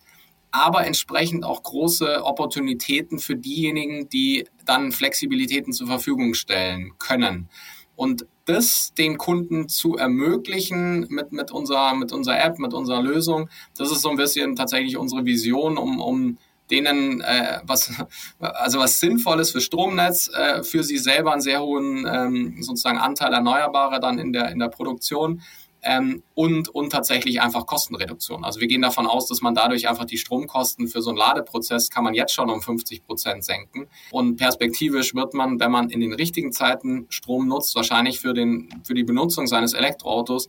aber 0.50 0.86
entsprechend 0.86 1.44
auch 1.44 1.62
große 1.62 2.24
Opportunitäten 2.24 3.18
für 3.18 3.34
diejenigen, 3.34 4.08
die 4.08 4.46
dann 4.64 4.92
Flexibilitäten 4.92 5.72
zur 5.72 5.86
Verfügung 5.86 6.34
stellen 6.34 6.92
können. 6.98 7.48
Und 7.96 8.26
das 8.44 8.92
den 8.94 9.16
Kunden 9.18 9.68
zu 9.68 9.96
ermöglichen 9.96 11.06
mit, 11.08 11.32
mit, 11.32 11.50
unserer, 11.50 11.94
mit 11.94 12.12
unserer 12.12 12.44
App, 12.44 12.58
mit 12.58 12.74
unserer 12.74 13.02
Lösung, 13.02 13.48
das 13.76 13.90
ist 13.90 14.02
so 14.02 14.10
ein 14.10 14.16
bisschen 14.16 14.54
tatsächlich 14.54 14.96
unsere 14.96 15.24
Vision, 15.24 15.78
um, 15.78 16.00
um 16.00 16.38
denen 16.70 17.20
äh, 17.20 17.60
was 17.64 17.92
also 18.38 18.78
was 18.78 19.00
Sinnvolles 19.00 19.50
für 19.50 19.60
Stromnetz, 19.60 20.30
äh, 20.32 20.62
für 20.62 20.82
sie 20.82 20.98
selber 20.98 21.32
einen 21.32 21.42
sehr 21.42 21.62
hohen 21.62 22.06
ähm, 22.10 22.62
sozusagen 22.62 22.98
Anteil 22.98 23.32
Erneuerbare 23.32 24.00
dann 24.00 24.18
in 24.18 24.32
der 24.32 24.50
in 24.50 24.58
der 24.58 24.68
Produktion 24.68 25.42
ähm, 25.84 26.22
und, 26.34 26.68
und 26.68 26.90
tatsächlich 26.90 27.40
einfach 27.40 27.66
Kostenreduktion. 27.66 28.44
Also 28.44 28.60
wir 28.60 28.68
gehen 28.68 28.82
davon 28.82 29.06
aus, 29.06 29.26
dass 29.26 29.42
man 29.42 29.54
dadurch 29.54 29.88
einfach 29.88 30.06
die 30.06 30.16
Stromkosten 30.16 30.88
für 30.88 31.02
so 31.02 31.10
einen 31.10 31.18
Ladeprozess 31.18 31.90
kann 31.90 32.04
man 32.04 32.14
jetzt 32.14 32.32
schon 32.32 32.50
um 32.50 32.62
50 32.62 33.04
Prozent 33.04 33.44
senken. 33.44 33.86
Und 34.10 34.36
perspektivisch 34.36 35.14
wird 35.14 35.34
man, 35.34 35.60
wenn 35.60 35.70
man 35.70 35.90
in 35.90 36.00
den 36.00 36.14
richtigen 36.14 36.52
Zeiten 36.52 37.06
Strom 37.10 37.46
nutzt, 37.48 37.74
wahrscheinlich 37.76 38.20
für, 38.20 38.32
den, 38.32 38.82
für 38.84 38.94
die 38.94 39.04
Benutzung 39.04 39.46
seines 39.46 39.74
Elektroautos 39.74 40.48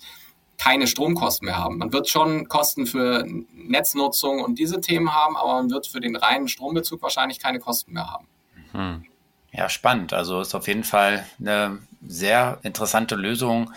keine 0.58 0.88
Stromkosten 0.88 1.48
mehr 1.48 1.58
haben. 1.58 1.80
Man 1.80 1.92
wird 1.92 2.08
schon 2.08 2.48
Kosten 2.48 2.86
für 2.86 3.26
Netznutzung 3.54 4.42
und 4.42 4.58
diese 4.58 4.80
Themen 4.80 5.14
haben, 5.14 5.36
aber 5.36 5.56
man 5.56 5.70
wird 5.70 5.86
für 5.86 6.00
den 6.00 6.16
reinen 6.16 6.48
Strombezug 6.48 7.02
wahrscheinlich 7.02 7.40
keine 7.40 7.60
Kosten 7.60 7.92
mehr 7.92 8.10
haben. 8.10 8.28
Hm. 8.72 9.04
Ja, 9.52 9.70
spannend. 9.70 10.14
Also 10.14 10.40
ist 10.40 10.56
auf 10.56 10.68
jeden 10.68 10.84
Fall 10.86 11.26
eine 11.40 11.80
sehr 12.06 12.60
interessante 12.64 13.16
Lösung, 13.16 13.74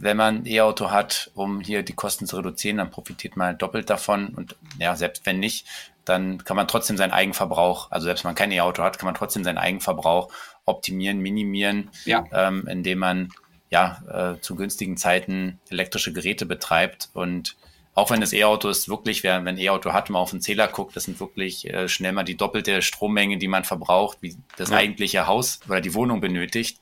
wenn 0.00 0.16
man 0.16 0.38
ein 0.38 0.46
E-Auto 0.46 0.90
hat, 0.90 1.30
um 1.34 1.60
hier 1.60 1.82
die 1.82 1.92
Kosten 1.92 2.26
zu 2.26 2.36
reduzieren, 2.36 2.78
dann 2.78 2.90
profitiert 2.90 3.36
man 3.36 3.58
doppelt 3.58 3.90
davon. 3.90 4.28
Und 4.28 4.56
ja, 4.78 4.96
selbst 4.96 5.26
wenn 5.26 5.38
nicht, 5.38 5.66
dann 6.04 6.42
kann 6.44 6.56
man 6.56 6.66
trotzdem 6.66 6.96
seinen 6.96 7.12
Eigenverbrauch, 7.12 7.90
also 7.90 8.06
selbst 8.06 8.24
wenn 8.24 8.30
man 8.30 8.34
kein 8.34 8.52
E-Auto 8.52 8.82
hat, 8.82 8.98
kann 8.98 9.06
man 9.06 9.14
trotzdem 9.14 9.44
seinen 9.44 9.58
Eigenverbrauch 9.58 10.32
optimieren, 10.64 11.18
minimieren, 11.18 11.90
ja. 12.04 12.24
ähm, 12.32 12.66
indem 12.66 12.98
man 12.98 13.28
ja 13.70 14.02
äh, 14.36 14.40
zu 14.40 14.56
günstigen 14.56 14.96
Zeiten 14.96 15.60
elektrische 15.68 16.12
Geräte 16.12 16.46
betreibt. 16.46 17.10
Und 17.12 17.56
auch 17.94 18.10
wenn 18.10 18.20
das 18.20 18.32
E-Auto 18.32 18.68
ist 18.68 18.88
wirklich, 18.88 19.22
wer 19.22 19.36
ein 19.36 19.58
E-Auto 19.58 19.92
hat, 19.92 20.10
mal 20.10 20.18
auf 20.18 20.30
den 20.30 20.40
Zähler 20.40 20.68
guckt, 20.68 20.96
das 20.96 21.04
sind 21.04 21.20
wirklich 21.20 21.68
äh, 21.68 21.88
schnell 21.88 22.12
mal 22.12 22.24
die 22.24 22.36
doppelte 22.36 22.82
Strommenge, 22.82 23.38
die 23.38 23.48
man 23.48 23.64
verbraucht, 23.64 24.18
wie 24.20 24.36
das 24.56 24.70
ja. 24.70 24.76
eigentliche 24.76 25.26
Haus 25.26 25.60
oder 25.68 25.80
die 25.80 25.94
Wohnung 25.94 26.20
benötigt. 26.20 26.80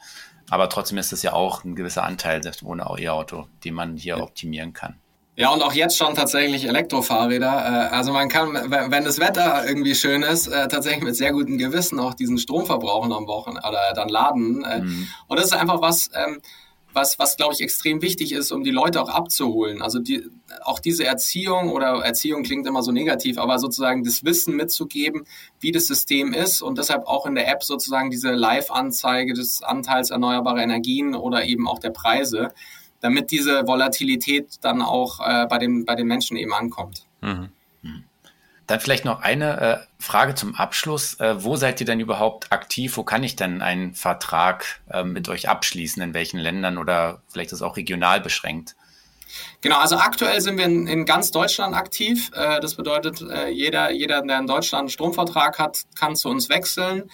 Aber 0.51 0.69
trotzdem 0.69 0.99
ist 0.99 1.13
es 1.13 1.23
ja 1.23 1.33
auch 1.33 1.65
ein 1.65 1.75
gewisser 1.75 2.05
Anteil, 2.05 2.43
selbst 2.43 2.63
ohne 2.63 2.85
E-Auto, 2.99 3.47
den 3.65 3.75
man 3.75 3.97
hier 3.97 4.23
optimieren 4.23 4.73
kann. 4.73 4.99
Ja, 5.39 5.51
und 5.51 5.63
auch 5.63 5.73
jetzt 5.73 5.97
schon 5.97 6.17
tatsächlich 6.17 6.67
Elektrofahrräder. 6.67 7.47
Äh, 7.47 7.95
also 7.95 8.13
man 8.13 8.29
kann, 8.29 8.55
wenn 8.55 9.05
das 9.05 9.21
Wetter 9.21 9.65
irgendwie 9.69 9.95
schön 9.95 10.23
ist, 10.23 10.49
äh, 10.49 10.67
tatsächlich 10.67 11.05
mit 11.05 11.15
sehr 11.15 11.33
gutem 11.33 11.59
Gewissen 11.59 12.01
auch 12.01 12.15
diesen 12.15 12.39
Strom 12.39 12.67
verbrauchen 12.67 13.13
am 13.13 13.29
Wochenende 13.29 13.69
oder 13.69 13.93
dann 13.95 14.09
laden. 14.09 14.65
Äh, 14.65 14.81
mhm. 14.81 15.09
Und 15.29 15.39
das 15.39 15.47
ist 15.47 15.53
einfach 15.53 15.81
was, 15.81 16.11
ähm, 16.13 16.41
was, 16.92 17.18
was 17.18 17.37
glaube 17.37 17.55
ich, 17.55 17.61
extrem 17.61 18.03
wichtig 18.03 18.33
ist, 18.33 18.51
um 18.51 18.64
die 18.64 18.70
Leute 18.70 19.03
auch 19.03 19.09
abzuholen. 19.09 19.83
Also 19.83 19.98
die, 19.98 20.27
auch 20.62 20.79
diese 20.79 21.05
Erziehung 21.05 21.70
oder 21.70 22.05
Erziehung 22.05 22.42
klingt 22.42 22.66
immer 22.66 22.83
so 22.83 22.92
negativ, 22.92 23.38
aber 23.38 23.59
sozusagen 23.59 24.05
das 24.05 24.24
Wissen 24.24 24.57
mitzugeben, 24.57 25.24
wie 25.61 25.72
das 25.72 25.87
System 25.87 26.33
ist 26.33 26.62
und 26.62 26.79
deshalb 26.79 27.07
auch 27.07 27.27
in 27.27 27.35
der 27.35 27.48
App 27.48 27.62
sozusagen 27.62 28.11
diese 28.11 28.33
Live-Anzeige 28.33 29.35
des 29.35 29.62
Anteils 29.62 30.11
erneuerbarer 30.11 30.62
Energien 30.62 31.14
oder 31.14 31.44
eben 31.44 31.68
auch 31.68 31.79
der 31.79 31.90
Preise, 31.90 32.48
damit 33.01 33.31
diese 33.31 33.66
Volatilität 33.66 34.57
dann 34.62 34.83
auch 34.83 35.20
äh, 35.20 35.46
bei, 35.46 35.59
den, 35.59 35.85
bei 35.85 35.94
den 35.94 36.07
Menschen 36.07 36.37
eben 36.37 36.53
ankommt. 36.53 37.07
Mhm. 37.20 37.51
Dann 38.68 38.81
vielleicht 38.81 39.07
noch 39.07 39.22
eine 39.22 39.61
äh, 39.61 39.76
Frage 39.98 40.35
zum 40.35 40.54
Abschluss. 40.54 41.18
Äh, 41.20 41.42
wo 41.42 41.57
seid 41.57 41.81
ihr 41.81 41.87
denn 41.87 42.00
überhaupt 42.00 42.52
aktiv? 42.52 42.98
Wo 42.98 43.02
kann 43.02 43.24
ich 43.24 43.35
denn 43.35 43.62
einen 43.62 43.94
Vertrag 43.94 44.81
äh, 44.90 45.04
mit 45.04 45.31
euch 45.31 45.48
abschließen? 45.48 46.02
In 46.02 46.12
welchen 46.12 46.38
Ländern 46.38 46.76
oder 46.76 47.22
vielleicht 47.28 47.50
ist 47.52 47.61
es 47.61 47.62
auch 47.62 47.78
regional 47.78 48.20
beschränkt? 48.20 48.76
Genau, 49.62 49.78
also 49.78 49.96
aktuell 49.96 50.42
sind 50.42 50.59
wir 50.59 50.66
in, 50.66 50.87
in 50.87 51.07
ganz 51.07 51.31
Deutschland 51.31 51.74
aktiv. 51.74 52.31
Äh, 52.35 52.61
das 52.61 52.74
bedeutet, 52.74 53.22
äh, 53.22 53.48
jeder, 53.48 53.90
jeder, 53.90 54.20
der 54.20 54.38
in 54.38 54.46
Deutschland 54.46 54.81
einen 54.81 54.88
Stromvertrag 54.90 55.59
hat, 55.59 55.85
kann 55.98 56.14
zu 56.14 56.28
uns 56.28 56.50
wechseln. 56.50 57.11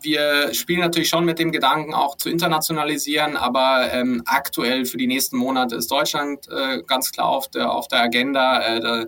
Wir 0.00 0.54
spielen 0.54 0.80
natürlich 0.80 1.10
schon 1.10 1.26
mit 1.26 1.38
dem 1.38 1.52
Gedanken, 1.52 1.92
auch 1.92 2.16
zu 2.16 2.30
internationalisieren, 2.30 3.36
aber 3.36 3.92
ähm, 3.92 4.22
aktuell 4.24 4.86
für 4.86 4.96
die 4.96 5.06
nächsten 5.06 5.36
Monate 5.36 5.76
ist 5.76 5.90
Deutschland 5.90 6.48
äh, 6.48 6.82
ganz 6.86 7.12
klar 7.12 7.28
auf 7.28 7.48
der, 7.48 7.70
auf 7.70 7.88
der 7.88 8.00
Agenda. 8.00 8.80
Da, 8.80 9.04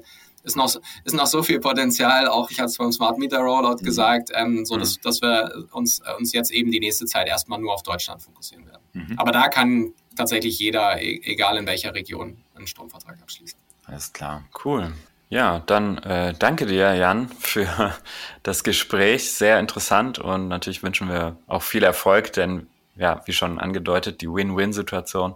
ist 0.46 0.56
noch, 0.56 0.74
ist 1.04 1.14
noch 1.14 1.26
so 1.26 1.42
viel 1.42 1.60
Potenzial, 1.60 2.28
auch 2.28 2.50
ich 2.50 2.58
hatte 2.58 2.68
es 2.68 2.78
beim 2.78 2.92
Smart 2.92 3.18
Meter 3.18 3.40
Rollout 3.40 3.78
mhm. 3.80 3.84
gesagt, 3.84 4.30
ähm, 4.32 4.64
so 4.64 4.76
dass, 4.76 4.96
mhm. 4.96 5.02
dass 5.02 5.20
wir 5.20 5.66
uns, 5.72 6.00
uns 6.18 6.32
jetzt 6.32 6.52
eben 6.52 6.70
die 6.70 6.80
nächste 6.80 7.04
Zeit 7.04 7.26
erstmal 7.26 7.58
nur 7.60 7.74
auf 7.74 7.82
Deutschland 7.82 8.22
fokussieren 8.22 8.64
werden. 8.66 8.82
Mhm. 8.92 9.18
Aber 9.18 9.32
da 9.32 9.48
kann 9.48 9.92
tatsächlich 10.16 10.58
jeder, 10.58 11.02
e, 11.02 11.20
egal 11.24 11.58
in 11.58 11.66
welcher 11.66 11.94
Region, 11.94 12.38
einen 12.54 12.66
Stromvertrag 12.66 13.20
abschließen. 13.20 13.58
Alles 13.84 14.12
klar. 14.12 14.44
Cool. 14.64 14.92
Ja, 15.28 15.62
dann 15.66 15.98
äh, 15.98 16.34
danke 16.38 16.66
dir, 16.66 16.94
Jan, 16.94 17.28
für 17.40 17.94
das 18.44 18.62
Gespräch. 18.62 19.32
Sehr 19.32 19.58
interessant 19.58 20.20
und 20.20 20.48
natürlich 20.48 20.82
wünschen 20.82 21.08
wir 21.08 21.36
auch 21.48 21.62
viel 21.62 21.82
Erfolg, 21.82 22.32
denn 22.32 22.68
ja, 22.94 23.20
wie 23.26 23.32
schon 23.32 23.58
angedeutet, 23.58 24.22
die 24.22 24.28
Win-Win-Situation 24.28 25.34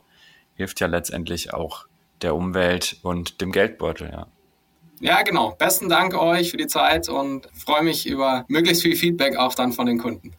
hilft 0.55 0.81
ja 0.81 0.87
letztendlich 0.87 1.53
auch 1.53 1.87
der 2.23 2.35
Umwelt 2.35 2.99
und 3.03 3.41
dem 3.41 3.51
Geldbeutel, 3.51 4.11
ja. 4.13 4.27
Ja, 5.01 5.23
genau. 5.23 5.53
Besten 5.53 5.89
Dank 5.89 6.15
euch 6.15 6.51
für 6.51 6.59
die 6.59 6.67
Zeit 6.67 7.09
und 7.09 7.49
freue 7.55 7.83
mich 7.83 8.07
über 8.07 8.45
möglichst 8.49 8.83
viel 8.83 8.97
Feedback 8.97 9.37
auch 9.37 9.55
dann 9.55 9.73
von 9.73 9.87
den 9.87 9.99
Kunden. 9.99 10.35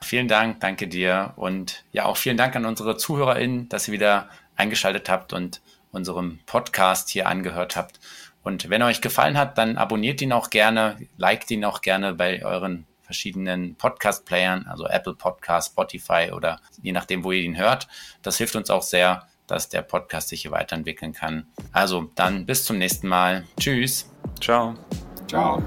Vielen 0.00 0.28
Dank, 0.28 0.60
danke 0.60 0.86
dir 0.86 1.32
und 1.34 1.84
ja 1.90 2.04
auch 2.04 2.16
vielen 2.16 2.36
Dank 2.36 2.54
an 2.54 2.64
unsere 2.64 2.96
ZuhörerInnen, 2.96 3.68
dass 3.68 3.88
ihr 3.88 3.92
wieder 3.92 4.28
eingeschaltet 4.54 5.08
habt 5.08 5.32
und 5.32 5.60
unserem 5.90 6.38
Podcast 6.46 7.08
hier 7.08 7.26
angehört 7.26 7.74
habt. 7.74 7.98
Und 8.44 8.70
wenn 8.70 8.82
euch 8.82 9.00
gefallen 9.00 9.36
hat, 9.36 9.58
dann 9.58 9.76
abonniert 9.76 10.22
ihn 10.22 10.32
auch 10.32 10.50
gerne, 10.50 10.96
liked 11.16 11.50
ihn 11.50 11.64
auch 11.64 11.80
gerne 11.80 12.14
bei 12.14 12.44
euren 12.44 12.86
verschiedenen 13.02 13.74
Podcast-Playern, 13.74 14.66
also 14.68 14.86
Apple 14.86 15.14
Podcast, 15.14 15.72
Spotify 15.72 16.30
oder 16.32 16.60
je 16.82 16.92
nachdem, 16.92 17.24
wo 17.24 17.32
ihr 17.32 17.42
ihn 17.42 17.58
hört. 17.58 17.88
Das 18.22 18.38
hilft 18.38 18.54
uns 18.54 18.70
auch 18.70 18.82
sehr, 18.82 19.26
dass 19.50 19.68
der 19.68 19.82
Podcast 19.82 20.28
sich 20.28 20.42
hier 20.42 20.50
weiterentwickeln 20.52 21.12
kann. 21.12 21.46
Also 21.72 22.10
dann 22.14 22.46
bis 22.46 22.64
zum 22.64 22.78
nächsten 22.78 23.08
Mal. 23.08 23.44
Tschüss. 23.58 24.10
Ciao. 24.40 24.74
Ciao. 25.26 25.62